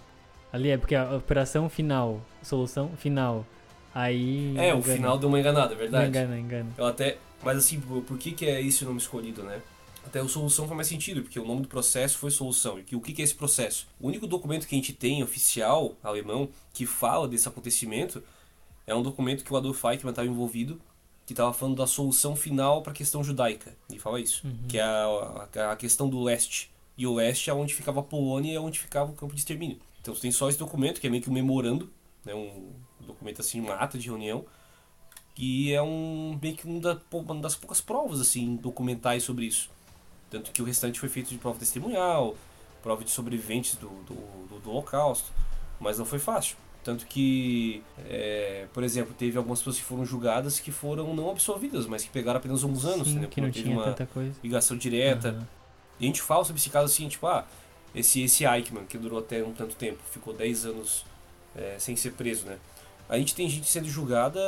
Ali 0.52 0.70
é 0.70 0.78
porque 0.78 0.94
a 0.94 1.16
operação 1.16 1.68
final, 1.68 2.20
solução 2.42 2.90
final. 2.96 3.46
Aí. 3.94 4.54
É, 4.56 4.74
o 4.74 4.78
engana. 4.78 4.94
final 4.94 5.18
deu 5.18 5.28
uma 5.28 5.40
enganada, 5.40 5.74
é 5.74 5.76
verdade. 5.76 6.08
engana, 6.08 6.38
engana. 6.38 6.70
Eu 6.76 6.86
até. 6.86 7.18
Mas 7.42 7.58
assim, 7.58 7.80
por, 7.80 8.02
por 8.02 8.18
que, 8.18 8.32
que 8.32 8.46
é 8.46 8.60
esse 8.60 8.82
o 8.84 8.86
nome 8.86 8.98
escolhido, 8.98 9.42
né? 9.42 9.60
Até 10.06 10.22
o 10.22 10.28
solução 10.28 10.66
faz 10.66 10.76
mais 10.76 10.88
sentido, 10.88 11.22
porque 11.22 11.38
o 11.38 11.44
nome 11.44 11.62
do 11.62 11.68
processo 11.68 12.16
foi 12.16 12.30
solução. 12.30 12.78
E 12.90 12.96
o 12.96 13.00
que 13.00 13.20
é 13.20 13.24
esse 13.24 13.34
processo? 13.34 13.86
O 14.00 14.06
único 14.08 14.26
documento 14.26 14.66
que 14.66 14.74
a 14.74 14.78
gente 14.78 14.92
tem 14.92 15.22
oficial 15.22 15.94
alemão 16.02 16.48
que 16.72 16.86
fala 16.86 17.28
desse 17.28 17.46
acontecimento 17.46 18.22
é 18.86 18.94
um 18.94 19.02
documento 19.02 19.44
que 19.44 19.52
o 19.52 19.56
Adolf 19.56 19.84
Eichmann 19.84 20.10
estava 20.10 20.26
envolvido, 20.26 20.80
que 21.28 21.34
estava 21.34 21.52
falando 21.52 21.76
da 21.76 21.86
solução 21.86 22.34
final 22.34 22.80
para 22.80 22.90
a 22.90 22.94
questão 22.94 23.22
judaica. 23.22 23.76
Ele 23.90 23.98
fala 23.98 24.18
isso, 24.18 24.46
uhum. 24.46 24.66
que 24.66 24.78
é 24.78 24.82
a, 24.82 25.46
a, 25.54 25.72
a, 25.72 25.76
questão 25.76 26.08
do 26.08 26.22
leste. 26.22 26.70
E 26.96 27.06
o 27.06 27.12
leste 27.12 27.50
é 27.50 27.52
onde 27.52 27.74
ficava 27.74 28.00
a 28.00 28.02
Polônia 28.02 28.52
e 28.52 28.54
é 28.54 28.60
onde 28.60 28.80
ficava 28.80 29.12
o 29.12 29.14
campo 29.14 29.34
de 29.34 29.40
extermínio. 29.40 29.78
Então 30.00 30.14
você 30.14 30.22
tem 30.22 30.32
só 30.32 30.48
esse 30.48 30.58
documento, 30.58 30.98
que 30.98 31.06
é 31.06 31.10
meio 31.10 31.22
que 31.22 31.28
um 31.28 31.32
memorando, 31.34 31.92
né, 32.24 32.34
um 32.34 32.72
documento 33.06 33.42
assim, 33.42 33.60
uma 33.60 33.74
ata 33.74 33.98
de 33.98 34.06
reunião, 34.06 34.46
que 35.34 35.70
é 35.70 35.82
um 35.82 36.38
meio 36.40 36.56
que 36.56 36.66
um 36.66 36.80
da, 36.80 36.98
uma 37.12 37.42
das 37.42 37.54
poucas 37.54 37.82
provas 37.82 38.22
assim 38.22 38.56
documentais 38.56 39.22
sobre 39.22 39.44
isso. 39.44 39.68
Tanto 40.30 40.50
que 40.50 40.62
o 40.62 40.64
restante 40.64 40.98
foi 40.98 41.10
feito 41.10 41.28
de 41.28 41.36
prova 41.36 41.58
testemunhal, 41.58 42.38
prova 42.82 43.04
de 43.04 43.10
sobreviventes 43.10 43.74
do, 43.74 43.88
do, 43.88 44.14
do, 44.48 44.60
do 44.60 44.70
Holocausto, 44.70 45.30
mas 45.78 45.98
não 45.98 46.06
foi 46.06 46.18
fácil. 46.18 46.56
Tanto 46.88 47.04
que, 47.04 47.82
é, 48.08 48.64
por 48.72 48.82
exemplo, 48.82 49.12
teve 49.12 49.36
algumas 49.36 49.58
pessoas 49.58 49.76
que 49.76 49.82
foram 49.82 50.06
julgadas 50.06 50.58
que 50.58 50.72
foram 50.72 51.14
não 51.14 51.28
absolvidas, 51.28 51.86
mas 51.86 52.02
que 52.02 52.08
pegaram 52.08 52.38
apenas 52.38 52.62
alguns 52.62 52.86
anos, 52.86 53.08
Sim, 53.08 53.26
que 53.26 53.42
não 53.42 53.50
tinha 53.50 53.78
uma 53.78 53.94
ligação 54.42 54.74
direta. 54.74 55.32
Uhum. 55.32 55.46
E 56.00 56.04
a 56.04 56.06
gente 56.06 56.22
fala 56.22 56.42
sobre 56.46 56.58
esse 56.58 56.70
caso 56.70 56.90
assim, 56.90 57.06
tipo, 57.06 57.26
ah, 57.26 57.46
esse, 57.94 58.22
esse 58.22 58.46
Eichmann, 58.46 58.86
que 58.86 58.96
durou 58.96 59.18
até 59.18 59.44
um 59.44 59.52
tanto 59.52 59.76
tempo, 59.76 59.98
ficou 60.10 60.32
10 60.32 60.64
anos 60.64 61.04
é, 61.54 61.76
sem 61.78 61.94
ser 61.94 62.12
preso, 62.12 62.46
né? 62.46 62.56
A 63.06 63.18
gente 63.18 63.34
tem 63.34 63.46
gente 63.50 63.68
sendo 63.68 63.86
julgada 63.86 64.40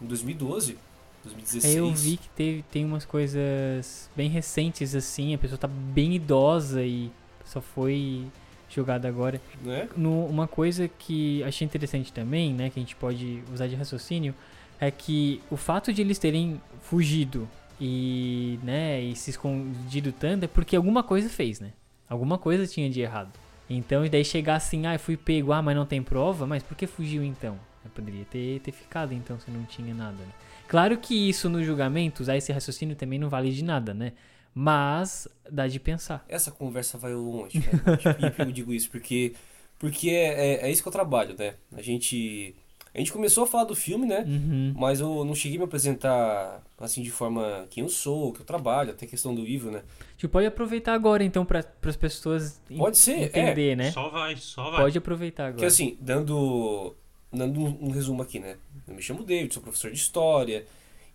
em 0.00 0.06
2012, 0.06 0.78
2016. 1.24 1.74
Eu 1.74 1.92
vi 1.92 2.18
que 2.18 2.28
teve, 2.28 2.64
tem 2.70 2.84
umas 2.84 3.04
coisas 3.04 4.08
bem 4.14 4.30
recentes 4.30 4.94
assim, 4.94 5.34
a 5.34 5.38
pessoa 5.38 5.58
tá 5.58 5.66
bem 5.66 6.14
idosa 6.14 6.84
e 6.84 7.10
só 7.44 7.60
foi 7.60 8.28
julgada 8.68 9.08
agora. 9.08 9.40
Né? 9.62 9.88
No, 9.96 10.26
uma 10.26 10.46
coisa 10.48 10.88
que 10.88 11.42
achei 11.44 11.64
interessante 11.64 12.12
também, 12.12 12.52
né, 12.52 12.70
que 12.70 12.78
a 12.78 12.82
gente 12.82 12.96
pode 12.96 13.42
usar 13.52 13.66
de 13.66 13.74
raciocínio, 13.74 14.34
é 14.80 14.90
que 14.90 15.40
o 15.50 15.56
fato 15.56 15.92
de 15.92 16.00
eles 16.02 16.18
terem 16.18 16.60
fugido 16.82 17.48
e, 17.80 18.58
né, 18.62 19.00
e 19.00 19.16
se 19.16 19.30
escondido 19.30 20.12
tanto 20.12 20.44
é 20.44 20.48
porque 20.48 20.76
alguma 20.76 21.02
coisa 21.02 21.28
fez, 21.28 21.60
né? 21.60 21.72
Alguma 22.08 22.38
coisa 22.38 22.66
tinha 22.66 22.90
de 22.90 23.00
errado. 23.00 23.32
Então, 23.68 24.04
e 24.04 24.10
daí 24.10 24.24
chegar 24.24 24.56
assim, 24.56 24.86
ah, 24.86 24.98
fui 24.98 25.16
pego, 25.16 25.52
ah, 25.52 25.62
mas 25.62 25.74
não 25.74 25.86
tem 25.86 26.02
prova, 26.02 26.46
mas 26.46 26.62
por 26.62 26.76
que 26.76 26.86
fugiu 26.86 27.24
então? 27.24 27.58
Eu 27.84 27.90
poderia 27.90 28.24
ter, 28.24 28.60
ter 28.60 28.72
ficado 28.72 29.12
então 29.12 29.38
se 29.38 29.50
não 29.50 29.64
tinha 29.64 29.94
nada, 29.94 30.18
né? 30.18 30.32
Claro 30.68 30.96
que 30.98 31.28
isso 31.28 31.48
no 31.48 31.62
julgamento, 31.62 32.22
usar 32.22 32.36
esse 32.36 32.52
raciocínio 32.52 32.96
também 32.96 33.18
não 33.18 33.28
vale 33.28 33.50
de 33.50 33.62
nada, 33.62 33.92
né? 33.92 34.12
Mas 34.54 35.26
dá 35.50 35.66
de 35.66 35.80
pensar. 35.80 36.24
Essa 36.28 36.50
conversa 36.50 36.96
vai 36.96 37.12
longe, 37.12 37.60
cara. 37.60 37.96
Tipo, 37.96 38.42
eu 38.42 38.52
digo 38.52 38.72
isso 38.72 38.88
porque, 38.88 39.34
porque 39.78 40.10
é, 40.10 40.52
é, 40.52 40.66
é, 40.66 40.70
isso 40.70 40.80
que 40.82 40.88
eu 40.88 40.92
trabalho, 40.92 41.34
né? 41.36 41.54
A 41.76 41.82
gente. 41.82 42.54
A 42.94 42.98
gente 42.98 43.12
começou 43.12 43.42
a 43.42 43.46
falar 43.48 43.64
do 43.64 43.74
filme, 43.74 44.06
né? 44.06 44.20
Uhum. 44.20 44.72
Mas 44.76 45.00
eu 45.00 45.24
não 45.24 45.34
cheguei 45.34 45.56
a 45.56 45.58
me 45.58 45.64
apresentar 45.64 46.62
assim 46.78 47.02
de 47.02 47.10
forma 47.10 47.66
quem 47.68 47.82
eu 47.82 47.88
sou, 47.88 48.32
que 48.32 48.40
eu 48.40 48.46
trabalho, 48.46 48.92
até 48.92 49.04
questão 49.04 49.34
do 49.34 49.42
livro, 49.42 49.68
né? 49.72 49.82
Tipo, 50.16 50.34
pode 50.34 50.46
aproveitar 50.46 50.94
agora 50.94 51.24
então 51.24 51.44
para 51.44 51.64
as 51.82 51.96
pessoas 51.96 52.60
pode 52.78 52.96
ser, 52.96 53.14
é. 53.14 53.24
entender, 53.24 53.70
é. 53.70 53.76
né? 53.76 53.90
Só 53.90 54.08
vai, 54.10 54.36
só 54.36 54.70
vai. 54.70 54.82
Pode 54.82 54.96
aproveitar 54.96 55.46
agora. 55.46 55.58
Que 55.58 55.64
assim, 55.64 55.98
dando 56.00 56.94
dando 57.32 57.58
um, 57.58 57.88
um 57.88 57.90
resumo 57.90 58.22
aqui, 58.22 58.38
né? 58.38 58.56
Eu 58.86 58.94
me 58.94 59.02
chamo 59.02 59.24
David, 59.24 59.52
sou 59.52 59.62
professor 59.62 59.90
de 59.90 59.96
história, 59.96 60.64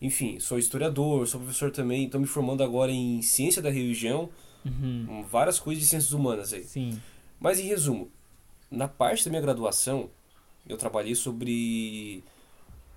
enfim, 0.01 0.39
sou 0.39 0.57
historiador, 0.57 1.27
sou 1.27 1.39
professor 1.41 1.71
também, 1.71 2.05
estou 2.05 2.21
me 2.21 2.27
formando 2.27 2.63
agora 2.63 2.91
em 2.91 3.21
ciência 3.21 3.61
da 3.61 3.69
religião, 3.69 4.29
uhum. 4.65 5.23
várias 5.29 5.59
coisas 5.59 5.83
de 5.83 5.89
ciências 5.89 6.13
humanas 6.13 6.53
aí. 6.53 6.63
Sim. 6.63 7.01
Mas 7.39 7.59
em 7.59 7.67
resumo, 7.67 8.09
na 8.71 8.87
parte 8.87 9.25
da 9.25 9.29
minha 9.29 9.41
graduação, 9.41 10.09
eu 10.67 10.77
trabalhei 10.77 11.15
sobre 11.15 12.23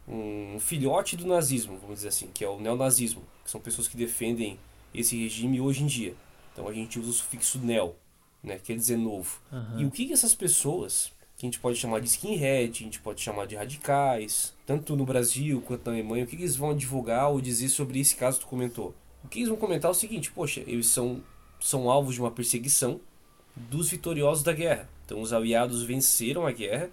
um 0.06 0.58
filhote 0.60 1.16
do 1.16 1.26
nazismo, 1.26 1.78
vamos 1.78 1.96
dizer 1.96 2.08
assim, 2.08 2.28
que 2.32 2.44
é 2.44 2.48
o 2.48 2.60
neonazismo, 2.60 3.22
que 3.44 3.50
são 3.50 3.60
pessoas 3.60 3.88
que 3.88 3.96
defendem 3.96 4.58
esse 4.94 5.16
regime 5.16 5.60
hoje 5.60 5.82
em 5.82 5.86
dia. 5.86 6.14
Então 6.52 6.68
a 6.68 6.72
gente 6.72 6.98
usa 6.98 7.10
o 7.10 7.12
sufixo 7.12 7.58
neo, 7.58 7.94
né, 8.42 8.58
quer 8.58 8.76
dizer 8.76 8.96
novo. 8.96 9.40
Uhum. 9.50 9.80
E 9.80 9.84
o 9.84 9.90
que, 9.90 10.06
que 10.06 10.12
essas 10.12 10.34
pessoas 10.34 11.12
que 11.42 11.46
a 11.46 11.50
gente 11.50 11.58
pode 11.58 11.76
chamar 11.76 12.00
de 12.00 12.06
skinhead, 12.06 12.70
a 12.70 12.84
gente 12.84 13.00
pode 13.00 13.20
chamar 13.20 13.48
de 13.48 13.56
radicais, 13.56 14.54
tanto 14.64 14.94
no 14.94 15.04
Brasil 15.04 15.60
quanto 15.60 15.84
na 15.86 15.92
Alemanha, 15.92 16.22
o 16.22 16.26
que 16.26 16.36
eles 16.36 16.54
vão 16.54 16.72
divulgar 16.72 17.30
ou 17.30 17.40
dizer 17.40 17.68
sobre 17.68 17.98
esse 17.98 18.14
caso 18.14 18.38
que 18.38 18.44
tu 18.44 18.48
comentou? 18.48 18.94
O 19.24 19.28
que 19.28 19.40
eles 19.40 19.48
vão 19.48 19.58
comentar 19.58 19.88
é 19.88 19.90
o 19.90 19.94
seguinte, 19.94 20.30
poxa, 20.30 20.62
eles 20.68 20.86
são, 20.86 21.20
são 21.58 21.90
alvos 21.90 22.14
de 22.14 22.20
uma 22.20 22.30
perseguição 22.30 23.00
dos 23.56 23.90
vitoriosos 23.90 24.44
da 24.44 24.52
guerra. 24.52 24.88
Então 25.04 25.20
os 25.20 25.32
aliados 25.32 25.82
venceram 25.82 26.46
a 26.46 26.52
guerra 26.52 26.88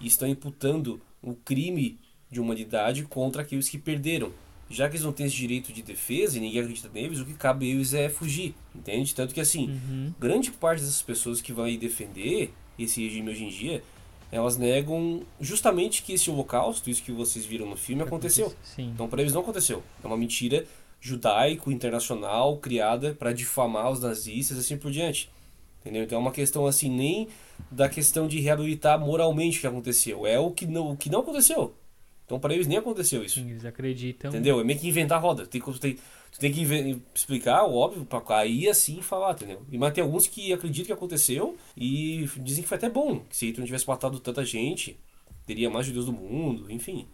e 0.00 0.06
estão 0.06 0.26
imputando 0.26 0.98
o 1.20 1.34
crime 1.34 1.98
de 2.30 2.40
humanidade 2.40 3.02
contra 3.02 3.42
aqueles 3.42 3.68
que 3.68 3.76
perderam. 3.76 4.32
Já 4.70 4.88
que 4.88 4.94
eles 4.94 5.04
não 5.04 5.12
têm 5.12 5.26
esse 5.26 5.36
direito 5.36 5.70
de 5.70 5.82
defesa 5.82 6.38
e 6.38 6.40
ninguém 6.40 6.62
acredita 6.62 6.88
neles, 6.88 7.18
o 7.18 7.26
que 7.26 7.34
cabe 7.34 7.70
a 7.70 7.74
eles 7.74 7.92
é 7.92 8.08
fugir, 8.08 8.54
entende? 8.74 9.14
Tanto 9.14 9.34
que 9.34 9.40
assim, 9.40 9.68
uhum. 9.68 10.14
grande 10.18 10.50
parte 10.50 10.80
dessas 10.80 11.02
pessoas 11.02 11.42
que 11.42 11.52
vão 11.52 11.66
defender 11.76 12.54
esse 12.78 13.02
regime 13.02 13.30
hoje 13.30 13.44
em 13.44 13.48
dia, 13.48 13.82
elas 14.30 14.56
negam 14.56 15.22
justamente 15.40 16.02
que 16.02 16.14
esse 16.14 16.30
holocausto, 16.30 16.88
isso 16.88 17.02
que 17.02 17.12
vocês 17.12 17.44
viram 17.44 17.66
no 17.66 17.76
filme, 17.76 18.02
aconteceu. 18.02 18.52
Sim. 18.62 18.90
Então 18.94 19.06
para 19.06 19.20
eles 19.20 19.34
não 19.34 19.42
aconteceu. 19.42 19.82
É 20.02 20.06
uma 20.06 20.16
mentira 20.16 20.64
judaico 21.00 21.70
internacional 21.70 22.56
criada 22.58 23.14
para 23.18 23.32
difamar 23.32 23.90
os 23.90 24.00
nazistas 24.00 24.56
e 24.56 24.60
assim 24.60 24.76
por 24.78 24.90
diante. 24.90 25.30
Entendeu? 25.80 26.04
Então 26.04 26.16
é 26.16 26.20
uma 26.20 26.30
questão 26.30 26.66
assim 26.66 26.88
nem 26.88 27.28
da 27.70 27.88
questão 27.88 28.28
de 28.28 28.40
reabilitar 28.40 28.98
moralmente 28.98 29.58
o 29.58 29.60
que 29.60 29.66
aconteceu, 29.66 30.26
é 30.26 30.38
o 30.38 30.50
que 30.50 30.64
não, 30.64 30.92
o 30.92 30.96
que 30.96 31.10
não 31.10 31.20
aconteceu. 31.20 31.74
Então 32.24 32.38
para 32.38 32.54
eles 32.54 32.66
nem 32.66 32.78
aconteceu 32.78 33.22
isso. 33.24 33.40
Sim, 33.40 33.50
eles 33.50 33.64
acreditam. 33.64 34.30
Entendeu? 34.30 34.60
É 34.60 34.64
meio 34.64 34.78
que 34.78 34.88
inventar 34.88 35.20
roda. 35.20 35.44
Tem, 35.44 35.60
tem, 35.60 35.98
Tu 36.32 36.38
tem 36.40 36.50
que 36.50 36.98
explicar, 37.14 37.64
óbvio, 37.64 38.06
pra 38.06 38.20
cair 38.20 38.68
assim 38.68 38.98
e 38.98 39.02
falar, 39.02 39.32
entendeu? 39.32 39.62
E, 39.70 39.76
mas 39.76 39.92
tem 39.92 40.02
alguns 40.02 40.26
que 40.26 40.52
acreditam 40.52 40.86
que 40.86 40.92
aconteceu 40.92 41.56
e 41.76 42.26
dizem 42.38 42.62
que 42.62 42.68
foi 42.68 42.78
até 42.78 42.88
bom. 42.88 43.20
Que 43.20 43.36
se 43.36 43.46
Hitler 43.46 43.60
não 43.60 43.66
tivesse 43.66 43.86
matado 43.86 44.18
tanta 44.18 44.42
gente, 44.42 44.98
teria 45.46 45.68
mais 45.68 45.86
judeus 45.86 46.06
do 46.06 46.12
mundo, 46.12 46.72
enfim. 46.72 47.06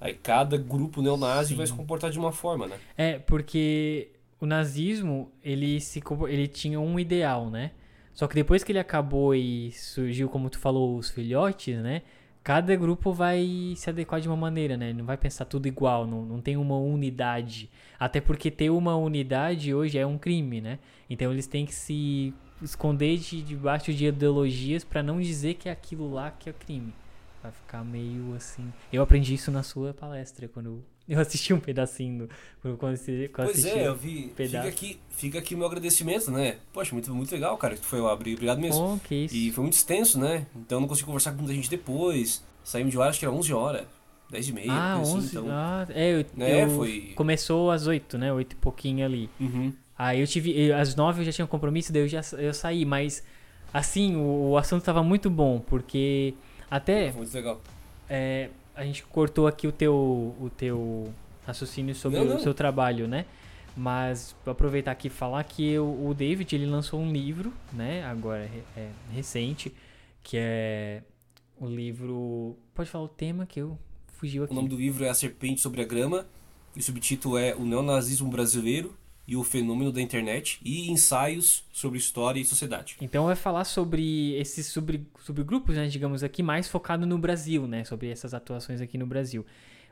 Aí 0.00 0.14
cada 0.14 0.56
grupo 0.56 1.02
neonazi 1.02 1.50
Sim. 1.50 1.56
vai 1.56 1.66
se 1.66 1.72
comportar 1.72 2.10
de 2.10 2.18
uma 2.18 2.30
forma, 2.30 2.68
né? 2.68 2.78
É, 2.96 3.18
porque 3.18 4.08
o 4.40 4.46
nazismo, 4.46 5.30
ele, 5.42 5.80
se, 5.80 6.00
ele 6.28 6.46
tinha 6.46 6.80
um 6.80 6.98
ideal, 6.98 7.50
né? 7.50 7.72
Só 8.14 8.26
que 8.26 8.34
depois 8.34 8.62
que 8.62 8.70
ele 8.72 8.78
acabou 8.78 9.34
e 9.34 9.72
surgiu, 9.72 10.28
como 10.28 10.48
tu 10.48 10.58
falou, 10.58 10.96
os 10.96 11.10
filhotes, 11.10 11.76
né? 11.82 12.02
Cada 12.42 12.74
grupo 12.74 13.12
vai 13.12 13.74
se 13.76 13.90
adequar 13.90 14.20
de 14.20 14.28
uma 14.28 14.36
maneira, 14.36 14.76
né? 14.76 14.92
Não 14.92 15.04
vai 15.04 15.16
pensar 15.16 15.44
tudo 15.44 15.66
igual, 15.68 16.06
não, 16.06 16.24
não 16.24 16.40
tem 16.40 16.56
uma 16.56 16.76
unidade. 16.76 17.70
Até 17.98 18.20
porque 18.20 18.50
ter 18.50 18.70
uma 18.70 18.96
unidade 18.96 19.74
hoje 19.74 19.98
é 19.98 20.06
um 20.06 20.18
crime, 20.18 20.60
né? 20.60 20.78
Então 21.08 21.32
eles 21.32 21.46
têm 21.46 21.66
que 21.66 21.74
se 21.74 22.34
esconder 22.62 23.18
de, 23.18 23.42
debaixo 23.42 23.92
de 23.92 24.06
ideologias 24.06 24.84
para 24.84 25.02
não 25.02 25.20
dizer 25.20 25.54
que 25.54 25.68
é 25.68 25.72
aquilo 25.72 26.12
lá 26.12 26.30
que 26.30 26.48
é 26.48 26.52
crime. 26.52 26.92
Vai 27.42 27.52
ficar 27.52 27.84
meio 27.84 28.34
assim. 28.34 28.72
Eu 28.92 29.02
aprendi 29.02 29.34
isso 29.34 29.50
na 29.50 29.62
sua 29.62 29.94
palestra, 29.94 30.48
quando 30.48 30.82
eu 31.08 31.18
assisti 31.20 31.52
um 31.52 31.60
pedacinho 31.60 32.28
do, 32.62 32.76
quando, 32.76 32.98
quando 33.30 33.46
Pois 33.46 33.64
é, 33.64 33.86
eu 33.86 33.94
vi. 33.94 34.32
Fica 34.36 34.62
aqui, 34.62 35.00
fica 35.10 35.38
aqui 35.38 35.54
o 35.54 35.58
meu 35.58 35.66
agradecimento, 35.66 36.30
né? 36.30 36.56
Poxa, 36.72 36.92
muito, 36.92 37.12
muito 37.14 37.32
legal, 37.32 37.56
cara, 37.56 37.74
que 37.74 37.80
tu 37.80 37.86
foi 37.86 38.00
lá. 38.00 38.12
Obrigado 38.12 38.60
mesmo. 38.60 38.94
Oh, 38.94 38.98
que 38.98 39.14
isso. 39.14 39.34
E 39.34 39.50
foi 39.50 39.62
muito 39.62 39.74
extenso, 39.74 40.18
né? 40.18 40.46
Então 40.54 40.76
eu 40.76 40.80
não 40.80 40.88
consegui 40.88 41.06
conversar 41.06 41.32
com 41.32 41.38
muita 41.38 41.54
gente 41.54 41.68
depois. 41.68 42.44
Saímos 42.62 42.92
de 42.92 42.98
hora, 42.98 43.10
acho 43.10 43.18
que 43.18 43.24
era 43.24 43.34
11 43.34 43.52
horas. 43.52 43.86
10 44.30 44.48
e 44.48 44.52
meia. 44.52 44.72
Ah, 44.72 44.98
11 44.98 45.18
assim, 45.18 45.28
então... 45.38 45.46
ah, 45.50 45.86
é, 45.90 46.12
eu, 46.12 46.24
é, 46.38 46.64
eu 46.64 46.70
foi... 46.70 47.12
Começou 47.16 47.70
às 47.70 47.86
8, 47.86 48.16
né? 48.16 48.32
8 48.32 48.52
e 48.52 48.56
pouquinho 48.56 49.04
ali. 49.04 49.28
Uhum. 49.40 49.72
Aí 49.98 50.20
eu 50.20 50.26
tive. 50.26 50.72
Às 50.72 50.94
9 50.94 51.20
eu 51.20 51.24
já 51.26 51.32
tinha 51.32 51.44
um 51.44 51.48
compromisso, 51.48 51.92
daí 51.92 52.02
eu 52.02 52.08
já 52.08 52.22
eu 52.38 52.54
saí, 52.54 52.84
mas 52.84 53.22
assim, 53.74 54.16
o, 54.16 54.50
o 54.50 54.56
assunto 54.56 54.82
tava 54.82 55.02
muito 55.02 55.28
bom, 55.28 55.60
porque 55.60 56.34
até. 56.70 57.10
Foi 57.10 57.22
muito 57.22 57.34
legal. 57.34 57.60
É, 58.08 58.48
a 58.80 58.84
gente 58.84 59.02
cortou 59.04 59.46
aqui 59.46 59.66
o 59.66 59.72
teu, 59.72 59.94
o 59.94 60.50
teu 60.56 61.12
raciocínio 61.46 61.94
sobre 61.94 62.18
não, 62.18 62.24
não. 62.24 62.36
o 62.36 62.40
seu 62.40 62.54
trabalho, 62.54 63.06
né? 63.06 63.26
Mas 63.76 64.34
vou 64.42 64.52
aproveitar 64.52 64.90
aqui 64.90 65.08
e 65.08 65.10
falar 65.10 65.44
que 65.44 65.78
o, 65.78 66.08
o 66.08 66.14
David 66.14 66.54
ele 66.54 66.64
lançou 66.64 66.98
um 66.98 67.12
livro, 67.12 67.52
né? 67.74 68.02
Agora 68.06 68.42
é, 68.42 68.80
é 68.80 68.90
recente, 69.12 69.70
que 70.22 70.38
é 70.38 71.02
o 71.60 71.66
livro. 71.66 72.56
Pode 72.74 72.88
falar 72.88 73.04
o 73.04 73.08
tema 73.08 73.44
que 73.44 73.60
eu 73.60 73.78
fugiu 74.14 74.44
aqui. 74.44 74.52
O 74.52 74.56
nome 74.56 74.70
do 74.70 74.76
livro 74.76 75.04
é 75.04 75.10
A 75.10 75.14
Serpente 75.14 75.60
sobre 75.60 75.82
a 75.82 75.84
Grama 75.84 76.26
e 76.74 76.80
o 76.80 76.82
subtítulo 76.82 77.36
é 77.36 77.54
O 77.54 77.66
Neonazismo 77.66 78.30
Brasileiro 78.30 78.96
e 79.30 79.36
o 79.36 79.44
fenômeno 79.44 79.92
da 79.92 80.02
internet 80.02 80.60
e 80.64 80.90
ensaios 80.90 81.64
sobre 81.72 81.96
história 81.98 82.40
e 82.40 82.44
sociedade. 82.44 82.96
Então 83.00 83.26
vai 83.26 83.36
falar 83.36 83.62
sobre 83.62 84.34
esses 84.34 84.66
sobre, 84.66 85.06
subgrupos, 85.20 85.76
né, 85.76 85.86
digamos 85.86 86.24
aqui, 86.24 86.42
mais 86.42 86.66
focado 86.66 87.06
no 87.06 87.16
Brasil, 87.16 87.64
né, 87.68 87.84
sobre 87.84 88.10
essas 88.10 88.34
atuações 88.34 88.80
aqui 88.80 88.98
no 88.98 89.06
Brasil. 89.06 89.46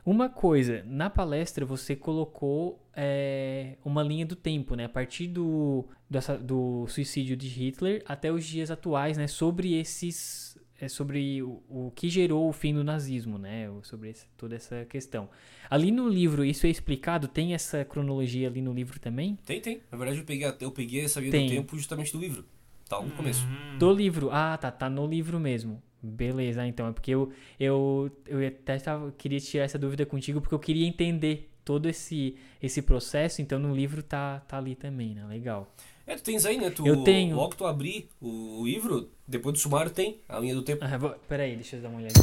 Uma 0.05 0.27
coisa, 0.27 0.83
na 0.85 1.09
palestra 1.09 1.65
você 1.65 1.95
colocou 1.95 2.85
é, 2.93 3.77
uma 3.85 4.03
linha 4.03 4.25
do 4.25 4.35
tempo, 4.35 4.75
né? 4.75 4.85
A 4.85 4.89
partir 4.89 5.27
do, 5.27 5.85
do, 6.09 6.19
do, 6.41 6.87
suicídio 6.87 7.37
de 7.37 7.47
Hitler 7.47 8.01
até 8.05 8.31
os 8.31 8.45
dias 8.45 8.71
atuais, 8.71 9.17
né? 9.17 9.27
Sobre 9.27 9.73
esses. 9.77 10.57
É, 10.81 10.87
sobre 10.87 11.43
o, 11.43 11.61
o 11.67 11.91
que 11.93 12.09
gerou 12.09 12.47
o 12.47 12.53
fim 12.53 12.73
do 12.73 12.83
nazismo, 12.83 13.37
né? 13.37 13.69
Sobre 13.83 14.09
esse, 14.09 14.25
toda 14.37 14.55
essa 14.55 14.85
questão. 14.85 15.29
Ali 15.69 15.91
no 15.91 16.07
livro, 16.07 16.45
isso 16.45 16.65
é 16.65 16.69
explicado? 16.69 17.27
Tem 17.27 17.53
essa 17.53 17.83
cronologia 17.83 18.47
ali 18.47 18.61
no 18.61 18.73
livro 18.73 18.99
também? 18.99 19.37
Tem, 19.45 19.59
tem. 19.59 19.81
Na 19.91 19.97
verdade, 19.97 20.19
eu 20.19 20.25
peguei, 20.25 20.47
eu 20.61 20.71
peguei 20.71 21.03
essa 21.03 21.19
linha 21.19 21.31
do 21.31 21.49
tempo 21.49 21.77
justamente 21.77 22.13
do 22.13 22.19
livro. 22.19 22.45
Tá 22.87 23.01
no 23.01 23.11
começo. 23.11 23.45
Hum. 23.45 23.77
Do 23.77 23.93
livro. 23.93 24.29
Ah, 24.31 24.57
tá. 24.57 24.71
Tá 24.71 24.89
no 24.89 25.05
livro 25.05 25.39
mesmo. 25.39 25.81
Beleza, 26.01 26.65
então. 26.65 26.87
É 26.87 26.91
porque 26.91 27.11
eu, 27.11 27.31
eu, 27.59 28.09
eu 28.25 28.47
até 28.47 28.77
tava, 28.79 29.11
queria 29.11 29.39
tirar 29.39 29.65
essa 29.65 29.77
dúvida 29.77 30.05
contigo, 30.05 30.39
porque 30.39 30.55
eu 30.55 30.59
queria 30.59 30.87
entender 30.87 31.49
todo 31.63 31.87
esse, 31.87 32.35
esse 32.59 32.81
processo, 32.81 33.43
então 33.43 33.59
no 33.59 33.75
livro 33.75 34.01
tá, 34.01 34.39
tá 34.47 34.57
ali 34.57 34.75
também, 34.75 35.13
né? 35.13 35.23
Legal. 35.27 35.71
É, 36.09 36.15
tu 36.15 36.23
tens 36.23 36.43
aí, 36.43 36.57
né? 36.57 36.71
Tu, 36.71 36.87
eu 36.87 37.03
tenho. 37.03 37.35
Logo 37.35 37.51
que 37.51 37.57
tu 37.57 37.67
abrir 37.67 38.09
o, 38.19 38.61
o 38.61 38.65
livro, 38.65 39.11
depois 39.27 39.53
do 39.53 39.59
sumário 39.59 39.91
tem 39.91 40.19
a 40.27 40.39
linha 40.39 40.55
do 40.55 40.63
tempo. 40.63 40.83
Ah, 40.83 40.97
vou, 40.97 41.11
peraí, 41.27 41.55
deixa 41.55 41.75
eu 41.75 41.83
dar 41.83 41.89
uma 41.89 41.99
olhada. 41.99 42.15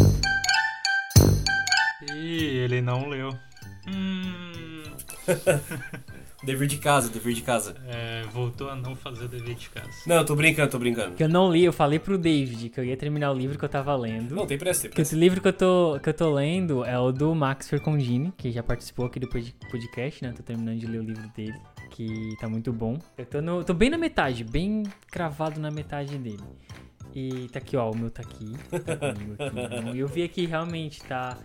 Ih, 2.16 2.45
ele 2.45 2.80
não 2.80 3.09
leu. 3.09 3.30
Hum. 3.87 4.82
Dever 6.43 6.68
de 6.68 6.78
casa, 6.78 7.09
dever 7.09 7.32
de 7.32 7.43
casa. 7.43 7.76
É, 7.89 8.22
voltou 8.32 8.68
a 8.68 8.76
não 8.76 8.95
fazer 8.95 9.24
o 9.24 9.28
dever 9.28 9.55
de 9.55 9.70
casa. 9.70 9.91
Não, 10.07 10.24
tô 10.24 10.37
brincando, 10.37 10.70
tô 10.70 10.78
brincando. 10.78 11.14
Que 11.14 11.24
eu 11.24 11.28
não 11.28 11.51
li, 11.51 11.64
eu 11.64 11.72
falei 11.72 11.99
pro 11.99 12.18
David 12.18 12.68
que 12.68 12.78
eu 12.78 12.84
ia 12.84 12.97
terminar 12.97 13.32
o 13.32 13.34
livro 13.34 13.59
que 13.59 13.64
eu 13.64 13.68
tava 13.68 13.95
lendo. 13.97 14.34
Não, 14.34 14.47
tem 14.47 14.59
pressa, 14.59 14.82
tem 14.82 14.91
pressa. 14.91 15.11
Que 15.11 15.16
o 15.16 15.18
livro 15.18 15.41
que 15.41 15.49
eu, 15.49 15.53
tô, 15.53 15.99
que 16.01 16.09
eu 16.09 16.14
tô 16.14 16.32
lendo 16.32 16.84
é 16.84 16.99
o 16.99 17.11
do 17.11 17.34
Max 17.34 17.68
Fercondini, 17.68 18.32
que 18.37 18.53
já 18.53 18.62
participou 18.62 19.07
aqui 19.07 19.18
do 19.18 19.28
podcast, 19.28 20.22
né? 20.22 20.32
Tô 20.37 20.43
terminando 20.43 20.78
de 20.78 20.87
ler 20.87 20.99
o 20.99 21.05
livro 21.05 21.28
dele, 21.34 21.59
que 21.97 22.36
tá 22.38 22.47
muito 22.47 22.70
bom. 22.74 22.99
Eu 23.16 23.24
tô, 23.24 23.40
no, 23.40 23.64
tô 23.64 23.72
bem 23.72 23.88
na 23.88 23.97
metade, 23.97 24.44
bem 24.44 24.82
cravado 25.11 25.59
na 25.59 25.70
metade 25.70 26.18
dele. 26.18 26.44
E 27.14 27.49
tá 27.49 27.59
aqui, 27.59 27.74
ó, 27.74 27.90
o 27.90 27.97
meu 27.97 28.11
tá 28.11 28.20
aqui. 28.20 28.53
Tá 28.68 29.14
comigo 29.14 29.34
aqui. 29.38 29.97
E 29.97 30.01
eu 30.01 30.07
vi 30.07 30.22
aqui 30.22 30.44
realmente, 30.44 31.03
tá 31.03 31.38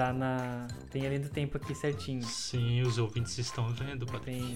tá 0.00 0.14
na. 0.14 0.66
Tem 0.90 1.06
ali 1.06 1.18
do 1.18 1.28
tempo 1.28 1.58
aqui 1.58 1.74
certinho. 1.74 2.22
Sim, 2.22 2.80
os 2.80 2.96
ouvintes 2.96 3.36
estão 3.36 3.68
vendo, 3.68 4.06
Tem... 4.24 4.54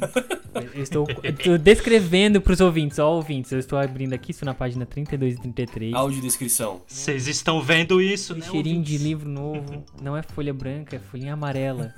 Eu 0.73 0.83
estou, 0.83 1.07
eu 1.23 1.31
estou 1.31 1.59
descrevendo 1.59 2.41
pros 2.41 2.61
ouvintes, 2.63 2.99
ó, 2.99 3.13
ouvintes. 3.13 3.53
Eu 3.53 3.59
estou 3.59 3.79
abrindo 3.79 4.15
aqui, 4.15 4.31
estou 4.31 4.47
na 4.47 4.55
página 4.55 4.87
32 4.87 5.35
e 5.35 5.41
33. 5.41 5.93
Audiodescrição. 5.93 6.81
Vocês 6.87 7.29
estão 7.29 7.61
vendo 7.61 8.01
isso, 8.01 8.35
né? 8.35 8.47
Cheirinho 8.47 8.79
ouvintes? 8.79 8.99
de 8.99 9.05
livro 9.05 9.29
novo. 9.29 9.85
Não 10.01 10.17
é 10.17 10.23
folha 10.23 10.55
branca, 10.55 10.97
é 10.97 10.99
folhinha 10.99 11.35
amarela. 11.35 11.95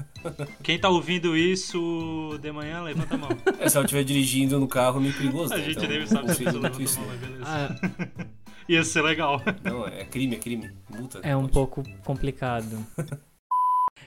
Quem 0.62 0.76
tá 0.76 0.88
ouvindo 0.88 1.36
isso 1.36 2.36
de 2.42 2.50
manhã, 2.50 2.82
levanta 2.82 3.14
a 3.14 3.18
mão. 3.18 3.30
É, 3.60 3.68
se 3.68 3.78
eu 3.78 3.82
estiver 3.82 4.02
dirigindo 4.02 4.58
no 4.58 4.66
carro, 4.66 5.00
me 5.00 5.12
perigoso. 5.12 5.54
A 5.54 5.58
né? 5.58 5.64
gente 5.64 5.76
então, 5.76 5.88
deve 5.88 6.06
saber 6.08 6.34
se 6.34 6.44
levanta 6.44 6.66
a 6.68 6.70
mão, 6.70 7.06
mas 7.06 7.20
beleza. 7.20 7.44
Ah. 7.44 8.26
Ia 8.68 8.82
ser 8.82 9.02
legal. 9.02 9.40
Não, 9.62 9.86
é 9.86 10.04
crime, 10.04 10.34
é 10.34 10.38
crime. 10.38 10.70
Multa. 10.90 11.20
É 11.22 11.36
um 11.36 11.42
pode. 11.42 11.52
pouco 11.52 11.82
complicado. 12.04 12.84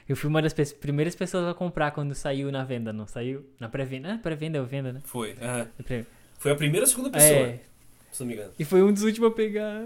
Eu 0.08 0.16
fui 0.16 0.28
uma 0.28 0.42
das 0.42 0.52
pe 0.52 0.64
primeiras 0.74 1.14
pessoas 1.14 1.46
a 1.46 1.54
comprar 1.54 1.92
quando 1.92 2.14
saiu 2.14 2.50
na 2.50 2.64
venda, 2.64 2.92
não 2.92 3.06
saiu? 3.06 3.44
Na 3.58 3.68
pré-venda? 3.68 4.14
Ah, 4.14 4.18
pré-venda 4.18 4.60
ou 4.60 4.66
venda, 4.66 4.92
né? 4.92 5.00
Foi. 5.04 5.32
Uhum. 5.34 6.04
Foi 6.38 6.50
a 6.50 6.56
primeira 6.56 6.84
ou 6.84 6.90
segunda 6.90 7.10
pessoa, 7.10 7.38
é. 7.38 7.60
se 8.10 8.20
não 8.20 8.26
me 8.26 8.34
engano. 8.34 8.52
E 8.58 8.64
foi 8.64 8.82
um 8.82 8.92
dos 8.92 9.02
últimos 9.02 9.30
a 9.30 9.34
pegar. 9.34 9.80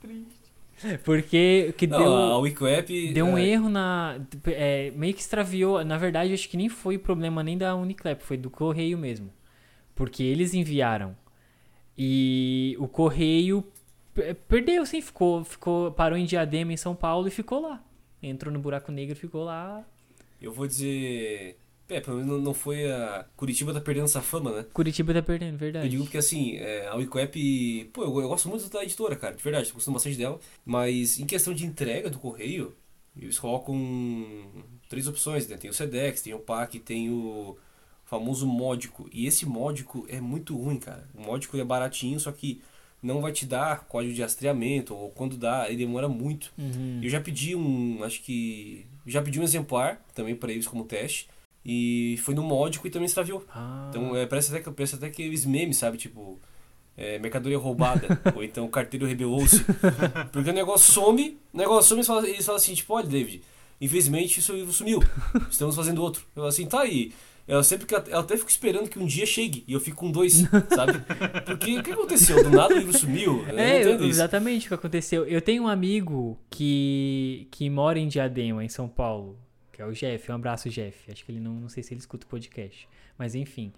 Triste. 0.00 0.40
Porque 1.04 1.74
que 1.76 1.86
não, 1.86 1.98
deu, 1.98 2.12
a 2.12 2.38
Wicweb, 2.38 3.12
deu 3.12 3.26
um 3.26 3.36
é... 3.36 3.46
erro 3.46 3.68
na. 3.68 4.18
É, 4.46 4.90
meio 4.92 5.12
que 5.12 5.20
extraviou. 5.20 5.84
Na 5.84 5.98
verdade, 5.98 6.32
acho 6.32 6.48
que 6.48 6.56
nem 6.56 6.68
foi 6.68 6.96
problema 6.96 7.42
nem 7.44 7.58
da 7.58 7.76
Uniclap, 7.76 8.22
foi 8.22 8.36
do 8.36 8.50
correio 8.50 8.96
mesmo. 8.96 9.30
Porque 9.94 10.22
eles 10.22 10.54
enviaram. 10.54 11.14
E 11.96 12.76
o 12.80 12.88
correio 12.88 13.62
perdeu, 14.48 14.86
sim, 14.86 15.02
ficou, 15.02 15.44
ficou, 15.44 15.92
parou 15.92 16.16
em 16.16 16.24
Diadema 16.24 16.72
em 16.72 16.76
São 16.76 16.94
Paulo 16.94 17.28
e 17.28 17.30
ficou 17.30 17.60
lá 17.60 17.84
entrou 18.22 18.52
no 18.52 18.58
buraco 18.58 18.92
negro 18.92 19.16
e 19.16 19.20
ficou 19.20 19.44
lá. 19.44 19.84
Eu 20.40 20.52
vou 20.52 20.66
dizer. 20.66 21.58
É, 21.88 22.00
pelo 22.00 22.18
menos 22.18 22.42
não 22.42 22.54
foi 22.54 22.90
a. 22.90 23.26
Curitiba 23.36 23.72
tá 23.74 23.80
perdendo 23.80 24.04
essa 24.04 24.20
fama, 24.20 24.52
né? 24.52 24.66
Curitiba 24.72 25.12
tá 25.12 25.22
perdendo, 25.22 25.58
verdade. 25.58 25.86
Eu 25.86 25.90
digo 25.90 26.04
porque 26.04 26.18
assim, 26.18 26.56
é, 26.56 26.86
a 26.86 26.94
Wicweb. 26.94 27.90
Pô, 27.92 28.04
eu, 28.04 28.20
eu, 28.20 28.28
gosto 28.28 28.48
muito 28.48 28.68
da 28.70 28.82
editora, 28.82 29.16
cara, 29.16 29.34
de 29.34 29.42
verdade, 29.42 29.68
tô 29.68 29.74
gostando 29.74 29.94
bastante 29.94 30.16
dela. 30.16 30.38
Mas 30.64 31.18
em 31.18 31.26
questão 31.26 31.52
de 31.52 31.66
entrega 31.66 32.08
do 32.08 32.18
correio, 32.18 32.74
eles 33.16 33.38
colocam 33.38 33.76
três 34.88 35.06
opções, 35.08 35.48
né? 35.48 35.56
Tem 35.56 35.68
o 35.68 35.74
Sedex, 35.74 36.22
tem 36.22 36.32
o 36.32 36.38
PAC, 36.38 36.78
tem 36.78 37.10
o 37.10 37.56
famoso 38.04 38.46
módico. 38.46 39.08
E 39.12 39.26
esse 39.26 39.44
módico 39.44 40.06
é 40.08 40.20
muito 40.20 40.56
ruim, 40.56 40.78
cara. 40.78 41.08
O 41.14 41.22
módico 41.22 41.56
é 41.56 41.64
baratinho, 41.64 42.18
só 42.20 42.30
que 42.32 42.62
não 43.02 43.20
vai 43.20 43.32
te 43.32 43.46
dar 43.46 43.84
código 43.84 44.14
de 44.14 44.22
rastreamento, 44.22 44.94
ou 44.94 45.10
quando 45.10 45.36
dá, 45.36 45.66
ele 45.68 45.78
demora 45.78 46.08
muito. 46.08 46.52
Uhum. 46.58 47.00
Eu 47.02 47.08
já 47.08 47.20
pedi 47.20 47.56
um, 47.56 48.02
acho 48.04 48.22
que. 48.22 48.86
Já 49.06 49.22
pedi 49.22 49.40
um 49.40 49.42
exemplar 49.42 50.00
também 50.14 50.36
para 50.36 50.52
eles 50.52 50.66
como 50.66 50.84
teste. 50.84 51.28
E 51.64 52.18
foi 52.22 52.34
no 52.34 52.42
módico 52.42 52.86
e 52.86 52.90
também 52.90 53.06
extraviou. 53.06 53.44
Ah. 53.50 53.86
Então 53.90 54.16
é, 54.16 54.26
parece, 54.26 54.54
até, 54.54 54.70
parece 54.70 54.94
até 54.94 55.10
que 55.10 55.22
eles 55.22 55.44
memes, 55.44 55.76
sabe? 55.76 55.98
Tipo, 55.98 56.38
é, 56.96 57.18
mercadoria 57.18 57.58
roubada, 57.58 58.20
ou 58.34 58.42
então 58.42 58.68
carteiro 58.68 59.06
rebelou-se. 59.06 59.64
Porque 60.32 60.50
o 60.50 60.52
negócio 60.52 60.92
some, 60.92 61.38
o 61.52 61.58
negócio 61.58 61.88
some 61.88 61.98
e 61.98 62.00
eles 62.00 62.06
falam, 62.06 62.24
eles 62.24 62.46
falam 62.46 62.56
assim, 62.56 62.74
tipo, 62.74 62.94
olha, 62.94 63.06
David, 63.06 63.42
infelizmente 63.80 64.40
isso 64.40 64.72
sumiu. 64.72 65.02
Estamos 65.50 65.76
fazendo 65.76 66.02
outro. 66.02 66.24
Eu 66.34 66.46
assim, 66.46 66.66
tá 66.66 66.80
aí. 66.80 67.12
Eu 67.50 67.64
sempre 67.64 67.84
que 67.84 67.94
eu 67.94 68.18
até 68.18 68.36
fico 68.36 68.48
esperando 68.48 68.88
que 68.88 68.98
um 68.98 69.06
dia 69.06 69.26
chegue 69.26 69.64
e 69.66 69.72
eu 69.72 69.80
fico 69.80 69.96
com 69.96 70.10
dois, 70.10 70.44
sabe? 70.74 71.00
Porque 71.44 71.78
o 71.78 71.82
que 71.82 71.90
aconteceu? 71.90 72.44
Do 72.44 72.50
nada 72.50 72.72
o 72.72 72.78
livro 72.78 72.96
sumiu. 72.96 73.44
é, 73.48 73.82
exatamente 74.04 74.66
o 74.66 74.68
que 74.68 74.74
aconteceu. 74.74 75.26
Eu 75.26 75.42
tenho 75.42 75.64
um 75.64 75.68
amigo 75.68 76.38
que, 76.48 77.48
que 77.50 77.68
mora 77.68 77.98
em 77.98 78.06
Diadema, 78.06 78.64
em 78.64 78.68
São 78.68 78.88
Paulo, 78.88 79.36
que 79.72 79.82
é 79.82 79.84
o 79.84 79.92
Jeff. 79.92 80.30
Um 80.30 80.36
abraço, 80.36 80.70
Jeff. 80.70 81.10
Acho 81.10 81.24
que 81.24 81.32
ele 81.32 81.40
não, 81.40 81.54
não 81.54 81.68
sei 81.68 81.82
se 81.82 81.92
ele 81.92 82.00
escuta 82.00 82.24
o 82.24 82.28
podcast, 82.28 82.88
mas 83.18 83.34
enfim. 83.34 83.72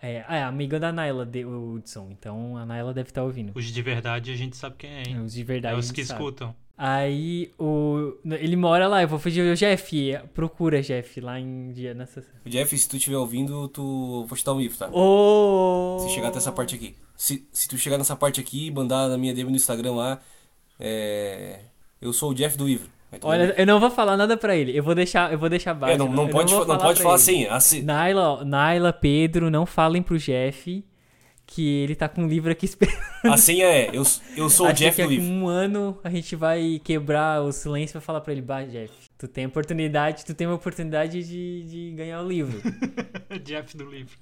É, 0.00 0.24
ah, 0.26 0.36
é 0.36 0.42
amiga 0.42 0.80
da 0.80 0.92
Naila 0.92 1.24
de 1.24 1.44
Hudson, 1.44 2.08
então 2.10 2.56
a 2.56 2.66
Naila 2.66 2.92
deve 2.92 3.10
estar 3.10 3.22
ouvindo. 3.22 3.52
Os 3.54 3.66
de 3.66 3.82
verdade 3.82 4.30
a 4.30 4.36
gente 4.36 4.56
sabe 4.56 4.76
quem 4.78 4.90
é, 4.90 5.02
hein? 5.08 5.20
Os 5.20 5.32
de 5.32 5.44
verdade. 5.44 5.76
É 5.76 5.78
os 5.78 5.90
que 5.90 6.04
sabe. 6.04 6.20
escutam. 6.20 6.54
Aí 6.76 7.52
o. 7.56 8.14
Ele 8.24 8.56
mora 8.56 8.88
lá, 8.88 9.00
eu 9.02 9.08
vou 9.08 9.18
fugir 9.18 9.42
o 9.42 9.54
Jeff. 9.54 9.96
Procura, 10.34 10.82
Jeff, 10.82 11.20
lá 11.20 11.38
em 11.38 11.70
dia 11.72 11.94
nessa. 11.94 12.24
Jeff, 12.44 12.76
se 12.76 12.88
tu 12.88 12.96
estiver 12.96 13.16
ouvindo, 13.16 13.68
tu. 13.68 14.24
Vou 14.26 14.36
te 14.36 14.44
dar 14.44 14.54
um 14.54 14.60
livro, 14.60 14.76
tá? 14.76 14.90
Oh! 14.92 15.98
Se 16.00 16.14
chegar 16.14 16.28
até 16.28 16.38
essa 16.38 16.50
parte 16.50 16.74
aqui. 16.74 16.96
Se, 17.16 17.46
se 17.52 17.68
tu 17.68 17.78
chegar 17.78 17.96
nessa 17.96 18.16
parte 18.16 18.40
aqui 18.40 18.66
e 18.66 18.70
mandar 18.72 19.08
na 19.08 19.16
minha 19.16 19.32
DM 19.32 19.50
no 19.50 19.56
Instagram 19.56 19.94
lá. 19.94 20.20
É... 20.80 21.60
Eu 22.00 22.12
sou 22.12 22.32
o 22.32 22.34
Jeff 22.34 22.58
do 22.58 22.66
livro. 22.66 22.88
Olha, 23.22 23.54
eu 23.56 23.64
não 23.64 23.78
vou 23.78 23.90
falar 23.90 24.16
nada 24.16 24.36
pra 24.36 24.56
ele. 24.56 24.76
Eu 24.76 24.82
vou 24.82 24.96
deixar, 24.96 25.32
eu 25.32 25.38
vou 25.38 25.48
deixar 25.48 25.72
baixo. 25.72 25.94
É, 25.94 25.98
não, 25.98 26.08
não 26.08 26.28
pode, 26.28 26.52
não, 26.52 26.64
não 26.64 26.76
pode 26.76 27.00
falar 27.00 27.14
assim, 27.14 27.46
assim. 27.46 27.82
Naila, 27.82 28.44
Naila, 28.44 28.92
Pedro, 28.92 29.48
não 29.48 29.64
falem 29.64 30.02
pro 30.02 30.18
Jeff 30.18 30.84
que 31.46 31.82
ele 31.82 31.94
tá 31.94 32.08
com 32.08 32.22
um 32.22 32.28
livro 32.28 32.50
aqui 32.50 32.64
esperando. 32.64 32.98
A 33.24 33.36
senha 33.36 33.66
é, 33.66 33.90
eu, 33.92 34.02
eu 34.36 34.48
sou 34.48 34.68
o 34.68 34.72
Jeff 34.72 34.96
que 34.96 35.02
do 35.02 35.10
livro. 35.10 35.26
um 35.26 35.46
ano 35.46 35.98
a 36.02 36.10
gente 36.10 36.34
vai 36.34 36.80
quebrar 36.82 37.42
o 37.42 37.52
silêncio 37.52 37.92
e 37.92 37.98
vai 37.98 38.02
falar 38.02 38.20
pra 38.20 38.32
ele, 38.32 38.42
bah, 38.42 38.64
Jeff, 38.64 38.92
tu 39.18 39.28
tem 39.28 39.46
oportunidade, 39.46 40.24
tu 40.24 40.34
tem 40.34 40.46
uma 40.46 40.56
oportunidade 40.56 41.22
de, 41.22 41.64
de 41.64 41.90
ganhar 41.96 42.22
o 42.22 42.28
livro. 42.28 42.60
Jeff 43.44 43.76
do 43.76 43.84
livro. 43.84 44.12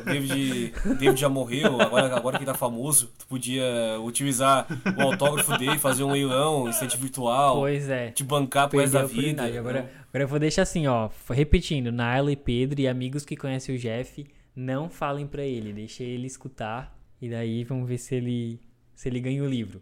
O 0.00 0.04
David, 0.04 0.72
David 0.98 1.20
já 1.20 1.28
morreu, 1.28 1.80
agora, 1.80 2.16
agora 2.16 2.38
que 2.38 2.44
tá 2.44 2.54
famoso, 2.54 3.10
tu 3.18 3.26
podia 3.26 3.64
utilizar 4.02 4.66
o 4.96 5.02
autógrafo 5.02 5.56
dele, 5.58 5.78
fazer 5.78 6.04
um 6.04 6.12
leilão, 6.12 6.68
estante 6.68 6.96
virtual. 6.96 7.56
Pois 7.56 7.88
é. 7.88 8.10
Te 8.10 8.24
bancar 8.24 8.68
pro 8.68 8.80
resto 8.80 8.94
da 8.94 9.04
vida. 9.04 9.44
Agora, 9.44 9.90
agora 10.08 10.24
eu 10.24 10.28
vou 10.28 10.38
deixar 10.38 10.62
assim, 10.62 10.86
ó, 10.86 11.10
repetindo, 11.30 11.92
Naila 11.92 12.32
e 12.32 12.36
Pedro 12.36 12.80
e 12.80 12.88
amigos 12.88 13.24
que 13.24 13.36
conhecem 13.36 13.74
o 13.74 13.78
Jeff 13.78 14.24
não 14.54 14.88
falem 14.88 15.26
para 15.26 15.42
ele, 15.42 15.72
deixe 15.72 16.04
ele 16.04 16.26
escutar 16.26 16.96
e 17.20 17.28
daí 17.28 17.64
vamos 17.64 17.88
ver 17.88 17.98
se 17.98 18.14
ele 18.14 18.60
se 18.94 19.08
ele 19.08 19.18
ganha 19.18 19.42
o 19.42 19.46
livro. 19.46 19.80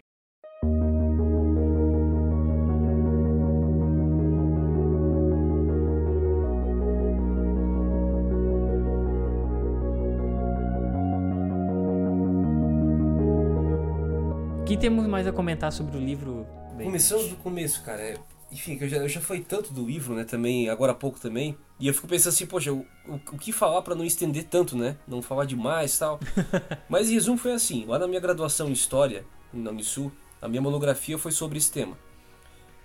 O 14.60 14.64
que 14.64 14.78
temos 14.78 15.06
mais 15.06 15.26
a 15.26 15.32
comentar 15.32 15.70
sobre 15.70 15.98
o 15.98 16.00
livro? 16.00 16.46
Começando 16.82 17.28
do 17.28 17.36
começo, 17.36 17.82
cara. 17.84 18.18
Enfim, 18.52 18.76
eu 18.78 18.86
já, 18.88 18.96
eu 18.98 19.08
já 19.08 19.20
falei 19.20 19.42
tanto 19.42 19.72
do 19.72 19.84
livro, 19.86 20.14
né, 20.14 20.24
também, 20.24 20.68
agora 20.68 20.92
há 20.92 20.94
pouco 20.94 21.18
também, 21.18 21.56
e 21.80 21.88
eu 21.88 21.94
fico 21.94 22.06
pensando 22.06 22.34
assim, 22.34 22.44
poxa, 22.44 22.70
o, 22.70 22.86
o, 23.08 23.14
o 23.14 23.38
que 23.38 23.50
falar 23.50 23.80
para 23.80 23.94
não 23.94 24.04
estender 24.04 24.44
tanto, 24.44 24.76
né, 24.76 24.98
não 25.08 25.22
falar 25.22 25.46
demais 25.46 25.98
tal. 25.98 26.20
Mas 26.88 27.08
em 27.08 27.14
resumo 27.14 27.38
foi 27.38 27.52
assim, 27.52 27.86
lá 27.86 27.98
na 27.98 28.06
minha 28.06 28.20
graduação 28.20 28.68
em 28.68 28.72
História, 28.72 29.24
na 29.52 29.70
Unisul, 29.70 30.12
a 30.40 30.48
minha 30.48 30.60
monografia 30.60 31.16
foi 31.16 31.32
sobre 31.32 31.56
esse 31.56 31.72
tema. 31.72 31.96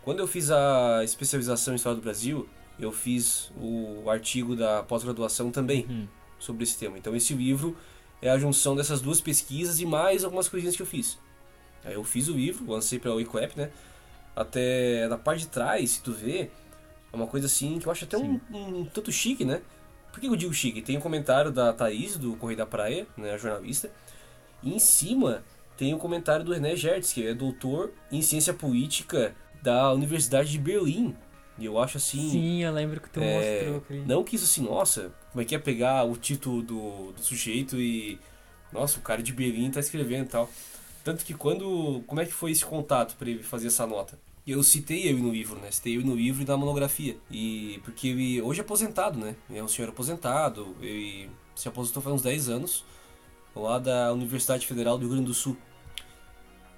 Quando 0.03 0.19
eu 0.19 0.27
fiz 0.27 0.49
a 0.51 1.03
especialização 1.03 1.73
em 1.73 1.75
História 1.75 1.97
do 1.97 2.01
Brasil, 2.01 2.47
eu 2.79 2.91
fiz 2.93 3.51
o 3.59 4.09
artigo 4.09 4.55
da 4.55 4.83
pós-graduação 4.83 5.51
também 5.51 5.85
Uhum. 5.89 6.07
sobre 6.39 6.63
esse 6.63 6.77
tema. 6.77 6.97
Então 6.97 7.13
esse 7.15 7.33
livro 7.33 7.75
é 8.21 8.29
a 8.29 8.37
junção 8.37 8.73
dessas 8.75 9.01
duas 9.01 9.19
pesquisas 9.19 9.81
e 9.81 9.85
mais 9.85 10.23
algumas 10.23 10.47
coisinhas 10.47 10.75
que 10.77 10.81
eu 10.81 10.85
fiz. 10.85 11.19
Aí 11.83 11.93
eu 11.95 12.03
fiz 12.03 12.27
o 12.29 12.33
livro, 12.33 12.71
lancei 12.71 12.99
pela 12.99 13.15
Wiclap, 13.15 13.57
né? 13.57 13.69
Até 14.41 15.07
na 15.07 15.17
parte 15.17 15.41
de 15.41 15.47
trás, 15.47 15.89
se 15.91 16.01
tu 16.03 16.11
vê, 16.13 16.49
é 17.11 17.15
uma 17.15 17.25
coisa 17.27 17.47
assim 17.47 17.79
que 17.79 17.87
eu 17.87 17.91
acho 17.91 18.05
até 18.05 18.17
um, 18.17 18.39
um 18.51 18.85
tanto 18.85 19.11
chique, 19.11 19.43
né? 19.43 19.61
Por 20.11 20.19
que 20.19 20.27
eu 20.27 20.35
digo 20.35 20.53
chique? 20.53 20.81
Tem 20.81 20.95
um 20.97 21.01
comentário 21.01 21.51
da 21.51 21.73
Thaís, 21.73 22.17
do 22.17 22.35
Correio 22.35 22.57
da 22.57 22.65
Praia, 22.65 23.07
né, 23.17 23.33
a 23.33 23.37
jornalista, 23.37 23.91
e 24.63 24.73
em 24.73 24.79
cima 24.79 25.43
tem 25.75 25.93
um 25.93 25.97
comentário 25.97 26.43
do 26.45 26.53
René 26.53 26.75
Gertz, 26.75 27.13
que 27.13 27.25
é 27.25 27.33
doutor 27.33 27.91
em 28.11 28.21
ciência 28.21 28.53
política 28.53 29.35
da 29.61 29.91
Universidade 29.93 30.51
de 30.51 30.57
Berlim. 30.59 31.15
E 31.59 31.65
eu 31.65 31.79
acho 31.79 31.97
assim. 31.97 32.29
Sim, 32.29 32.63
eu 32.63 32.71
lembro 32.71 33.01
que 33.01 33.09
tu 33.09 33.19
É, 33.19 33.61
mostrou. 33.63 33.77
aquele- 33.77 34.05
Não 34.05 34.23
que 34.23 34.35
isso 34.35 34.45
assim, 34.45 34.61
nossa, 34.61 35.11
como 35.31 35.41
é 35.41 35.45
que 35.45 35.55
é 35.55 35.59
pegar 35.59 36.03
o 36.03 36.15
título 36.15 36.61
do, 36.61 37.11
do 37.13 37.21
sujeito 37.23 37.75
e. 37.81 38.19
Nossa, 38.71 38.99
o 38.99 39.01
cara 39.01 39.23
de 39.23 39.33
Berlim 39.33 39.71
tá 39.71 39.79
escrevendo 39.79 40.25
e 40.25 40.29
tal. 40.29 40.49
Tanto 41.03 41.25
que 41.25 41.33
quando. 41.33 42.03
Como 42.05 42.21
é 42.21 42.25
que 42.25 42.31
foi 42.33 42.51
esse 42.51 42.63
contato 42.65 43.15
para 43.17 43.29
ele 43.29 43.41
fazer 43.41 43.67
essa 43.67 43.87
nota? 43.87 44.19
Eu 44.47 44.63
citei 44.63 45.07
ele 45.07 45.21
no 45.21 45.29
livro, 45.29 45.59
né? 45.59 45.69
Citei 45.69 45.95
ele 45.95 46.05
no 46.05 46.15
livro 46.15 46.41
e 46.41 46.45
na 46.45 46.55
monografia. 46.55 47.17
E 47.29 47.81
porque 47.83 48.07
ele 48.07 48.41
hoje 48.41 48.61
é 48.61 48.63
aposentado, 48.63 49.19
né? 49.19 49.35
É 49.53 49.61
um 49.61 49.67
senhor 49.67 49.89
aposentado, 49.89 50.73
ele 50.79 51.29
se 51.53 51.67
aposentou 51.67 52.01
faz 52.01 52.15
uns 52.15 52.21
10 52.21 52.49
anos, 52.49 52.85
lá 53.53 53.77
da 53.77 54.13
Universidade 54.13 54.65
Federal 54.65 54.97
do 54.97 55.01
Rio 55.01 55.09
Grande 55.15 55.25
do 55.25 55.33
Sul. 55.33 55.57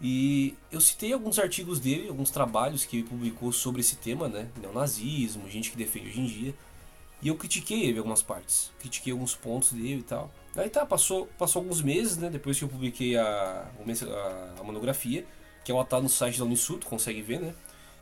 E 0.01 0.55
eu 0.71 0.81
citei 0.81 1.13
alguns 1.13 1.37
artigos 1.37 1.79
dele, 1.79 2.07
alguns 2.07 2.31
trabalhos 2.31 2.85
que 2.85 2.97
ele 2.97 3.07
publicou 3.07 3.51
sobre 3.51 3.81
esse 3.81 3.97
tema, 3.97 4.27
né? 4.27 4.49
Neonazismo, 4.59 5.47
gente 5.47 5.69
que 5.69 5.77
defende 5.77 6.07
hoje 6.07 6.21
em 6.21 6.25
dia. 6.25 6.55
E 7.21 7.27
eu 7.27 7.35
critiquei 7.35 7.83
ele 7.83 7.95
em 7.95 7.97
algumas 7.97 8.23
partes. 8.23 8.71
Critiquei 8.79 9.11
alguns 9.11 9.35
pontos 9.35 9.73
dele 9.73 9.99
e 9.99 10.03
tal. 10.03 10.31
Aí 10.55 10.69
tá, 10.69 10.85
passou, 10.85 11.27
passou 11.37 11.61
alguns 11.61 11.81
meses, 11.81 12.17
né? 12.17 12.29
Depois 12.29 12.57
que 12.57 12.63
eu 12.63 12.69
publiquei 12.69 13.17
a, 13.17 13.25
a, 13.25 14.61
a 14.61 14.63
monografia, 14.63 15.25
que 15.63 15.71
ela 15.71 15.83
tá 15.85 15.99
no 16.01 16.09
site 16.09 16.39
da 16.39 16.45
Unisul, 16.45 16.77
tu 16.77 16.87
consegue 16.87 17.21
ver, 17.21 17.39
né? 17.39 17.53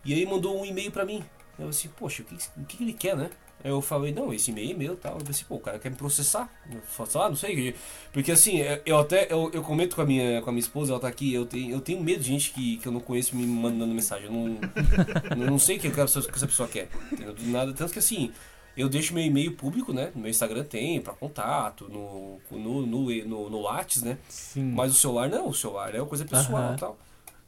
E 0.05 0.13
aí 0.13 0.25
mandou 0.25 0.59
um 0.59 0.65
e-mail 0.65 0.91
pra 0.91 1.05
mim. 1.05 1.23
Eu 1.59 1.69
assim, 1.69 1.89
poxa, 1.89 2.21
o 2.21 2.25
que, 2.25 2.35
o 2.35 2.65
que 2.65 2.83
ele 2.83 2.93
quer, 2.93 3.15
né? 3.17 3.29
Aí 3.63 3.71
eu 3.71 3.81
falei, 3.81 4.13
não, 4.13 4.31
esse 4.31 4.51
e-mail 4.51 4.71
é 4.71 4.73
meu 4.75 4.93
e 4.93 4.97
tal. 4.97 5.17
Eu 5.17 5.25
pensei, 5.25 5.43
pô, 5.49 5.55
o 5.55 5.59
cara 5.59 5.79
quer 5.79 5.89
me 5.89 5.95
processar. 5.95 6.47
Eu 6.71 7.07
sei 7.07 7.19
lá, 7.19 7.27
não 7.27 7.35
sei. 7.35 7.75
Porque 8.13 8.31
assim, 8.31 8.59
eu- 8.59 8.81
eu 8.85 8.97
até 8.99 9.25
eu, 9.33 9.49
eu 9.51 9.63
comento 9.63 9.95
com 9.95 10.01
a, 10.03 10.05
minha, 10.05 10.41
com 10.43 10.49
a 10.51 10.53
minha 10.53 10.61
esposa, 10.61 10.91
ela 10.93 10.99
tá 10.99 11.07
aqui, 11.07 11.33
eu 11.33 11.45
tenho, 11.47 11.71
eu 11.71 11.81
tenho 11.81 11.99
medo 11.99 12.21
de 12.21 12.27
gente 12.27 12.51
que, 12.51 12.77
que 12.77 12.87
eu 12.87 12.91
não 12.91 12.99
conheço 12.99 13.35
me 13.35 13.45
mandando 13.47 13.91
mensagem. 13.93 14.27
Eu 14.27 14.31
não, 14.31 14.59
eu 15.31 15.51
não 15.51 15.57
sei 15.59 15.77
o 15.77 15.79
que 15.79 15.87
essa, 15.87 16.21
que 16.21 16.35
essa 16.35 16.45
pessoa 16.47 16.69
quer. 16.69 16.87
Entendeu? 17.11 17.33
Do 17.33 17.43
nada, 17.47 17.73
tanto 17.73 17.91
que 17.91 17.97
assim, 17.99 18.31
eu 18.77 18.87
deixo 18.87 19.11
meu 19.15 19.23
e-mail 19.23 19.53
público, 19.53 19.91
né? 19.91 20.11
No 20.13 20.21
meu 20.21 20.29
Instagram 20.29 20.63
tem, 20.63 21.01
pra 21.01 21.13
contato, 21.13 21.89
no, 21.89 22.39
no, 22.51 22.85
no, 22.85 23.25
no, 23.25 23.49
no 23.49 23.61
Lattes, 23.61 24.03
né? 24.03 24.19
Sim. 24.29 24.71
Mas 24.75 24.91
o 24.91 24.95
celular 24.95 25.27
não, 25.29 25.47
o 25.49 25.53
celular 25.53 25.95
é 25.95 25.99
uma 25.99 26.07
coisa 26.07 26.23
pessoal 26.25 26.61
e 26.75 26.79
tal. 26.79 26.97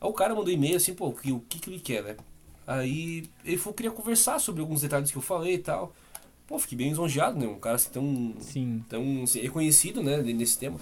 Aí 0.01 0.09
o 0.09 0.13
cara 0.13 0.33
mandou 0.33 0.51
e-mail 0.51 0.77
assim, 0.77 0.93
pô, 0.93 1.07
o 1.07 1.13
que, 1.13 1.31
o 1.31 1.39
que 1.41 1.59
que 1.59 1.69
ele 1.69 1.79
quer, 1.79 2.03
né? 2.03 2.15
Aí 2.65 3.29
ele 3.43 3.57
falou 3.57 3.73
que 3.73 3.83
queria 3.83 3.91
conversar 3.91 4.39
sobre 4.39 4.61
alguns 4.61 4.81
detalhes 4.81 5.11
que 5.11 5.17
eu 5.17 5.21
falei 5.21 5.55
e 5.55 5.59
tal. 5.59 5.93
Pô, 6.47 6.57
fiquei 6.57 6.77
bem 6.77 6.89
lisonjeado, 6.89 7.39
né? 7.39 7.47
Um 7.47 7.59
cara 7.59 7.75
assim 7.75 7.89
tão, 7.91 8.33
Sim. 8.39 8.83
tão 8.87 9.23
assim, 9.23 9.41
reconhecido, 9.41 10.01
né, 10.01 10.17
nesse 10.17 10.57
tema. 10.57 10.79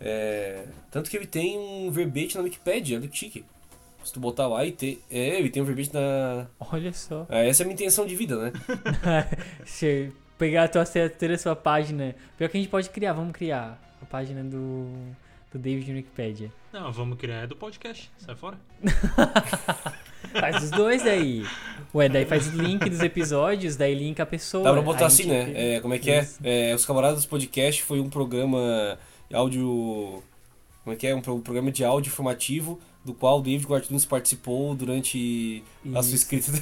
É, 0.00 0.66
tanto 0.90 1.10
que 1.10 1.16
ele 1.16 1.26
tem 1.26 1.58
um 1.58 1.90
verbete 1.90 2.36
na 2.36 2.42
Wikipedia, 2.42 2.98
olha 2.98 3.08
que 3.08 3.16
chique. 3.16 3.44
Se 4.04 4.12
tu 4.12 4.20
botar 4.20 4.46
lá 4.46 4.64
e 4.64 4.72
ter. 4.72 5.02
É, 5.10 5.38
ele 5.38 5.50
tem 5.50 5.62
um 5.62 5.66
verbete 5.66 5.92
na. 5.92 6.46
Olha 6.60 6.92
só. 6.92 7.26
É, 7.28 7.48
essa 7.48 7.62
é 7.62 7.64
a 7.64 7.66
minha 7.66 7.74
intenção 7.74 8.06
de 8.06 8.14
vida, 8.14 8.36
né? 8.36 8.52
Se 9.66 10.12
pegar 10.38 10.64
a 10.64 10.68
tua 10.68 10.82
assinatura, 10.82 11.34
a 11.34 11.38
sua 11.38 11.56
página. 11.56 12.14
Pior 12.36 12.48
que 12.48 12.56
a 12.56 12.60
gente 12.60 12.70
pode 12.70 12.88
criar, 12.90 13.12
vamos 13.12 13.32
criar 13.32 13.78
a 14.00 14.06
página 14.06 14.44
do, 14.44 14.86
do 15.52 15.58
David 15.58 15.90
no 15.90 15.96
Wikipedia. 15.96 16.52
Não, 16.72 16.92
vamos 16.92 17.18
criar 17.18 17.42
é 17.42 17.46
do 17.46 17.56
podcast. 17.56 18.10
Sai 18.18 18.34
fora. 18.36 18.58
Faz 20.38 20.64
os 20.64 20.70
dois 20.70 21.06
aí. 21.06 21.44
Ué, 21.94 22.08
daí 22.08 22.26
faz 22.26 22.48
o 22.48 22.60
link 22.62 22.88
dos 22.90 23.00
episódios, 23.00 23.76
daí 23.76 23.94
linka 23.94 24.22
a 24.24 24.26
pessoa. 24.26 24.64
Dá 24.64 24.72
pra 24.72 24.82
botar 24.82 25.06
assim, 25.06 25.24
né? 25.26 25.52
É, 25.76 25.80
como 25.80 25.94
é 25.94 25.98
que 25.98 26.10
é? 26.10 26.20
Isso. 26.20 26.38
é? 26.44 26.74
Os 26.74 26.84
Camaradas 26.84 27.22
do 27.24 27.28
Podcast 27.28 27.82
foi 27.82 27.98
um 28.00 28.10
programa 28.10 28.98
áudio. 29.32 30.22
Como 30.84 30.94
é 30.94 30.96
que 30.96 31.06
é? 31.06 31.14
Um 31.14 31.20
pro- 31.22 31.38
programa 31.40 31.70
de 31.72 31.82
áudio 31.84 32.10
informativo 32.10 32.78
do 33.04 33.14
qual 33.14 33.38
o 33.38 33.42
David 33.42 33.66
Guardianes 33.66 34.04
participou 34.04 34.74
durante 34.74 35.62
a 35.86 36.02
sua 36.02 36.14
Isso. 36.14 36.14
escrita. 36.14 36.52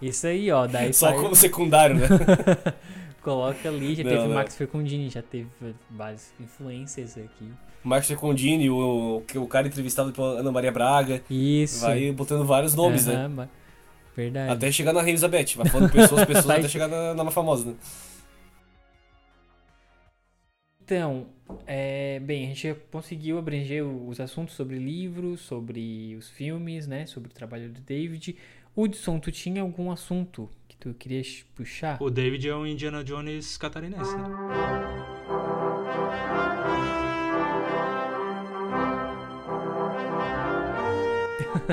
Isso 0.00 0.26
aí, 0.26 0.50
ó. 0.52 0.66
Daí 0.68 0.92
Só 0.92 1.08
faz- 1.08 1.20
como 1.20 1.34
secundário, 1.34 1.96
né? 1.96 2.06
Coloca 3.22 3.68
ali, 3.68 3.94
já 3.94 4.02
Não, 4.02 4.10
teve 4.10 4.22
não. 4.24 4.34
Max 4.34 4.56
Fecondini, 4.56 5.08
já 5.08 5.22
teve 5.22 5.48
vários 5.90 6.32
influencers 6.40 7.16
aqui. 7.16 7.48
Marcos 7.84 8.08
Secondini, 8.08 8.70
o, 8.70 9.22
o, 9.34 9.46
cara 9.48 9.66
entrevistado 9.66 10.12
pela 10.12 10.40
Ana 10.40 10.52
Maria 10.52 10.70
Braga. 10.70 11.22
Isso. 11.28 11.80
Vai 11.80 12.12
botando 12.12 12.44
vários 12.44 12.74
nomes, 12.74 13.06
né? 13.06 13.14
Aham, 13.14 13.30
ba- 13.30 13.48
Verdade. 14.14 14.52
Até 14.52 14.70
chegar 14.70 14.92
na 14.92 15.00
Rainha 15.00 15.12
Elizabeth. 15.12 15.56
Vai 15.56 15.68
falando 15.68 15.90
pessoas, 15.90 16.24
pessoas, 16.24 16.50
até 16.58 16.68
chegar 16.68 16.86
na, 16.88 17.14
na 17.14 17.24
mais 17.24 17.34
famosa, 17.34 17.70
né? 17.70 17.76
Então, 20.84 21.26
é, 21.66 22.20
bem, 22.20 22.44
a 22.44 22.48
gente 22.48 22.68
já 22.68 22.74
conseguiu 22.90 23.38
abranger 23.38 23.84
os 23.84 24.20
assuntos 24.20 24.54
sobre 24.54 24.78
livros, 24.78 25.40
sobre 25.40 26.14
os 26.16 26.28
filmes, 26.28 26.86
né? 26.86 27.06
Sobre 27.06 27.30
o 27.30 27.32
trabalho 27.32 27.70
do 27.70 27.80
David. 27.80 28.36
Hudson, 28.76 29.18
tu 29.18 29.30
tinha 29.32 29.62
algum 29.62 29.90
assunto 29.90 30.48
tu 30.82 30.94
querias 30.94 31.44
puxar? 31.54 31.96
O 32.02 32.10
David 32.10 32.48
é 32.48 32.56
um 32.56 32.66
Indiana 32.66 33.04
Jones 33.04 33.56
catarinense. 33.56 34.16
né? 34.16 34.22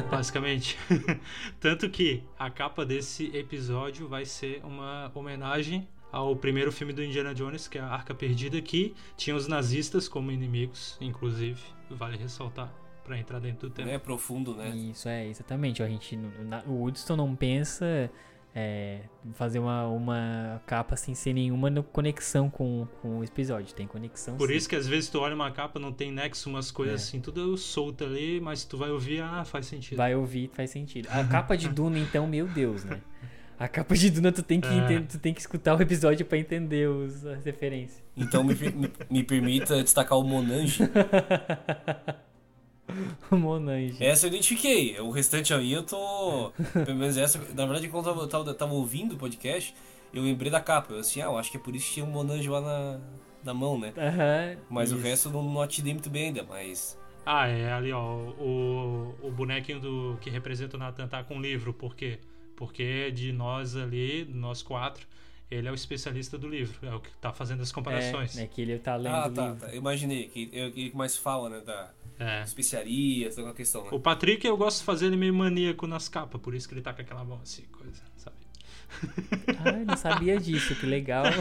Basicamente. 0.09 0.77
Tanto 1.59 1.89
que 1.89 2.23
a 2.37 2.49
capa 2.49 2.85
desse 2.85 3.35
episódio 3.35 4.07
vai 4.07 4.25
ser 4.25 4.61
uma 4.63 5.11
homenagem 5.13 5.87
ao 6.11 6.35
primeiro 6.35 6.71
filme 6.71 6.91
do 6.93 7.03
Indiana 7.03 7.33
Jones, 7.33 7.67
que 7.67 7.77
é 7.77 7.81
a 7.81 7.87
Arca 7.87 8.13
Perdida, 8.13 8.61
que 8.61 8.95
tinha 9.15 9.35
os 9.35 9.47
nazistas 9.47 10.07
como 10.07 10.31
inimigos, 10.31 10.97
inclusive. 10.99 11.61
Vale 11.89 12.17
ressaltar, 12.17 12.73
pra 13.03 13.17
entrar 13.17 13.39
dentro 13.39 13.69
do 13.69 13.73
tema. 13.73 13.91
É 13.91 13.97
profundo, 13.97 14.55
né? 14.55 14.69
Isso, 14.69 15.07
é, 15.07 15.27
exatamente. 15.27 15.83
A 15.83 15.87
gente, 15.87 16.15
na- 16.15 16.63
o 16.65 16.73
Woodstone 16.81 17.17
não 17.17 17.35
pensa 17.35 18.09
é, 18.55 19.01
fazer 19.33 19.59
uma, 19.59 19.85
uma 19.87 20.61
capa 20.65 20.95
assim, 20.95 21.13
sem 21.13 21.33
nenhuma 21.33 21.69
conexão 21.83 22.49
com, 22.49 22.87
com 23.01 23.19
o 23.19 23.23
episódio. 23.23 23.73
Tem 23.75 23.85
conexão 23.87 24.37
Por 24.37 24.49
sim. 24.49 24.55
isso 24.55 24.67
que 24.67 24.75
às 24.75 24.87
vezes 24.87 25.09
tu 25.09 25.19
olha 25.19 25.35
uma 25.35 25.51
capa, 25.51 25.79
não 25.79 25.91
tem 25.93 26.11
nexo, 26.11 26.49
umas 26.49 26.71
coisas 26.71 27.01
É. 27.01 27.03
assim, 27.03 27.19
tudo 27.21 27.55
solto 27.57 28.03
ali, 28.03 28.41
mas 28.41 28.65
tu 28.65 28.77
vai 28.77 28.89
ouvir, 28.89 29.21
ah, 29.21 29.45
faz 29.45 29.65
sentido. 29.67 29.97
Vai 29.97 30.15
ouvir, 30.15 30.49
faz 30.53 30.71
sentido. 30.71 31.07
A 31.11 31.23
capa 31.23 31.55
de 31.55 31.69
Duna, 31.69 31.99
então, 31.99 32.25
meu 32.27 32.47
Deus, 32.47 32.83
né? 32.83 33.01
A 33.59 33.67
capa 33.67 33.93
de 33.93 34.09
Duna, 34.09 34.31
tu 34.31 34.41
tem 34.41 34.61
que, 34.61 34.67
É. 34.67 35.01
tu 35.01 35.19
tem 35.19 35.33
que 35.33 35.41
escutar 35.41 35.75
o 35.77 35.81
episódio 35.81 36.25
pra 36.25 36.37
entender 36.37 36.87
os, 36.89 37.25
as 37.25 37.43
referências. 37.43 38.01
Então 38.15 38.41
me, 38.43 38.53
me, 38.55 38.91
me 39.09 39.23
permita 39.23 39.83
destacar 39.83 40.17
o 40.17 40.23
Monange. 40.23 40.83
o 43.31 43.35
Monange. 43.37 44.03
Essa 44.03 44.25
eu 44.25 44.29
identifiquei. 44.29 44.99
O 44.99 45.11
restante 45.11 45.53
aí 45.53 45.71
eu 45.71 45.83
tô. 45.83 46.51
Pelo 46.73 46.97
menos 46.97 47.17
essa. 47.17 47.39
Na 47.53 47.65
verdade, 47.65 47.87
quando 47.87 48.09
eu 48.09 48.27
tava, 48.27 48.53
tava, 48.53 48.73
ouvindo 48.73 49.15
o 49.15 49.17
podcast, 49.17 49.73
eu 50.13 50.23
lembrei 50.23 50.51
da 50.51 50.59
capa. 50.59 50.93
Eu 50.93 50.99
assim, 50.99 51.21
ah, 51.21 51.25
eu 51.25 51.37
acho 51.37 51.51
que 51.51 51.57
é 51.57 51.59
por 51.59 51.75
isso 51.75 51.87
que 51.87 51.93
tinha 51.95 52.05
um 52.05 52.11
Monange 52.11 52.49
lá 52.49 52.61
na, 52.61 52.99
na 53.43 53.53
mão, 53.53 53.77
né? 53.77 53.93
Aham. 53.97 54.57
Mas 54.69 54.91
o 54.91 54.95
isso. 54.95 55.03
resto 55.03 55.29
eu 55.29 55.33
não, 55.33 55.43
não 55.43 55.61
atirei 55.61 55.93
muito 55.93 56.09
bem 56.09 56.27
ainda, 56.27 56.43
mas. 56.43 56.97
Ah, 57.25 57.47
é 57.47 57.71
ali, 57.71 57.91
ó, 57.91 58.15
o, 58.39 59.15
o 59.21 59.31
bonequinho 59.31 59.79
do 59.79 60.17
que 60.19 60.29
representa 60.29 60.77
o 60.77 60.79
Nathan 60.79 61.07
tá 61.07 61.23
com 61.23 61.37
o 61.37 61.41
livro, 61.41 61.73
por 61.73 61.95
quê? 61.95 62.19
Porque 62.55 63.11
de 63.11 63.31
nós 63.31 63.75
ali, 63.75 64.25
nós 64.33 64.63
quatro, 64.63 65.05
ele 65.49 65.67
é 65.67 65.71
o 65.71 65.75
especialista 65.75 66.37
do 66.37 66.47
livro, 66.47 66.77
é 66.87 66.93
o 66.93 66.99
que 66.99 67.09
tá 67.19 67.33
fazendo 67.33 67.61
as 67.61 67.71
comparações. 67.71 68.37
É, 68.37 68.43
é 68.43 68.47
que 68.47 68.61
ele 68.61 68.77
tá 68.79 68.95
lendo 68.95 69.15
Ah, 69.15 69.27
o 69.27 69.31
tá, 69.33 69.45
livro. 69.47 69.59
tá. 69.61 69.67
Eu 69.69 69.77
imaginei. 69.77 70.27
Que 70.27 70.49
é 70.53 70.95
mais 70.97 71.17
fala, 71.17 71.49
né? 71.49 71.61
Da 71.61 71.91
É. 72.19 72.43
especiaria, 72.43 73.29
toda 73.29 73.41
aquela 73.41 73.55
questão, 73.55 73.83
né? 73.83 73.89
O 73.91 73.99
Patrick, 73.99 74.45
eu 74.45 74.57
gosto 74.57 74.79
de 74.79 74.83
fazer 74.85 75.07
ele 75.07 75.17
meio 75.17 75.33
maníaco 75.33 75.87
nas 75.87 76.07
capas, 76.09 76.39
por 76.41 76.53
isso 76.53 76.67
que 76.67 76.73
ele 76.75 76.81
tá 76.81 76.93
com 76.93 77.01
aquela 77.01 77.23
mão 77.23 77.39
assim, 77.41 77.63
coisa, 77.71 78.01
sabe? 78.17 78.35
Ah, 79.63 79.69
eu 79.79 79.85
não 79.85 79.97
sabia 79.97 80.37
disso, 80.39 80.75
que 80.75 80.85
legal. 80.85 81.23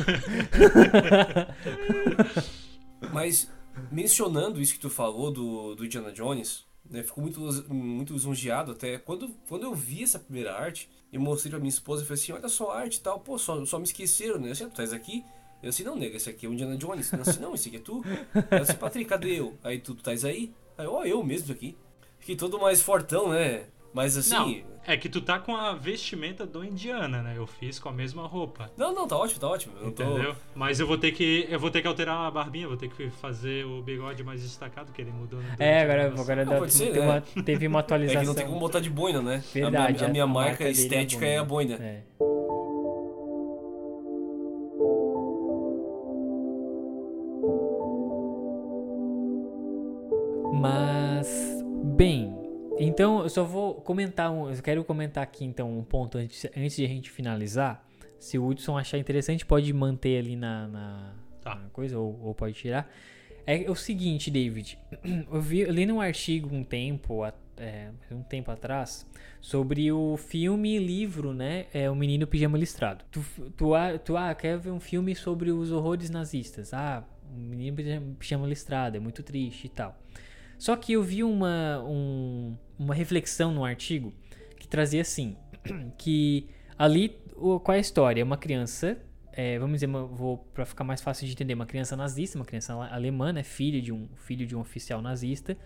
Mas 3.13 3.51
mencionando 3.91 4.61
isso 4.61 4.75
que 4.75 4.81
tu 4.81 4.91
falou 4.91 5.31
do, 5.31 5.75
do 5.75 5.85
Indiana 5.85 6.13
Jones, 6.13 6.67
né, 6.91 7.03
fico 7.03 7.21
muito, 7.21 7.41
muito 7.73 8.13
lisonjeado 8.13 8.73
até. 8.73 8.99
Quando, 8.99 9.29
quando 9.49 9.65
eu 9.65 9.75
vi 9.75 10.03
essa 10.03 10.19
primeira 10.19 10.55
arte, 10.55 10.89
eu 11.13 11.21
mostrei 11.21 11.51
pra 11.51 11.59
minha 11.59 11.69
esposa 11.69 12.03
e 12.03 12.07
falei 12.07 12.23
assim, 12.23 12.33
olha 12.33 12.49
só 12.49 12.71
a 12.71 12.79
arte 12.81 12.97
e 12.97 13.01
tal, 13.01 13.21
pô, 13.21 13.39
só, 13.39 13.65
só 13.65 13.79
me 13.79 13.85
esqueceram, 13.85 14.39
né? 14.39 14.49
Eu 14.49 14.53
assim, 14.53 14.65
"Ah, 14.65 14.67
tu 14.67 14.71
estás 14.73 14.93
aqui? 14.93 15.25
Eu 15.63 15.71
assim, 15.71 15.83
não, 15.83 15.97
nega, 15.97 16.17
esse 16.17 16.31
aqui 16.31 16.47
é 16.47 16.49
o 16.49 16.53
Indiana 16.53 16.77
Jones. 16.77 17.13
Eu 17.13 17.21
assim, 17.21 17.41
não, 17.41 17.55
esse 17.55 17.69
aqui 17.69 17.79
é 17.79 17.81
tu. 17.81 18.03
Eu 18.51 18.63
assim, 18.63 18.75
Patrick, 18.75 19.09
cadê 19.09 19.41
eu? 19.41 19.59
Aí 19.65 19.79
tu, 19.81 19.95
tu 19.95 19.99
estás 19.99 20.25
aí? 20.25 20.53
Aí, 20.77 20.87
ó, 20.87 21.05
eu 21.05 21.23
mesmo 21.25 21.53
aqui. 21.53 21.77
Fiquei 22.21 22.37
todo 22.37 22.61
mais 22.61 22.81
fortão, 22.81 23.31
né? 23.31 23.67
Mas 23.93 24.17
assim. 24.17 24.35
Não, 24.35 24.78
é 24.89 24.97
que 24.97 25.09
tu 25.09 25.21
tá 25.21 25.39
com 25.39 25.55
a 25.55 25.75
vestimenta 25.75 26.47
do 26.47 26.65
Indiana, 26.65 27.23
né? 27.23 27.35
Eu 27.37 27.47
fiz 27.47 27.79
com 27.79 27.91
a 27.91 27.93
mesma 27.93 28.27
roupa. 28.27 28.71
Não, 28.77 28.95
não, 28.95 29.07
tá 29.07 29.17
ótimo, 29.17 29.39
tá 29.39 29.47
ótimo. 29.49 29.75
Eu 29.81 29.93
tô- 29.93 30.03
Entendeu? 30.03 30.35
Mas 30.55 30.81
eu 30.81 30.87
vou 30.87 30.97
ter 30.97 31.13
que. 31.13 31.47
Eu 31.51 31.61
vou 31.61 31.71
ter 31.71 31.83
que 31.83 31.89
alterar 31.89 32.17
a 32.27 32.31
barbinha, 32.31 32.67
vou 32.67 32.77
ter 32.77 32.89
que 32.89 33.11
fazer 33.11 33.67
o 33.67 33.83
bigode 33.83 34.25
mais 34.25 34.43
destacado, 34.43 34.91
que 34.93 35.01
ele 35.03 35.11
mudou 35.13 35.41
É, 35.59 35.81
a 35.81 35.83
agora, 35.83 36.07
agora 36.21 36.45
Não, 36.45 36.53
dá- 36.55 36.59
pode 36.59 36.73
ser, 36.73 36.87
teve, 36.87 37.01
né? 37.01 37.07
uma, 37.07 37.43
teve 37.45 37.67
uma 37.67 37.79
É 37.81 37.81
atualização. 37.81 38.21
que 38.23 38.27
não 38.27 38.35
tem 38.35 38.47
como 38.47 38.59
botar 38.59 38.81
de 38.81 38.89
boina, 38.91 39.21
né? 39.21 39.43
A 39.45 39.55
minha- 39.59 39.71
Verdade, 39.71 40.05
a 40.05 40.09
minha, 40.09 40.27
marca, 40.27 40.65
dele 40.65 40.71
estética 40.71 41.27
é 41.27 41.39
a 41.39 41.45
boina. 41.45 41.75
É. 41.75 42.03
Mas, 50.53 50.98
então 52.79 53.23
eu 53.23 53.29
só 53.29 53.45
vou 53.45 53.75
comentar 53.75 54.31
um. 54.31 54.51
Eu 54.51 54.63
quero 54.63 54.85
comentar 54.85 55.23
aqui 55.23 55.45
então 55.45 55.79
um 55.79 55.85
ponto 55.85 56.19
antes, 56.19 56.45
antes 56.57 56.77
de 56.77 56.85
a 56.85 56.89
gente 56.89 57.11
finalizar. 57.11 57.87
Se 58.19 58.39
o 58.39 58.47
Hudson 58.47 58.77
achar 58.77 58.99
interessante, 58.99 59.47
pode 59.47 59.73
manter 59.73 60.19
ali 60.19 60.35
na, 60.35 60.67
na, 60.67 61.15
Tá. 61.41 61.55
na 61.55 61.69
coisa 61.71 61.99
ou, 61.99 62.19
ou 62.23 62.35
pode 62.35 62.55
tirar. 62.55 62.91
É 63.47 63.71
o 63.71 63.75
seguinte, 63.75 64.31
David. 64.31 64.79
Eu, 65.33 65.41
vi, 65.41 65.61
eu 65.61 65.73
li 65.73 65.87
num 65.87 66.01
artigo 66.01 66.55
um 66.55 66.63
tempo, 66.63 67.25
é, 67.57 67.91
um 68.11 68.23
tempo 68.23 68.51
atrás, 68.51 69.07
sobre 69.41 69.91
o 69.91 70.17
filme 70.19 70.77
e 70.77 70.79
livro, 70.79 71.33
né? 71.33 71.67
É 71.73 71.91
o 71.91 71.97
Menino 71.97 72.27
Pijama 72.27 72.59
Listrado. 72.59 73.05
Tu, 73.11 73.25
tu, 73.57 73.75
ah, 73.75 73.99
tu 73.99 74.17
ah, 74.17 74.35
quer 74.35 74.59
ver 74.59 74.71
um 74.71 74.81
filme 74.81 75.15
sobre 75.15 75.51
os 75.51 75.73
horrores 75.73 76.11
nazistas? 76.11 76.75
Ah, 76.75 77.03
o 77.35 77.39
Menino 77.39 78.15
Pijama 78.19 78.47
Listrado, 78.47 78.99
é 78.99 79.01
muito 79.01 79.23
triste 79.23 79.65
e 79.67 79.71
tal. 79.71 79.99
Só 80.59 80.75
que 80.77 80.93
eu 80.93 81.03
vi 81.03 81.23
uma, 81.23 81.83
um- 81.87 82.57
uma 82.79 82.95
reflexão 82.95 83.53
no 83.53 83.65
artigo 83.65 84.13
que 84.59 84.67
trazia 84.67 85.01
assim, 85.03 85.37
que 85.97 86.49
ali, 86.79 87.17
o- 87.37 87.61
qual 87.61 87.75
é 87.75 87.79
a 87.79 87.81
história? 87.81 88.25
Uma 88.25 88.37
criança, 88.37 88.99
é, 89.33 89.59
vamos 89.59 89.75
dizer, 89.77 89.87
uma- 89.87 90.05
vou 90.05 90.39
para 90.53 90.65
ficar 90.67 90.85
mais 90.85 91.01
fácil 91.01 91.27
de 91.27 91.33
entender, 91.33 91.55
uma 91.55 91.67
criança 91.67 91.97
nazista, 91.97 92.37
uma 92.39 92.45
criança 92.45 92.75
ale- 92.75 92.93
alemã, 92.93 93.33
né, 93.33 93.43
filho 93.43 93.81
de 93.81 93.93
um 93.93 94.09
filho 94.17 94.47
de 94.47 94.57
um 94.57 94.61
oficial 94.61 95.01
nazista, 95.01 95.57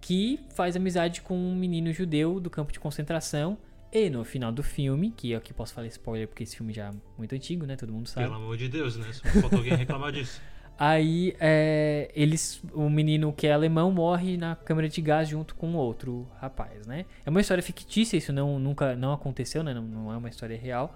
que 0.00 0.38
faz 0.54 0.76
amizade 0.76 1.22
com 1.22 1.36
um 1.36 1.54
menino 1.56 1.92
judeu 1.92 2.38
do 2.38 2.48
campo 2.50 2.70
de 2.72 2.78
concentração. 2.78 3.58
E 3.92 4.10
no 4.10 4.24
final 4.24 4.52
do 4.52 4.62
filme, 4.62 5.10
que 5.10 5.34
aqui 5.34 5.54
posso 5.54 5.72
falar 5.72 5.86
spoiler 5.86 6.28
porque 6.28 6.42
esse 6.42 6.54
filme 6.56 6.72
já 6.72 6.88
é 6.88 6.92
muito 7.16 7.34
antigo, 7.34 7.64
né? 7.64 7.76
Todo 7.76 7.92
mundo 7.92 8.08
sabe. 8.08 8.26
Pelo 8.26 8.36
amor 8.36 8.56
de 8.56 8.68
Deus, 8.68 8.96
né? 8.96 9.10
Só 9.12 9.24
falta 9.40 9.56
alguém 9.56 9.74
reclamar 9.74 10.12
disso. 10.12 10.40
Aí 10.78 11.34
é, 11.40 12.10
eles, 12.14 12.62
o 12.74 12.90
menino 12.90 13.32
que 13.32 13.46
é 13.46 13.52
alemão 13.52 13.90
morre 13.90 14.36
na 14.36 14.54
câmara 14.56 14.88
de 14.88 15.00
gás 15.00 15.26
junto 15.26 15.54
com 15.54 15.74
outro 15.74 16.28
rapaz, 16.38 16.86
né? 16.86 17.06
É 17.24 17.30
uma 17.30 17.40
história 17.40 17.62
fictícia, 17.62 18.16
isso 18.16 18.30
não 18.32 18.58
nunca 18.58 18.94
não 18.94 19.12
aconteceu, 19.12 19.62
né? 19.62 19.72
Não, 19.72 19.82
não 19.82 20.12
é 20.12 20.16
uma 20.16 20.28
história 20.28 20.56
real. 20.56 20.94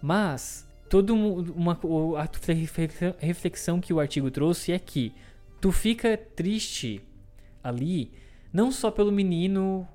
Mas 0.00 0.68
todo 0.88 1.12
uma 1.12 1.78
a 2.18 2.52
reflexão- 2.52 3.14
reflexão 3.18 3.80
que 3.80 3.92
o 3.92 3.98
artigo 3.98 4.30
trouxe 4.30 4.70
é 4.72 4.78
que 4.78 5.12
tu 5.60 5.72
fica 5.72 6.16
triste 6.16 7.02
ali 7.62 8.12
não 8.52 8.70
só 8.70 8.90
pelo 8.92 9.10
menino 9.10 9.86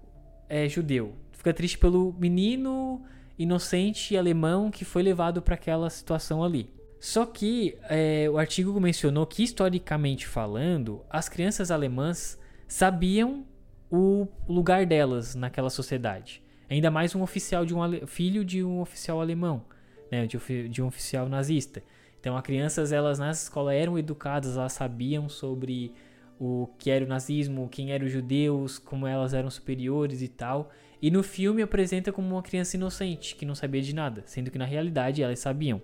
é, 0.49 0.67
judeu, 0.67 1.13
tu 1.31 1.37
fica 1.37 1.53
triste 1.53 1.77
pelo 1.77 2.13
menino 2.19 3.01
inocente 3.37 4.15
alemão 4.15 4.69
que 4.69 4.83
foi 4.85 5.03
levado 5.03 5.41
para 5.41 5.55
aquela 5.55 5.89
situação 5.89 6.43
ali. 6.43 6.69
Só 7.05 7.23
que 7.23 7.77
é, 7.83 8.27
o 8.31 8.39
artigo 8.39 8.81
mencionou 8.81 9.27
que, 9.27 9.43
historicamente 9.43 10.25
falando, 10.25 11.03
as 11.07 11.29
crianças 11.29 11.69
alemãs 11.69 12.35
sabiam 12.67 13.45
o 13.91 14.27
lugar 14.49 14.87
delas 14.87 15.35
naquela 15.35 15.69
sociedade. 15.69 16.41
Ainda 16.67 16.89
mais 16.89 17.13
um 17.13 17.21
oficial 17.21 17.63
de 17.63 17.75
um 17.75 17.83
ale- 17.83 18.07
filho 18.07 18.43
de 18.43 18.63
um 18.63 18.81
oficial 18.81 19.21
alemão, 19.21 19.63
né, 20.11 20.25
de, 20.25 20.67
de 20.67 20.81
um 20.81 20.87
oficial 20.87 21.29
nazista. 21.29 21.83
Então, 22.19 22.35
as 22.35 22.41
crianças 22.41 22.91
elas 22.91 23.19
na 23.19 23.29
escola 23.29 23.71
eram 23.71 23.99
educadas, 23.99 24.57
elas 24.57 24.73
sabiam 24.73 25.29
sobre 25.29 25.93
o 26.39 26.67
que 26.79 26.89
era 26.89 27.05
o 27.05 27.07
nazismo, 27.07 27.69
quem 27.69 27.91
eram 27.91 28.07
os 28.07 28.11
judeus, 28.11 28.79
como 28.79 29.05
elas 29.05 29.35
eram 29.35 29.51
superiores 29.51 30.23
e 30.23 30.27
tal. 30.27 30.71
E 30.99 31.11
no 31.11 31.21
filme 31.21 31.61
apresenta 31.61 32.11
como 32.11 32.27
uma 32.33 32.41
criança 32.41 32.75
inocente 32.75 33.35
que 33.35 33.45
não 33.45 33.53
sabia 33.53 33.83
de 33.83 33.93
nada, 33.93 34.23
sendo 34.25 34.49
que 34.49 34.57
na 34.57 34.65
realidade 34.65 35.21
elas 35.21 35.37
sabiam. 35.37 35.79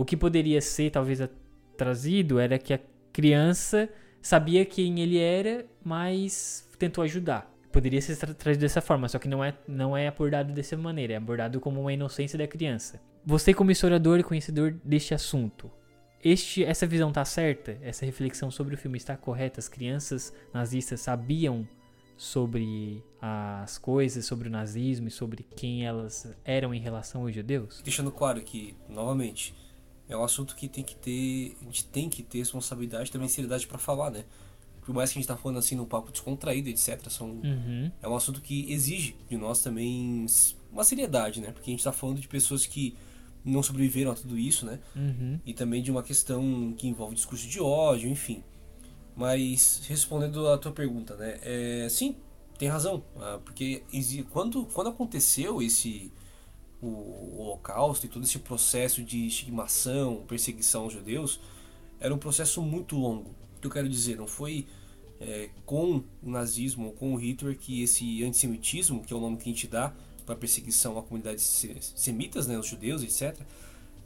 O 0.00 0.04
que 0.06 0.16
poderia 0.16 0.62
ser 0.62 0.88
talvez 0.88 1.20
trazido 1.76 2.38
era 2.38 2.58
que 2.58 2.72
a 2.72 2.80
criança 3.12 3.86
sabia 4.22 4.64
quem 4.64 4.98
ele 5.00 5.18
era, 5.18 5.66
mas 5.84 6.66
tentou 6.78 7.04
ajudar. 7.04 7.54
Poderia 7.70 8.00
ser 8.00 8.16
tra- 8.16 8.32
trazido 8.32 8.62
dessa 8.62 8.80
forma, 8.80 9.10
só 9.10 9.18
que 9.18 9.28
não 9.28 9.44
é, 9.44 9.52
não 9.68 9.94
é 9.94 10.08
abordado 10.08 10.54
dessa 10.54 10.74
maneira, 10.74 11.12
é 11.12 11.16
abordado 11.16 11.60
como 11.60 11.82
uma 11.82 11.92
inocência 11.92 12.38
da 12.38 12.46
criança. 12.46 12.98
Você 13.26 13.52
como 13.52 13.70
historiador 13.70 14.18
e 14.18 14.22
conhecedor 14.22 14.74
deste 14.82 15.12
assunto, 15.12 15.70
este, 16.24 16.64
essa 16.64 16.86
visão 16.86 17.12
tá 17.12 17.22
certa? 17.26 17.76
Essa 17.82 18.06
reflexão 18.06 18.50
sobre 18.50 18.76
o 18.76 18.78
filme 18.78 18.96
está 18.96 19.18
correta? 19.18 19.60
As 19.60 19.68
crianças 19.68 20.34
nazistas 20.50 21.00
sabiam 21.00 21.68
sobre 22.16 23.04
as 23.20 23.76
coisas, 23.76 24.24
sobre 24.24 24.48
o 24.48 24.50
nazismo 24.50 25.08
e 25.08 25.10
sobre 25.10 25.42
quem 25.42 25.84
elas 25.84 26.34
eram 26.42 26.72
em 26.72 26.80
relação 26.80 27.20
aos 27.20 27.34
judeus? 27.34 27.82
Deixando 27.84 28.10
claro 28.10 28.40
que, 28.40 28.74
novamente, 28.88 29.54
é 30.10 30.16
um 30.16 30.22
assunto 30.24 30.54
que 30.56 30.68
tem 30.68 30.84
que 30.84 30.94
ter. 30.96 31.56
A 31.62 31.64
gente 31.64 31.84
tem 31.86 32.08
que 32.10 32.22
ter 32.22 32.38
responsabilidade 32.38 33.08
e 33.08 33.12
também 33.12 33.28
seriedade 33.28 33.66
pra 33.66 33.78
falar, 33.78 34.10
né? 34.10 34.24
Por 34.84 34.94
mais 34.94 35.12
que 35.12 35.18
a 35.18 35.22
gente 35.22 35.28
tá 35.28 35.36
falando 35.36 35.58
assim 35.58 35.76
num 35.76 35.84
papo 35.84 36.10
descontraído, 36.10 36.68
etc. 36.68 37.08
São, 37.08 37.30
Uhum. 37.30 37.90
é 38.02 38.08
um 38.08 38.16
assunto 38.16 38.40
que 38.40 38.70
exige 38.72 39.14
de 39.28 39.36
nós 39.36 39.62
também 39.62 40.26
uma 40.72 40.84
seriedade, 40.84 41.40
né? 41.40 41.52
Porque 41.52 41.70
a 41.70 41.72
gente 41.72 41.84
tá 41.84 41.92
falando 41.92 42.20
de 42.20 42.26
pessoas 42.28 42.66
que 42.66 42.96
não 43.44 43.62
sobreviveram 43.62 44.10
a 44.10 44.14
tudo 44.14 44.36
isso, 44.38 44.66
né? 44.66 44.78
Uhum. 44.96 45.38
E 45.46 45.54
também 45.54 45.82
de 45.82 45.90
uma 45.90 46.02
questão 46.02 46.74
que 46.76 46.88
envolve 46.88 47.14
discurso 47.14 47.46
de 47.46 47.60
ódio, 47.60 48.08
enfim. 48.10 48.42
Mas 49.16 49.82
respondendo 49.86 50.48
a 50.48 50.56
tua 50.58 50.72
pergunta, 50.72 51.14
né? 51.16 51.38
É, 51.42 51.86
sim, 51.90 52.16
tem 52.58 52.68
razão. 52.68 53.02
ah, 53.16 53.38
porque 53.44 53.82
quando, 54.30 54.64
quando 54.66 54.88
aconteceu 54.88 55.60
esse 55.62 56.10
o, 56.82 56.86
o 56.86 57.36
Holocausto 57.40 58.06
e 58.06 58.08
todo 58.08 58.24
esse 58.24 58.38
processo 58.38 59.02
de 59.02 59.26
estigmação, 59.26 60.24
perseguição 60.26 60.82
aos 60.84 60.92
judeus, 60.92 61.40
era 61.98 62.14
um 62.14 62.18
processo 62.18 62.62
muito 62.62 62.96
longo. 62.96 63.30
O 63.56 63.60
que 63.60 63.66
eu 63.66 63.70
quero 63.70 63.88
dizer, 63.88 64.16
não 64.16 64.26
foi 64.26 64.66
é, 65.20 65.50
com 65.66 66.02
o 66.22 66.30
nazismo 66.30 66.86
ou 66.86 66.92
com 66.92 67.14
o 67.14 67.16
Hitler 67.16 67.56
que 67.58 67.82
esse 67.82 68.24
antissemitismo, 68.24 69.02
que 69.02 69.12
é 69.12 69.16
o 69.16 69.20
nome 69.20 69.36
que 69.36 69.42
a 69.50 69.52
gente 69.52 69.66
dá 69.66 69.92
para 70.24 70.34
perseguição 70.36 70.96
a 70.98 71.02
comunidades 71.02 71.44
se- 71.44 71.76
semitas, 71.94 72.46
né, 72.46 72.58
os 72.58 72.66
judeus, 72.66 73.02
etc., 73.02 73.38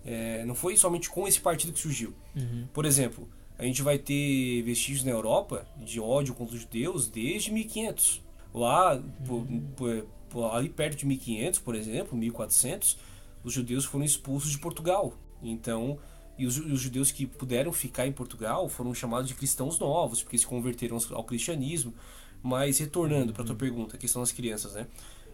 é, 0.04 0.44
não 0.44 0.54
foi 0.54 0.76
somente 0.76 1.08
com 1.08 1.26
esse 1.26 1.40
partido 1.40 1.72
que 1.72 1.78
surgiu. 1.78 2.12
Uhum. 2.36 2.66
Por 2.74 2.84
exemplo, 2.84 3.28
a 3.58 3.64
gente 3.64 3.80
vai 3.80 3.96
ter 3.98 4.62
vestígios 4.62 5.04
na 5.04 5.12
Europa 5.12 5.66
de 5.82 5.98
ódio 6.00 6.34
contra 6.34 6.54
os 6.56 6.60
judeus 6.62 7.06
desde 7.06 7.50
1500. 7.52 8.20
Lá, 8.52 9.02
por- 9.26 9.46
por- 9.46 9.62
por- 9.76 10.06
ali 10.52 10.68
perto 10.68 10.98
de 10.98 11.06
1500, 11.06 11.60
por 11.60 11.74
exemplo, 11.74 12.16
1400, 12.16 12.98
os 13.42 13.52
judeus 13.52 13.84
foram 13.84 14.04
expulsos 14.04 14.50
de 14.50 14.58
Portugal. 14.58 15.14
Então, 15.42 15.98
e 16.38 16.46
os, 16.46 16.56
os 16.58 16.80
judeus 16.80 17.12
que 17.12 17.26
puderam 17.26 17.72
ficar 17.72 18.06
em 18.06 18.12
Portugal 18.12 18.68
foram 18.68 18.92
chamados 18.94 19.28
de 19.28 19.34
cristãos 19.34 19.78
novos, 19.78 20.22
porque 20.22 20.38
se 20.38 20.46
converteram 20.46 20.98
ao- 21.12 21.24
cristianismo. 21.24 21.94
Mas 22.42 22.78
retornando 22.78 23.32
para 23.32 23.44
tua 23.44 23.54
pergunta, 23.54 23.96
a 23.96 23.98
questão 23.98 24.20
das 24.20 24.32
crianças, 24.32 24.74
né? 24.74 24.86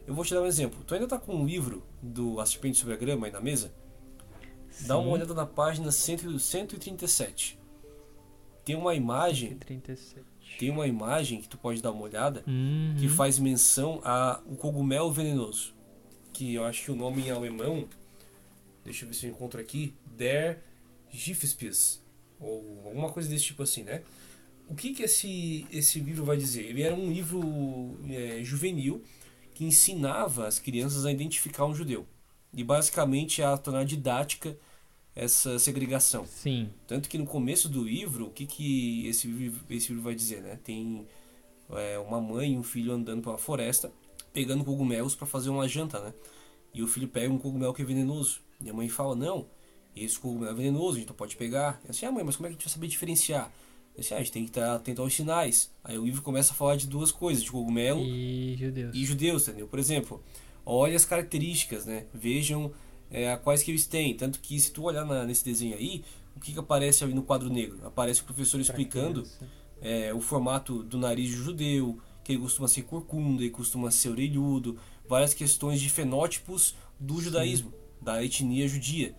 Eu 0.07 0.15
vou 0.15 0.25
te 0.25 0.33
dar 0.35 0.43
um 0.43 0.47
exemplo. 0.47 0.83
Tu 0.87 0.95
ainda 0.95 1.07
tá 1.09 1.19
com 1.19 1.35
um 1.35 1.45
livro 1.47 1.83
do 2.03 2.41
A 2.41 2.47
Serpente 2.47 2.79
sobre 2.79 2.95
a 2.95 2.97
Grama 2.97 3.27
aí 3.27 3.33
na 3.33 3.41
mesa? 3.41 3.73
Dá 4.87 4.97
uma 4.97 5.07
Sim. 5.07 5.13
olhada 5.13 5.35
na 5.35 5.45
página 5.47 5.91
100 5.91 6.39
137. 6.39 7.59
Tem 8.65 8.77
uma 8.77 8.95
imagem, 8.95 9.57
37. 9.57 10.25
Tem 10.61 10.69
uma 10.71 10.87
imagem 10.87 11.41
que 11.41 11.49
tu 11.49 11.57
pode 11.57 11.81
dar 11.81 11.91
uma 11.91 12.03
olhada 12.03 12.45
Uhum. 12.47 12.95
que 12.99 13.09
faz 13.09 13.39
menção 13.39 13.99
a 14.05 14.43
o 14.45 14.57
cogumelo 14.57 15.11
venenoso, 15.11 15.75
que 16.35 16.53
eu 16.55 16.65
acho 16.67 16.85
que 16.85 16.91
o 16.91 16.95
nome 16.95 17.23
em 17.23 17.31
alemão, 17.31 17.89
deixa 18.85 19.07
eu 19.07 19.09
ver 19.09 19.15
se 19.15 19.25
eu 19.27 19.31
encontro 19.31 19.59
aqui, 19.59 19.95
Der 20.19 20.63
Giftspitz, 21.11 22.03
ou 22.39 22.83
alguma 22.85 23.11
coisa 23.11 23.27
desse 23.31 23.45
tipo 23.47 23.63
assim, 23.63 23.85
né? 23.85 24.03
O 24.69 24.75
que 24.75 24.93
que 24.93 25.03
esse 25.03 25.67
esse 25.73 25.99
livro 25.99 26.27
vai 26.27 26.37
dizer? 26.37 26.67
Ele 26.67 26.83
era 26.83 26.95
um 26.95 27.11
livro 27.11 27.99
é, 28.11 28.41
juvenil 28.45 29.03
que 29.55 29.65
ensinava 29.65 30.47
as 30.47 30.59
crianças 30.59 31.07
a 31.07 31.11
identificar 31.11 31.65
um 31.65 31.75
judeu 31.75 32.07
e 32.55 32.63
basicamente 32.63 33.43
a 33.43 33.57
tornar 33.57 33.85
didática 33.85 34.57
essa 35.15 35.59
segregação. 35.59 36.25
Sim. 36.27 36.71
Tanto 36.87 37.09
que 37.09 37.19
no 37.19 37.27
começo 37.27 37.69
do 37.69 37.83
livro, 37.83 38.27
o 38.27 38.31
que, 38.31 38.47
que 38.47 39.07
esse, 39.07 39.27
livro, 39.27 39.61
esse 39.69 39.89
livro 39.89 40.03
vai 40.03 40.15
dizer, 40.15 40.43
né? 40.43 40.59
Tem 40.63 41.07
é, 41.71 41.99
uma 41.99 42.21
mãe 42.21 42.53
e 42.55 42.57
um 42.59 42.63
filho 42.63 42.93
andando 42.93 43.23
pela 43.23 43.39
floresta, 43.39 43.93
pegando 44.33 44.65
cogumelos 44.65 45.15
para 45.15 45.27
fazer 45.27 45.51
uma 45.51 45.67
janta, 45.69 46.01
né? 46.01 46.15
E 46.73 46.83
o 46.83 46.87
filho 46.87 47.09
pega 47.09 47.33
um 47.33 47.39
cogumelo 47.39 47.75
que 47.75 47.83
é 47.83 47.85
venenoso. 47.85 48.41
E 48.63 48.71
a 48.71 48.73
mãe 48.73 48.89
fala, 48.89 49.17
não, 49.17 49.47
esse 49.97 50.19
cogumelo 50.19 50.53
é 50.53 50.55
venenoso, 50.55 50.97
a 50.97 51.01
gente 51.01 51.09
não 51.09 51.17
pode 51.17 51.37
pegar. 51.37 51.81
E 51.87 51.91
assim, 51.91 52.07
ah 52.07 52.13
mãe, 52.13 52.23
mas 52.23 52.37
como 52.37 52.47
é 52.47 52.51
que 52.51 52.55
a 52.55 52.57
gente 52.57 52.65
vai 52.67 52.73
saber 52.73 52.87
diferenciar? 52.87 53.53
Assim, 53.99 54.15
ah, 54.15 54.19
a 54.19 54.21
gente 54.21 54.33
tem 54.33 54.45
que 54.45 54.51
estar 54.51 54.75
atento 54.77 55.03
aos 55.03 55.13
sinais. 55.15 55.71
Aí 55.83 55.99
o 55.99 56.05
livro 56.05 56.23
começa 56.23 56.53
a 56.53 56.55
falar 56.55 56.77
de 56.77 56.87
duas 56.87 57.11
coisas, 57.11 57.43
de 57.43 57.51
cogumelo 57.51 58.01
E 58.01 58.57
judeus. 58.57 58.95
e 58.95 59.05
judeus, 59.05 59.49
entendeu? 59.49 59.67
Por 59.67 59.79
exemplo, 59.79 60.23
olha 60.65 60.95
as 60.97 61.05
características, 61.05 61.85
né? 61.87 62.07
Vejam 62.15 62.73
é, 63.11 63.37
quais 63.37 63.63
que 63.63 63.71
eles 63.71 63.87
têm. 63.87 64.17
Tanto 64.17 64.41
que 64.41 64.59
se 64.61 64.71
tu 64.73 64.85
olhar 64.85 65.05
na- 65.05 65.25
nesse 65.25 65.45
desenho 65.45 65.77
aí, 65.77 66.05
o 66.37 66.41
que, 66.41 66.53
que 66.53 66.59
aparece 66.59 67.03
ali 67.05 67.13
no 67.15 67.23
quadro 67.23 67.51
negro? 67.51 67.79
Aparece 67.87 68.21
o 68.23 68.25
professor 68.25 68.61
explicando 68.61 69.27
é, 69.83 70.13
o 70.15 70.21
formato 70.21 70.83
do 70.83 70.99
nariz 70.99 71.31
judeu, 71.31 71.99
que 72.23 72.33
ele 72.33 72.41
costuma 72.43 72.69
ser 72.69 72.83
corcunda, 72.83 73.43
ele 73.43 73.51
costuma 73.51 73.91
ser 73.91 74.11
orelhudo, 74.11 74.79
várias 75.09 75.35
questões 75.35 75.81
de 75.81 75.89
fenótipos 75.91 76.75
do 76.99 77.21
judaísmo, 77.21 77.73
da 78.01 78.23
etnia 78.25 78.69
judia. 78.69 79.15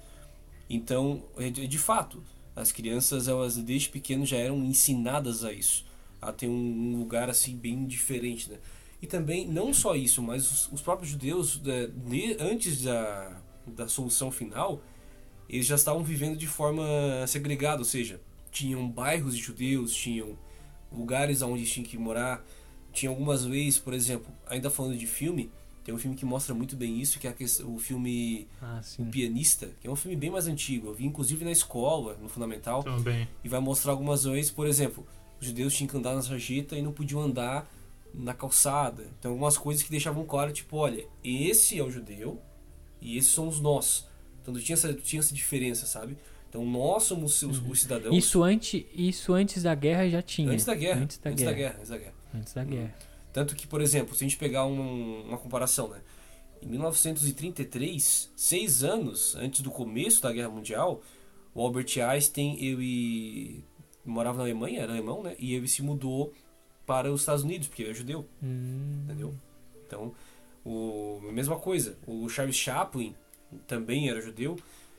Então, 0.69 1.23
é 1.37 1.49
de 1.49 1.67
de 1.67 1.77
fato, 1.77 2.23
as 2.55 2.71
crianças, 2.71 3.27
elas 3.27 3.57
desde 3.57 3.89
pequeno 3.89 4.25
já 4.25 4.37
eram 4.37 4.63
ensinadas 4.63 5.43
a 5.43 5.51
isso, 5.51 5.85
a 6.21 6.31
ter 6.31 6.47
um, 6.47 6.95
lugar 6.97 7.29
assim 7.29 7.55
bem 7.57 7.85
diferente, 7.85 8.49
né? 8.49 8.57
E 9.01 9.07
também, 9.07 9.47
não 9.47 9.73
só 9.73 9.95
isso, 9.95 10.21
mas 10.21 10.49
os, 10.49 10.71
os 10.71 10.81
próprios 10.81 11.09
judeus, 11.11 11.59
é, 11.65 11.87
de- 11.87 12.37
antes 12.39 12.83
da, 12.83 13.40
da 13.67 13.87
solução 13.87 14.31
final, 14.31 14.81
eles 15.49 15.65
já 15.65 15.75
estavam 15.75 16.03
vivendo 16.03 16.37
de 16.37 16.47
forma 16.47 16.83
segregada, 17.27 17.79
ou 17.79 17.85
seja, 17.85 18.19
tinham 18.51 18.89
bairros 18.89 19.35
de 19.35 19.41
judeus, 19.41 19.93
tinham 19.93 20.37
lugares 20.91 21.41
onde 21.41 21.59
eles 21.59 21.71
tinham 21.71 21.85
que 21.85 21.97
morar. 21.97 22.43
Tinha 22.93 23.09
algumas 23.09 23.45
leis, 23.45 23.79
por 23.79 23.93
exemplo, 23.93 24.31
ainda 24.47 24.69
falando 24.69 24.97
de 24.97 25.07
filme, 25.07 25.49
tem 25.83 25.95
um 25.95 25.97
filme 25.97 26.15
que 26.15 26.25
mostra 26.25 26.53
muito 26.53 26.75
bem 26.75 26.99
isso, 26.99 27.17
que 27.19 27.27
é 27.27 27.33
o 27.65 27.79
filme 27.79 28.47
Ah, 28.61 28.81
O. 28.99 29.05
Pianista, 29.05 29.69
que 29.81 29.87
é 29.87 29.89
um 29.91 29.95
filme 29.95 30.15
bem 30.17 30.29
mais 30.29 30.45
antigo. 30.47 30.87
Eu 30.87 30.93
vi 30.93 31.05
inclusive 31.05 31.43
na 31.45 31.51
escola, 31.51 32.17
no 32.21 32.27
fundamental, 32.29 32.83
Também. 32.83 33.27
e 33.43 33.49
vai 33.49 33.59
mostrar 33.59 33.93
algumas 33.93 34.25
leis, 34.25 34.51
por 34.51 34.67
exemplo, 34.67 35.07
os 35.39 35.47
judeus 35.47 35.73
tinham 35.73 35.89
que 35.89 35.97
andar 35.97 36.13
na 36.13 36.21
sarjeta 36.21 36.75
e 36.77 36.81
não 36.81 36.91
podiam 36.91 37.21
andar 37.21 37.67
na 38.13 38.33
calçada. 38.33 39.07
Então 39.17 39.31
algumas 39.31 39.57
coisas 39.57 39.81
que 39.81 39.89
deixavam 39.89 40.23
claro, 40.25 40.51
tipo, 40.51 40.75
olha, 40.77 41.05
esse 41.23 41.79
é 41.79 41.83
o 41.83 41.89
judeu 41.89 42.39
e 43.01 43.17
esses 43.17 43.31
somos 43.31 43.59
nós. 43.59 44.07
Então 44.41 44.53
tinha 44.55 44.73
essa, 44.73 44.93
tinha 44.93 45.19
essa 45.19 45.33
diferença, 45.33 45.85
sabe? 45.85 46.17
Então 46.49 46.65
nós 46.65 47.03
somos 47.03 47.41
os, 47.43 47.59
os 47.65 47.81
cidadãos 47.81 48.15
Isso, 48.15 48.43
antes, 48.43 48.83
isso 48.93 49.33
antes 49.33 49.63
da 49.63 49.73
guerra 49.73 50.09
já 50.09 50.21
tinha. 50.21 50.51
antes 50.51 50.65
da 50.65 50.75
guerra. 50.75 51.01
Antes 51.01 51.17
da 51.17 51.29
antes 51.29 51.43
guerra. 51.43 51.51
da 51.51 51.57
guerra. 51.57 51.75
Antes 51.79 51.89
da 51.89 51.97
guerra. 51.97 52.13
Antes 52.33 52.53
da 52.53 52.63
guerra. 52.63 52.95
Tanto 53.33 53.55
que, 53.55 53.65
por 53.65 53.81
exemplo, 53.81 54.13
se 54.15 54.23
a 54.23 54.27
gente 54.27 54.37
pegar 54.37 54.65
um- 54.65 55.21
uma 55.27 55.37
comparação, 55.37 55.87
né? 55.89 56.01
Em 56.61 56.67
1933, 56.67 58.29
seis 58.35 58.83
anos 58.83 59.35
antes 59.35 59.61
do 59.61 59.71
começo 59.71 60.21
da 60.21 60.31
Guerra 60.31 60.49
Mundial, 60.49 61.01
o 61.55 61.61
Albert 61.61 61.87
Einstein, 62.05 62.57
ele 62.59 63.63
morava 64.05 64.37
na 64.37 64.43
Alemanha, 64.43 64.81
era 64.81 64.91
alemão, 64.93 65.23
né? 65.23 65.35
E 65.39 65.53
ele 65.53 65.67
se 65.67 65.81
mudou 65.81 66.33
para 66.85 67.11
os 67.11 67.21
Estados 67.21 67.43
Unidos, 67.43 67.67
porque 67.67 67.83
ele 67.83 67.91
é 67.91 67.93
judeu, 67.93 68.25
Hum, 68.43 69.01
entendeu? 69.05 69.33
Então, 69.87 70.13
o, 70.63 71.19
mesma 71.31 71.57
coisa. 71.57 71.97
O 72.05 72.27
Charles 72.29 72.55
Chaplin 72.55 73.15
também 73.67 74.09
era 74.09 74.21
judeu, 74.21 74.57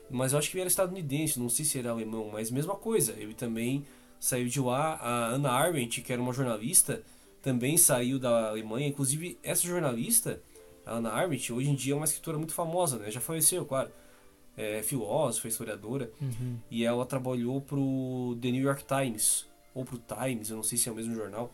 mas 0.09 0.33
eu 0.33 0.39
acho 0.39 0.49
que 0.49 0.57
ele 0.57 0.61
era 0.61 0.67
estadunidense, 0.69 1.39
não 1.39 1.49
sei 1.49 1.65
se 1.65 1.79
era 1.79 1.91
alemão, 1.91 2.29
mas 2.31 2.51
mesma 2.51 2.75
coisa. 2.75 3.13
Ele 3.13 3.33
também 3.33 3.85
saiu 4.19 4.47
de 4.47 4.59
lá. 4.59 4.95
A 4.95 5.27
Anna 5.29 5.51
Arendt, 5.51 6.01
que 6.01 6.13
era 6.13 6.21
uma 6.21 6.33
jornalista, 6.33 7.03
também 7.41 7.77
saiu 7.77 8.19
da 8.19 8.49
Alemanha. 8.49 8.87
Inclusive, 8.87 9.37
essa 9.43 9.67
jornalista, 9.67 10.41
a 10.85 10.95
Anna 10.95 11.11
Arendt, 11.11 11.51
hoje 11.51 11.69
em 11.69 11.75
dia 11.75 11.93
é 11.93 11.95
uma 11.95 12.05
escritora 12.05 12.37
muito 12.37 12.53
famosa, 12.53 12.97
né? 12.97 13.09
Já 13.09 13.21
faleceu, 13.21 13.65
claro. 13.65 13.89
É 14.55 14.83
filósofa, 14.83 15.47
historiadora. 15.47 16.11
uhum. 16.21 16.57
E 16.69 16.85
ela 16.85 17.05
trabalhou 17.05 17.59
pro 17.59 18.37
The 18.39 18.51
New 18.51 18.61
York 18.61 18.83
Times, 18.85 19.47
ou 19.73 19.83
pro 19.83 19.97
Times, 19.97 20.51
eu 20.51 20.57
não 20.57 20.63
sei 20.63 20.77
se 20.77 20.87
é 20.87 20.91
o 20.91 20.95
mesmo 20.95 21.15
jornal. 21.15 21.51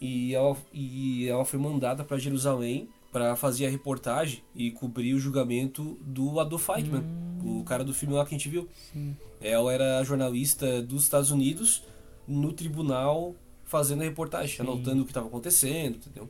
E 0.00 0.34
ela, 0.34 0.56
e 0.72 1.28
ela 1.28 1.44
foi 1.44 1.58
mandada 1.58 2.04
para 2.04 2.16
Jerusalém 2.18 2.88
para 3.18 3.34
fazer 3.34 3.66
a 3.66 3.68
reportagem 3.68 4.44
e 4.54 4.70
cobrir 4.70 5.12
o 5.12 5.18
julgamento 5.18 5.98
do 6.02 6.38
Adolf 6.38 6.68
Eichmann, 6.68 7.02
o 7.44 7.64
cara 7.64 7.82
do 7.82 7.92
filme 7.92 8.14
lá 8.14 8.24
que 8.24 8.32
a 8.32 8.38
gente 8.38 8.48
viu. 8.48 8.68
Sim. 8.92 9.16
Ela 9.40 9.72
era 9.72 10.04
jornalista 10.04 10.80
dos 10.80 11.02
Estados 11.02 11.32
Unidos 11.32 11.82
no 12.28 12.52
tribunal 12.52 13.34
fazendo 13.64 14.02
a 14.02 14.04
reportagem, 14.04 14.56
Sim. 14.56 14.62
anotando 14.62 15.02
o 15.02 15.04
que 15.04 15.10
estava 15.10 15.26
acontecendo, 15.26 15.96
entendeu? 15.96 16.28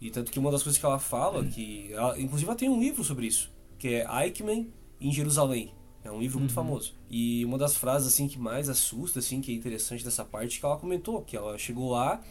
E 0.00 0.08
tanto 0.08 0.30
que 0.30 0.38
uma 0.38 0.52
das 0.52 0.62
coisas 0.62 0.78
que 0.78 0.86
ela 0.86 1.00
fala, 1.00 1.44
que 1.46 1.92
ela, 1.92 2.18
inclusive 2.20 2.48
ela 2.48 2.56
tem 2.56 2.68
um 2.68 2.78
livro 2.78 3.02
sobre 3.02 3.26
isso, 3.26 3.50
que 3.76 3.88
é 3.88 4.06
Eichmann 4.24 4.68
em 5.00 5.12
Jerusalém. 5.12 5.72
É 6.04 6.12
um 6.12 6.20
livro 6.20 6.38
muito 6.38 6.50
Uhum. 6.50 6.54
famoso. 6.54 6.92
E 7.10 7.44
uma 7.44 7.58
das 7.58 7.76
frases 7.76 8.06
assim 8.06 8.28
que 8.28 8.38
mais 8.38 8.68
assusta, 8.68 9.18
assim, 9.18 9.40
que 9.40 9.50
é 9.50 9.54
interessante 9.56 10.04
dessa 10.04 10.24
parte, 10.24 10.60
que 10.60 10.64
ela 10.64 10.76
comentou, 10.76 11.22
que 11.22 11.36
ela 11.36 11.58
chegou 11.58 11.90
lá 11.90 12.22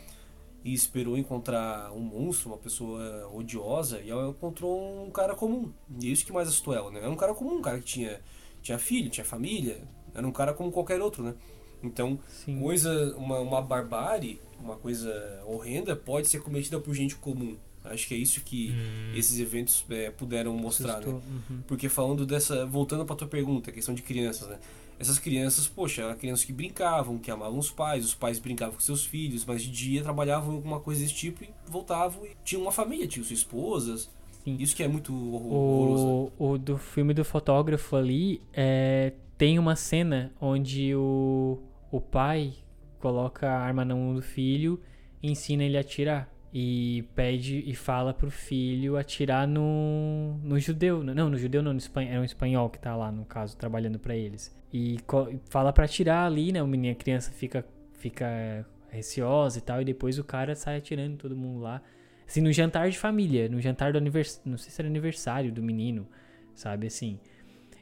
e 0.64 0.74
esperou 0.74 1.18
encontrar 1.18 1.92
um 1.92 2.00
monstro, 2.00 2.50
uma 2.50 2.58
pessoa 2.58 3.30
odiosa, 3.34 4.00
e 4.02 4.10
ela 4.10 4.30
encontrou 4.30 5.06
um 5.06 5.12
cara 5.12 5.36
comum. 5.36 5.72
E 6.02 6.08
é 6.08 6.12
isso 6.12 6.26
que 6.26 6.32
mais 6.32 6.48
assustou 6.48 6.74
ela, 6.74 6.90
né? 6.90 7.00
Era 7.00 7.10
um 7.10 7.16
cara 7.16 7.34
comum, 7.34 7.58
um 7.58 7.62
cara 7.62 7.80
que 7.80 7.86
tinha, 7.86 8.22
tinha 8.62 8.78
filho, 8.80 9.10
tinha 9.10 9.26
família, 9.26 9.82
era 10.14 10.26
um 10.26 10.32
cara 10.32 10.54
como 10.54 10.72
qualquer 10.72 11.02
outro, 11.02 11.24
né? 11.24 11.36
Então, 11.84 12.18
Sim. 12.28 12.62
coisa, 12.62 13.14
uma, 13.18 13.40
uma 13.40 13.62
barbárie, 13.62 14.40
uma 14.60 14.78
coisa 14.78 15.44
horrenda, 15.46 15.96
pode 15.96 16.30
ser 16.30 16.42
cometida 16.42 16.80
por 16.80 16.94
gente 16.94 17.16
comum. 17.16 17.58
Acho 17.84 18.08
que 18.08 18.14
é 18.14 18.18
isso 18.18 18.40
que 18.42 18.72
Hum. 18.72 19.14
esses 19.14 19.38
eventos 19.40 19.86
é, 19.90 20.10
puderam 20.10 20.56
mostrar, 20.56 20.94
né? 20.94 21.00
Assustou, 21.00 21.22
uhum. 21.50 21.62
Porque 21.68 21.90
falando 21.90 22.26
dessa. 22.26 22.66
Voltando 22.66 23.06
pra 23.06 23.14
tua 23.14 23.28
pergunta, 23.28 23.70
a 23.70 23.74
questão 23.74 23.94
de 23.94 24.02
crianças, 24.02 24.48
né? 24.48 24.58
Essas 25.04 25.20
crianças, 25.20 25.68
poxa, 25.68 26.02
eram 26.04 26.16
crianças 26.16 26.46
que 26.46 26.54
brincavam, 26.54 27.18
que 27.18 27.30
amavam 27.30 27.60
os 27.60 27.70
pais, 27.70 28.06
os 28.06 28.14
pais 28.14 28.40
brincavam 28.40 28.74
com 28.76 28.80
seus 28.80 29.06
filhos, 29.06 29.44
mas 29.46 29.62
de 29.62 29.70
dia 29.70 30.02
trabalhavam 30.02 30.54
em 30.54 30.56
alguma 30.56 30.80
coisa 30.80 31.02
desse 31.02 31.14
tipo 31.14 31.44
e 31.44 31.50
voltavam 31.68 32.26
e 32.26 32.32
tinham 32.44 32.62
uma 32.62 32.72
família, 32.72 33.06
tinham 33.08 33.26
suas 33.26 33.40
esposas. 33.40 34.10
Sim. 34.46 34.56
Isso 34.60 34.76
que 34.76 34.82
é 34.84 34.88
muito 34.88 35.14
horror- 35.14 35.54
horroroso. 35.54 36.06
né? 36.06 36.32
O, 36.40 36.50
o 36.52 36.58
do 36.58 36.78
filme 36.78 37.14
do 37.14 37.24
fotógrafo 37.26 37.96
ali 37.98 38.42
é, 38.54 39.14
tem 39.38 39.60
uma 39.60 39.76
cena 39.76 40.32
onde 40.40 40.96
o, 40.96 41.60
o 41.92 42.00
pai 42.02 42.54
coloca 43.00 43.50
a 43.50 43.60
arma 43.60 43.84
na 43.84 43.94
mão 43.96 44.16
do 44.16 44.22
filho 44.22 44.80
e 45.22 45.30
ensina 45.32 45.64
ele 45.64 45.78
a 45.78 45.82
atirar. 45.82 46.33
E 46.56 47.04
pede 47.16 47.64
e 47.66 47.74
fala 47.74 48.14
pro 48.14 48.30
filho 48.30 48.96
atirar 48.96 49.48
no, 49.48 50.38
no 50.44 50.60
judeu. 50.60 51.04
Não, 51.04 51.28
no 51.30 51.38
judeu 51.38 51.64
não, 51.64 51.74
no 51.74 51.80
espan- 51.80 52.04
é 52.04 52.20
um 52.20 52.24
espanhol 52.24 52.70
que 52.70 52.78
tá 52.78 52.96
lá, 52.96 53.12
no 53.12 53.26
caso, 53.26 53.58
trabalhando 53.58 53.98
pra 53.98 54.16
eles. 54.16 54.56
E 54.72 54.98
fala 55.50 55.74
pra 55.74 55.86
atirar 55.86 56.28
ali, 56.28 56.52
né? 56.52 56.62
O 56.62 56.68
menino, 56.68 56.94
a 56.94 56.96
criança 56.96 57.32
fica, 57.32 57.66
fica 57.94 58.66
receosa 58.90 59.58
e 59.58 59.62
tal. 59.62 59.82
E 59.82 59.86
depois 59.86 60.20
o 60.20 60.24
cara 60.24 60.56
sai 60.56 60.78
atirando 60.78 61.18
todo 61.18 61.36
mundo 61.36 61.60
lá. 61.62 61.82
Assim, 62.28 62.40
no 62.42 62.52
jantar 62.52 62.90
de 62.90 62.98
família, 63.00 63.50
no 63.50 63.60
jantar 63.60 63.92
do 63.92 63.98
aniversário, 63.98 64.52
não 64.52 64.58
sei 64.58 64.72
se 64.72 64.80
era 64.82 64.88
aniversário 64.88 65.52
do 65.52 65.62
menino, 65.62 66.08
sabe, 66.54 66.88
assim. 66.88 67.20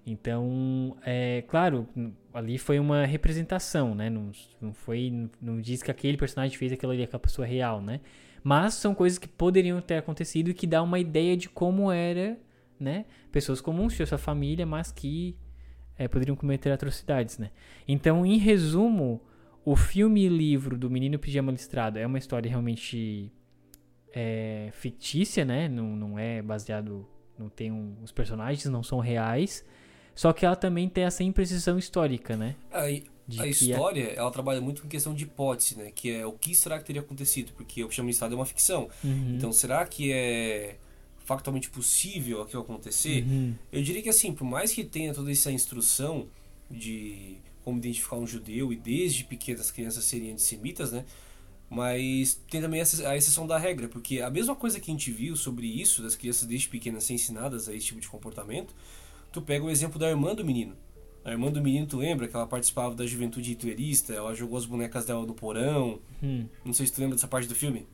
Então, 0.06 0.98
é 1.06 1.44
claro, 1.48 1.88
ali 2.34 2.58
foi 2.58 2.80
uma 2.80 3.06
representação, 3.06 3.94
né, 3.94 4.10
não, 4.10 4.32
não 4.60 4.74
foi, 4.74 5.30
não, 5.40 5.62
diz 5.62 5.84
que 5.84 5.92
aquele 5.92 6.18
personagem 6.18 6.58
fez 6.58 6.72
aquilo 6.72 6.92
ali, 6.92 7.04
aquela 7.04 7.20
pessoa 7.20 7.46
real, 7.46 7.82
né. 7.82 8.02
Mas 8.44 8.74
são 8.76 8.96
coisas 8.96 9.20
que 9.20 9.28
poderiam 9.28 9.80
ter 9.82 9.98
acontecido 9.98 10.50
e 10.50 10.54
que 10.54 10.66
dá 10.66 10.82
uma 10.82 11.00
ideia 11.00 11.38
de 11.38 11.48
como 11.48 11.92
era, 11.92 12.38
né, 12.80 13.06
pessoas 13.32 13.62
comuns, 13.62 13.94
sua 13.94 14.18
família, 14.18 14.66
mas 14.66 14.92
que 14.92 15.38
é, 15.98 16.08
poderiam 16.08 16.36
cometer 16.36 16.72
atrocidades, 16.72 17.38
né. 17.38 17.52
Então, 17.88 18.26
em 18.26 18.38
resumo, 18.38 19.22
o 19.64 19.76
filme 19.76 20.26
e 20.26 20.30
livro 20.30 20.78
do 20.78 20.90
Menino 20.90 21.20
Pijama 21.20 21.52
Listrado 21.52 22.00
é 22.00 22.06
uma 22.06 22.18
história 22.18 22.50
realmente 22.50 23.32
é, 24.14 24.70
fictícia, 24.74 25.46
né? 25.46 25.68
Não, 25.68 25.96
não 25.96 26.20
é 26.20 26.42
baseado. 26.42 27.08
Não 27.38 27.50
tem 27.50 27.72
um, 27.72 27.96
os 28.04 28.12
personagens 28.12 28.66
não 28.66 28.84
são 28.84 29.00
reais. 29.00 29.66
Só 30.14 30.34
que 30.34 30.46
ela 30.46 30.56
também 30.56 30.90
tem 30.90 31.06
essa 31.06 31.24
imprecisão 31.24 31.78
histórica, 31.78 32.36
né? 32.36 32.56
Aí, 32.72 33.06
a 33.40 33.44
que 33.44 33.50
história, 33.50 34.04
ela 34.16 34.32
trabalha 34.32 34.60
muito 34.62 34.82
com 34.82 34.88
questão 34.88 35.14
de 35.14 35.24
hipótese, 35.24 35.78
né? 35.78 35.92
Que 35.94 36.12
é 36.12 36.26
o 36.26 36.34
que 36.34 36.54
será 36.56 36.78
que 36.80 36.86
teria 36.86 37.02
acontecido? 37.02 37.52
Porque 37.54 37.84
o 37.84 37.88
que 37.90 37.96
chama 37.96 38.10
de 38.10 38.14
Estado 38.16 38.34
é 38.34 38.36
uma 38.38 38.46
ficção. 38.46 38.90
Uhum, 39.04 39.36
Então, 39.38 39.52
será 39.54 39.86
que 39.86 40.12
é 40.12 40.78
factualmente 41.26 41.70
possível 41.70 42.42
aquilo 42.42 42.62
acontecer? 42.64 43.24
uhum, 43.24 43.54
Eu 43.72 43.82
diria 43.84 44.02
que 44.02 44.10
assim, 44.10 44.34
por 44.34 44.44
mais 44.46 44.74
que 44.74 44.84
tenha 44.84 45.14
toda 45.14 45.32
essa 45.32 45.52
instrução 45.52 46.28
de 46.70 47.38
como 47.64 47.78
identificar 47.78 48.16
um 48.16 48.26
judeu 48.26 48.74
e 48.74 48.76
desde 48.76 49.24
pequenas 49.24 49.62
as 49.62 49.72
crianças 49.72 50.04
serem 50.04 50.32
antissemitas, 50.32 50.92
né? 50.92 51.06
Mas 51.70 52.34
tem 52.50 52.60
também 52.60 52.82
essa- 52.82 53.08
a 53.08 53.16
exceção 53.16 53.48
da 53.48 53.58
regra, 53.58 53.88
porque 53.88 54.20
a 54.20 54.30
mesma 54.30 54.56
coisa 54.56 54.80
que 54.80 54.92
a 54.92 54.94
gente 54.94 55.10
viu 55.12 55.36
sobre 55.38 55.68
isso, 55.68 56.02
das 56.02 56.16
crianças 56.16 56.46
desde 56.48 56.68
pequenas 56.68 57.04
ser 57.06 57.14
ensinadas 57.14 57.70
a 57.70 57.76
esse 57.76 57.86
tipo 57.86 58.02
de 58.02 58.10
comportamento, 58.10 58.76
tu 59.32 59.42
pega 59.42 59.64
o 59.64 59.70
exemplo 59.70 59.98
da 59.98 60.10
irmã 60.10 60.36
do 60.36 60.44
menino. 60.44 60.76
A 61.24 61.32
irmã 61.32 61.52
do 61.52 61.62
menino, 61.62 61.86
tu 61.86 61.98
lembra 61.98 62.28
que 62.28 62.36
ela 62.36 62.48
participava 62.48 62.96
da 62.96 63.06
juventude 63.06 63.52
hitlerista, 63.52 64.14
ela 64.14 64.34
jogou 64.34 64.58
as 64.58 64.66
bonecas 64.66 65.06
dela 65.06 65.26
no 65.26 65.34
porão. 65.36 66.00
uhum. 66.22 66.48
Não 66.66 66.74
sei 66.74 66.88
se 66.88 66.94
tu 66.94 67.00
lembra 67.02 67.16
dessa 67.16 67.28
parte 67.28 67.48
do 67.48 67.54
filme. 67.56 67.86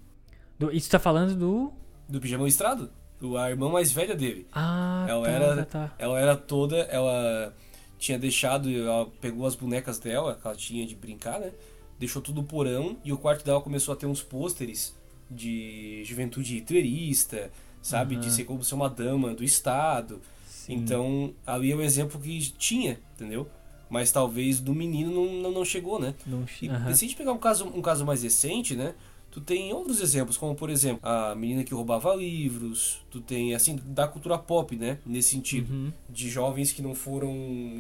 Do, 0.57 0.71
isso 0.71 0.89
tá 0.89 0.97
falando 0.99 1.35
do. 1.35 1.71
Do 2.07 2.19
pijama 2.21 2.45
listrado? 2.45 2.89
Do- 3.19 3.37
A 3.37 3.49
irmã 3.49 3.69
mais 3.69 3.91
velha 3.91 4.15
dele. 4.15 4.47
Ah, 4.53 5.05
Ela 5.09 5.25
tá, 5.25 5.31
era- 5.31 5.55
tá, 5.57 5.65
tá. 5.65 5.95
Ela 5.99 6.19
era 6.19 6.35
toda. 6.37 6.77
Ela 6.77 7.53
tinha 7.99 8.17
deixado. 8.17 8.69
Ela 8.71 9.07
pegou 9.19 9.45
as 9.45 9.55
bonecas 9.55 9.99
dela, 9.99 10.35
que 10.39 10.47
ela 10.47 10.55
tinha 10.55 10.85
de 10.87 10.95
brincar, 10.95 11.39
né? 11.39 11.51
deixou 11.99 12.21
tudo 12.21 12.43
porão 12.43 12.95
e 13.03 13.11
o 13.11 13.17
quarto 13.17 13.43
dela 13.43 13.59
começou 13.59 13.91
a 13.91 13.97
ter 13.97 14.05
uns 14.05 14.21
pôsteres 14.21 14.95
de 15.31 16.03
juventude 16.05 16.55
hitlerista, 16.57 17.51
sabe? 17.81 18.15
De 18.15 18.27
Aham. 18.27 18.35
ser 18.35 18.43
como 18.45 18.63
ser 18.63 18.75
uma 18.75 18.87
dama 18.87 19.33
do 19.33 19.43
Estado. 19.43 20.21
Sim. 20.67 20.73
Então, 20.73 21.33
ali 21.45 21.71
é 21.71 21.75
o 21.75 21.81
exemplo 21.81 22.19
que 22.19 22.39
tinha, 22.51 22.99
entendeu? 23.15 23.49
Mas 23.89 24.11
talvez 24.11 24.59
do 24.59 24.75
menino 24.75 25.11
não, 25.11 25.51
não, 25.51 25.63
chegou, 25.65 25.97
né? 25.97 26.13
Não, 26.25 26.45
E 26.61 26.67
aham. 26.67 26.93
se 26.93 27.05
a 27.05 27.07
gente 27.07 27.15
pegar 27.15 27.31
um 27.31 27.37
caso, 27.37 27.65
um 27.65 27.81
caso 27.81 28.05
mais 28.05 28.21
recente, 28.21 28.75
né? 28.75 28.93
Tu 29.31 29.39
tem 29.39 29.71
outros 29.71 30.01
exemplos, 30.01 30.35
como 30.35 30.55
por 30.55 30.69
exemplo, 30.69 30.99
a 31.07 31.33
menina 31.35 31.63
que 31.63 31.73
roubava 31.73 32.13
livros, 32.13 33.01
tu 33.09 33.21
tem, 33.21 33.55
assim, 33.55 33.77
da 33.85 34.07
cultura 34.07 34.37
pop, 34.37 34.75
né? 34.75 34.97
Nesse 35.05 35.29
sentido, 35.29 35.71
Uhum. 35.71 35.93
de 36.09 36.29
jovens 36.29 36.73
que 36.73 36.81
não 36.81 36.93
foram 36.93 37.33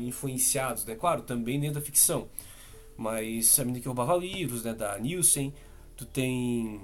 influenciados, 0.05 0.85
né? 0.85 0.95
Claro, 0.95 1.23
também 1.23 1.59
dentro 1.59 1.75
da 1.75 1.85
ficção. 1.85 2.27
Mas 2.95 3.59
a 3.59 3.63
menina 3.65 3.81
que 3.81 3.87
roubava 3.87 4.15
livros, 4.15 4.63
né? 4.63 4.73
Da 4.73 4.97
Nielsen. 4.97 5.53
Tu 5.97 6.05
tem. 6.05 6.81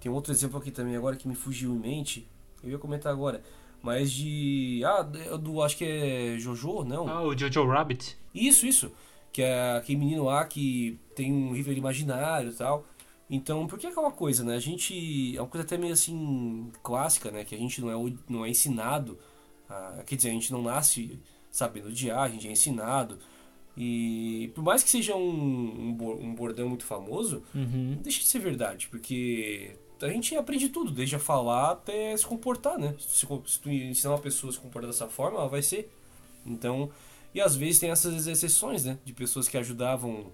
Tem 0.00 0.10
um 0.10 0.14
outro 0.14 0.32
exemplo 0.32 0.58
aqui 0.58 0.70
também 0.70 0.96
agora 0.96 1.16
que 1.16 1.26
me 1.28 1.34
fugiu 1.34 1.72
em 1.74 1.78
mente. 1.78 2.26
Eu 2.62 2.70
ia 2.70 2.78
comentar 2.78 3.12
agora. 3.12 3.42
Mas 3.86 4.10
de. 4.10 4.82
Ah, 4.84 5.02
do. 5.02 5.62
Acho 5.62 5.76
que 5.76 5.84
é 5.84 6.36
Jojo, 6.38 6.82
não? 6.84 7.08
Ah, 7.08 7.22
o 7.22 7.38
Jojo 7.38 7.64
Rabbit. 7.66 8.16
Isso, 8.34 8.66
isso. 8.66 8.90
Que 9.32 9.42
é 9.42 9.76
aquele 9.76 9.98
menino 9.98 10.24
lá 10.24 10.44
que 10.44 10.98
tem 11.14 11.32
um 11.32 11.52
River 11.52 11.76
imaginário 11.78 12.50
e 12.50 12.54
tal. 12.54 12.84
Então, 13.30 13.66
por 13.66 13.78
que 13.78 13.86
aquela 13.86 14.10
coisa, 14.10 14.42
né? 14.44 14.56
A 14.56 14.60
gente. 14.60 15.36
É 15.36 15.40
uma 15.40 15.48
coisa 15.48 15.64
até 15.64 15.78
meio 15.78 15.92
assim. 15.92 16.70
clássica, 16.82 17.30
né? 17.30 17.44
Que 17.44 17.54
a 17.54 17.58
gente 17.58 17.80
não 17.80 17.90
é, 17.90 18.12
não 18.28 18.44
é 18.44 18.48
ensinado. 18.50 19.16
a- 19.68 20.02
quer 20.06 20.16
dizer, 20.16 20.30
a 20.30 20.32
gente 20.32 20.50
não 20.52 20.62
nasce 20.62 21.18
sabendo 21.50 21.88
odiar, 21.88 22.22
a 22.22 22.28
gente 22.28 22.46
é 22.48 22.52
ensinado. 22.52 23.18
E 23.76 24.50
por 24.54 24.62
mais 24.64 24.82
que 24.82 24.88
seja 24.90 25.14
um, 25.14 25.20
um, 26.00 26.24
um 26.24 26.34
bordão 26.34 26.68
muito 26.68 26.84
famoso, 26.84 27.42
Uhum. 27.54 27.98
deixa 28.02 28.20
de 28.20 28.26
ser 28.26 28.38
verdade, 28.38 28.88
porque 28.88 29.76
a 30.00 30.08
gente 30.08 30.34
aprende 30.36 30.68
tudo, 30.68 30.90
desde 30.90 31.16
a 31.16 31.18
falar 31.18 31.72
até 31.72 32.16
se 32.16 32.26
comportar, 32.26 32.78
né? 32.78 32.94
Se 32.98 33.26
tu, 33.26 33.42
se 33.46 33.60
tu 33.60 33.70
ensinar 33.70 34.12
uma 34.14 34.18
pessoa 34.20 34.50
a 34.50 34.54
se 34.54 34.58
comportar 34.60 34.90
dessa 34.90 35.08
forma, 35.08 35.38
ela 35.38 35.48
vai 35.48 35.62
ser. 35.62 35.90
Então, 36.44 36.90
e 37.34 37.40
às 37.40 37.56
vezes 37.56 37.78
tem 37.80 37.90
essas 37.90 38.26
exceções, 38.26 38.84
né? 38.84 38.98
De 39.04 39.12
pessoas 39.12 39.48
que 39.48 39.56
ajudavam 39.56 40.26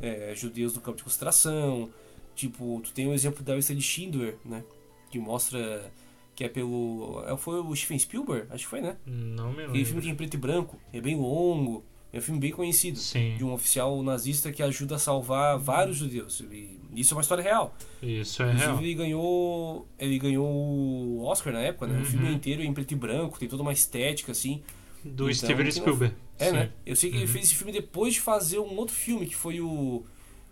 é, 0.00 0.34
judeus 0.34 0.74
no 0.74 0.80
campo 0.80 0.98
de 0.98 1.04
concentração. 1.04 1.90
Tipo, 2.34 2.80
tu 2.82 2.92
tem 2.92 3.06
o 3.06 3.12
exemplo 3.14 3.42
da 3.44 3.54
lista 3.54 3.74
de 3.74 3.80
Schindler, 3.82 4.36
né? 4.44 4.64
Que 5.10 5.18
mostra 5.18 5.92
que 6.34 6.42
é 6.44 6.48
pelo. 6.48 7.22
é, 7.26 7.36
Foi 7.36 7.60
o 7.60 7.74
Steven 7.76 7.98
Spielberg? 7.98 8.48
Acho 8.50 8.64
que 8.64 8.70
foi, 8.70 8.80
né? 8.80 8.96
Não 9.06 9.52
me 9.52 9.62
Aquele 9.64 9.84
filme 9.84 10.00
lembro. 10.00 10.02
que 10.02 10.08
é 10.08 10.12
em 10.12 10.16
preto 10.16 10.34
e 10.34 10.38
branco, 10.38 10.78
é 10.92 11.00
bem 11.00 11.16
longo, 11.16 11.84
é 12.14 12.18
um 12.18 12.22
filme 12.22 12.40
bem 12.40 12.52
conhecido 12.52 12.98
Sim, 12.98 13.34
de 13.36 13.44
um 13.44 13.52
oficial 13.52 14.02
nazista 14.02 14.52
que 14.52 14.62
ajuda 14.62 14.94
a 14.94 14.98
salvar 14.98 15.58
vários 15.58 15.96
judeus. 15.96 16.40
E 16.50 16.78
isso 16.94 17.12
é 17.12 17.16
uma 17.16 17.20
história 17.22 17.42
real. 17.42 17.74
isso 18.02 18.42
é 18.42 18.46
Inclusive 18.46 18.70
real. 18.70 18.82
ele 18.82 18.94
ganhou, 18.94 19.88
ele 19.98 20.18
ganhou 20.18 20.46
o 20.46 21.24
Oscar 21.24 21.52
na 21.52 21.60
época, 21.60 21.86
né? 21.88 21.94
O 21.94 21.98
Uhum. 21.98 22.04
filme 22.04 22.32
inteiro 22.32 22.62
é 22.62 22.64
em 22.64 22.72
preto 22.72 22.92
e 22.92 22.94
branco, 22.96 23.38
tem 23.38 23.48
toda 23.48 23.62
uma 23.62 23.72
estética 23.72 24.32
assim. 24.32 24.62
Do 25.04 25.24
Então, 25.24 25.34
Steven 25.34 25.64
uma- 25.66 25.70
Spielberg. 25.72 26.14
É, 26.38 26.46
Sim. 26.46 26.52
né? 26.52 26.70
Eu 26.86 26.96
sei 26.96 27.10
que 27.10 27.16
ele 27.16 27.26
Uhum. 27.26 27.32
fez 27.32 27.44
esse 27.46 27.54
filme 27.56 27.72
depois 27.72 28.14
de 28.14 28.20
fazer 28.20 28.58
um 28.58 28.76
outro 28.78 28.94
filme 28.94 29.26
que 29.26 29.34
foi 29.36 29.60
o 29.60 30.04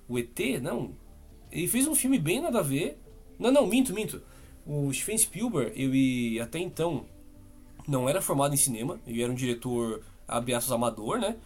o 0.09 0.19
ET, 0.19 0.39
não. 0.61 0.91
Ele 1.51 1.67
fez 1.69 1.87
um 1.87 1.95
filme 1.95 2.19
bem 2.19 2.41
nada 2.43 2.59
a 2.59 2.63
ver. 2.63 2.99
Não, 3.39 3.51
não, 3.51 3.67
minto, 3.67 3.95
minto. 3.95 4.21
O 4.67 4.93
Steven 4.93 5.17
Spielberg, 5.17 5.73
ele 5.81 6.39
até 6.41 6.59
então 6.59 7.07
não 7.89 8.09
era 8.09 8.21
formado 8.21 8.53
em 8.53 8.57
cinema, 8.59 9.01
ele 9.07 9.23
era 9.23 9.33
um 9.33 9.35
diretor 9.35 10.03
abre 10.29 10.55
aspas, 10.55 10.73
amador, 10.73 11.19
né? 11.19 11.37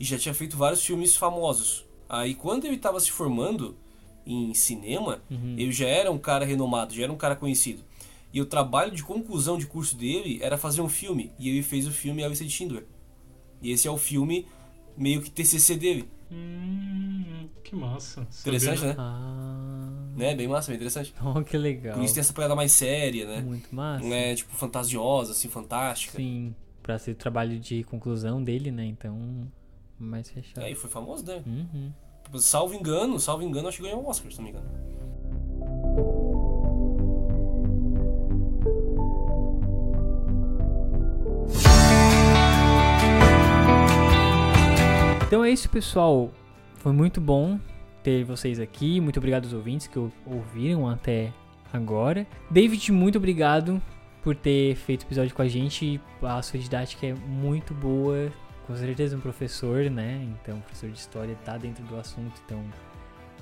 E 0.00 0.04
já 0.04 0.18
tinha 0.18 0.34
feito 0.34 0.56
vários 0.56 0.82
filmes 0.84 1.14
famosos. 1.14 1.84
Aí 2.08 2.34
quando 2.34 2.64
ele 2.64 2.76
estava 2.76 2.98
se 2.98 3.12
formando 3.12 3.76
em 4.26 4.52
cinema, 4.54 5.20
Uhum. 5.30 5.54
ele 5.58 5.70
já 5.72 5.86
era 5.86 6.10
um 6.10 6.18
cara 6.18 6.44
renomado, 6.44 6.94
já 6.94 7.04
era 7.04 7.12
um 7.12 7.16
cara 7.16 7.36
conhecido. 7.36 7.82
E 8.32 8.40
o 8.40 8.46
trabalho 8.46 8.92
de 8.92 9.02
conclusão 9.02 9.58
de 9.58 9.66
curso 9.66 9.94
dele 9.96 10.38
era 10.40 10.56
fazer 10.56 10.80
um 10.80 10.88
filme. 10.88 11.32
E 11.38 11.48
ele 11.48 11.62
fez 11.62 11.86
o 11.86 11.90
filme 11.90 12.24
A 12.24 12.28
Lista 12.28 12.44
de 12.44 12.50
Schindler. 12.50 12.86
E 13.60 13.70
esse 13.72 13.86
é 13.86 13.90
o 13.90 13.98
filme 13.98 14.46
meio 14.96 15.20
que 15.20 15.30
TCC 15.30 15.76
dele. 15.76 16.08
Hum, 16.32 17.48
que 17.64 17.74
massa. 17.74 18.26
Interessante, 18.40 18.78
Sabia, 18.78 18.94
né? 18.94 18.96
Ah. 18.98 19.90
Né? 20.16 20.34
Bem 20.34 20.46
massa, 20.48 20.68
bem 20.68 20.76
interessante. 20.76 21.12
Oh, 21.24 21.42
que 21.42 21.56
legal. 21.56 21.94
Por 21.96 22.04
isso 22.04 22.14
tem 22.14 22.20
essa 22.20 22.32
pegada 22.32 22.54
mais 22.54 22.72
séria, 22.72 23.26
né? 23.26 23.40
Muito 23.40 23.74
massa. 23.74 24.04
Não 24.04 24.14
é 24.14 24.34
tipo 24.34 24.52
fantasiosa, 24.54 25.32
assim, 25.32 25.48
fantástica. 25.48 26.16
Sim. 26.16 26.54
Pra 26.82 26.98
ser 26.98 27.12
o 27.12 27.14
trabalho 27.16 27.58
de 27.58 27.82
conclusão 27.84 28.42
dele, 28.42 28.70
né? 28.70 28.84
Então, 28.86 29.18
mais 30.00 30.30
fechado. 30.30 30.64
É, 30.64 30.70
e 30.70 30.74
foi 30.74 30.90
famoso, 30.90 31.24
né? 31.26 31.42
Uhum. 31.46 31.92
Salvo 32.38 32.74
engano, 32.74 33.18
salvo 33.18 33.42
engano, 33.42 33.68
acho 33.68 33.78
que 33.78 33.82
ganhou 33.82 34.02
o 34.02 34.08
Oscar, 34.08 34.30
se 34.30 34.38
não 34.38 34.44
me 34.44 34.50
engano. 34.50 34.68
Então 45.26 45.44
é 45.44 45.50
isso, 45.50 45.68
pessoal. 45.68 46.30
Foi 46.76 46.92
muito 46.92 47.20
bom 47.20 47.58
ter 48.02 48.24
vocês 48.24 48.58
aqui. 48.58 49.00
Muito 49.00 49.18
obrigado 49.18 49.44
aos 49.44 49.52
ouvintes 49.52 49.86
que 49.86 49.98
ou- 49.98 50.10
ouviram 50.26 50.88
até 50.88 51.32
agora. 51.72 52.26
David, 52.50 52.90
muito 52.92 53.18
obrigado 53.18 53.80
por 54.22 54.34
ter 54.34 54.74
feito 54.76 55.02
o 55.02 55.06
episódio 55.06 55.34
com 55.34 55.42
a 55.42 55.48
gente. 55.48 56.00
A 56.22 56.42
sua 56.42 56.58
didática 56.58 57.06
é 57.06 57.14
muito 57.14 57.72
boa. 57.74 58.32
Com 58.70 58.76
certeza 58.76 59.16
um 59.16 59.20
professor, 59.20 59.90
né? 59.90 60.24
Então, 60.40 60.60
professor 60.60 60.88
de 60.90 60.96
história 60.96 61.36
tá 61.44 61.58
dentro 61.58 61.82
do 61.82 61.96
assunto, 61.98 62.40
então 62.46 62.64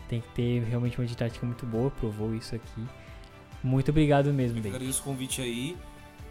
tem 0.09 0.23
que 0.23 0.29
ter 0.29 0.63
realmente 0.63 0.99
uma 0.99 1.07
didática 1.07 1.45
muito 1.45 1.67
boa. 1.67 1.91
Provou 1.91 2.35
isso 2.35 2.55
aqui. 2.55 2.87
Muito 3.63 3.91
obrigado 3.91 4.33
mesmo, 4.33 4.57
Eu 4.57 4.63
David. 4.63 4.77
agradeço 4.77 5.03
o 5.03 5.05
convite 5.05 5.43
aí 5.43 5.77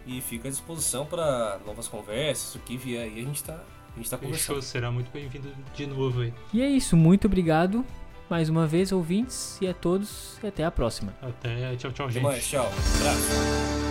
e 0.04 0.20
fico 0.20 0.48
à 0.48 0.50
disposição 0.50 1.06
para 1.06 1.60
novas 1.64 1.86
conversas, 1.86 2.56
o 2.56 2.58
que 2.58 2.76
vier 2.76 3.04
aí, 3.04 3.20
a 3.20 3.24
gente 3.24 3.44
tá, 3.44 3.62
a 3.94 3.96
gente 3.96 4.10
tá 4.10 4.18
Fechou, 4.18 4.30
conversando. 4.56 4.62
será 4.62 4.90
muito 4.90 5.12
bem-vindo 5.12 5.48
de 5.76 5.86
novo 5.86 6.22
aí. 6.22 6.34
E 6.52 6.60
é 6.60 6.68
isso, 6.68 6.96
muito 6.96 7.28
obrigado 7.28 7.84
mais 8.28 8.48
uma 8.48 8.66
vez, 8.66 8.90
ouvintes, 8.90 9.58
e 9.60 9.68
a 9.68 9.74
todos, 9.74 10.40
e 10.42 10.46
até 10.48 10.64
a 10.64 10.72
próxima. 10.72 11.14
Até 11.22 11.76
tchau, 11.76 11.92
tchau, 11.92 12.10
gente. 12.10 12.22
mais, 12.24 12.44
tchau. 12.44 12.66
Abraço. 12.96 13.87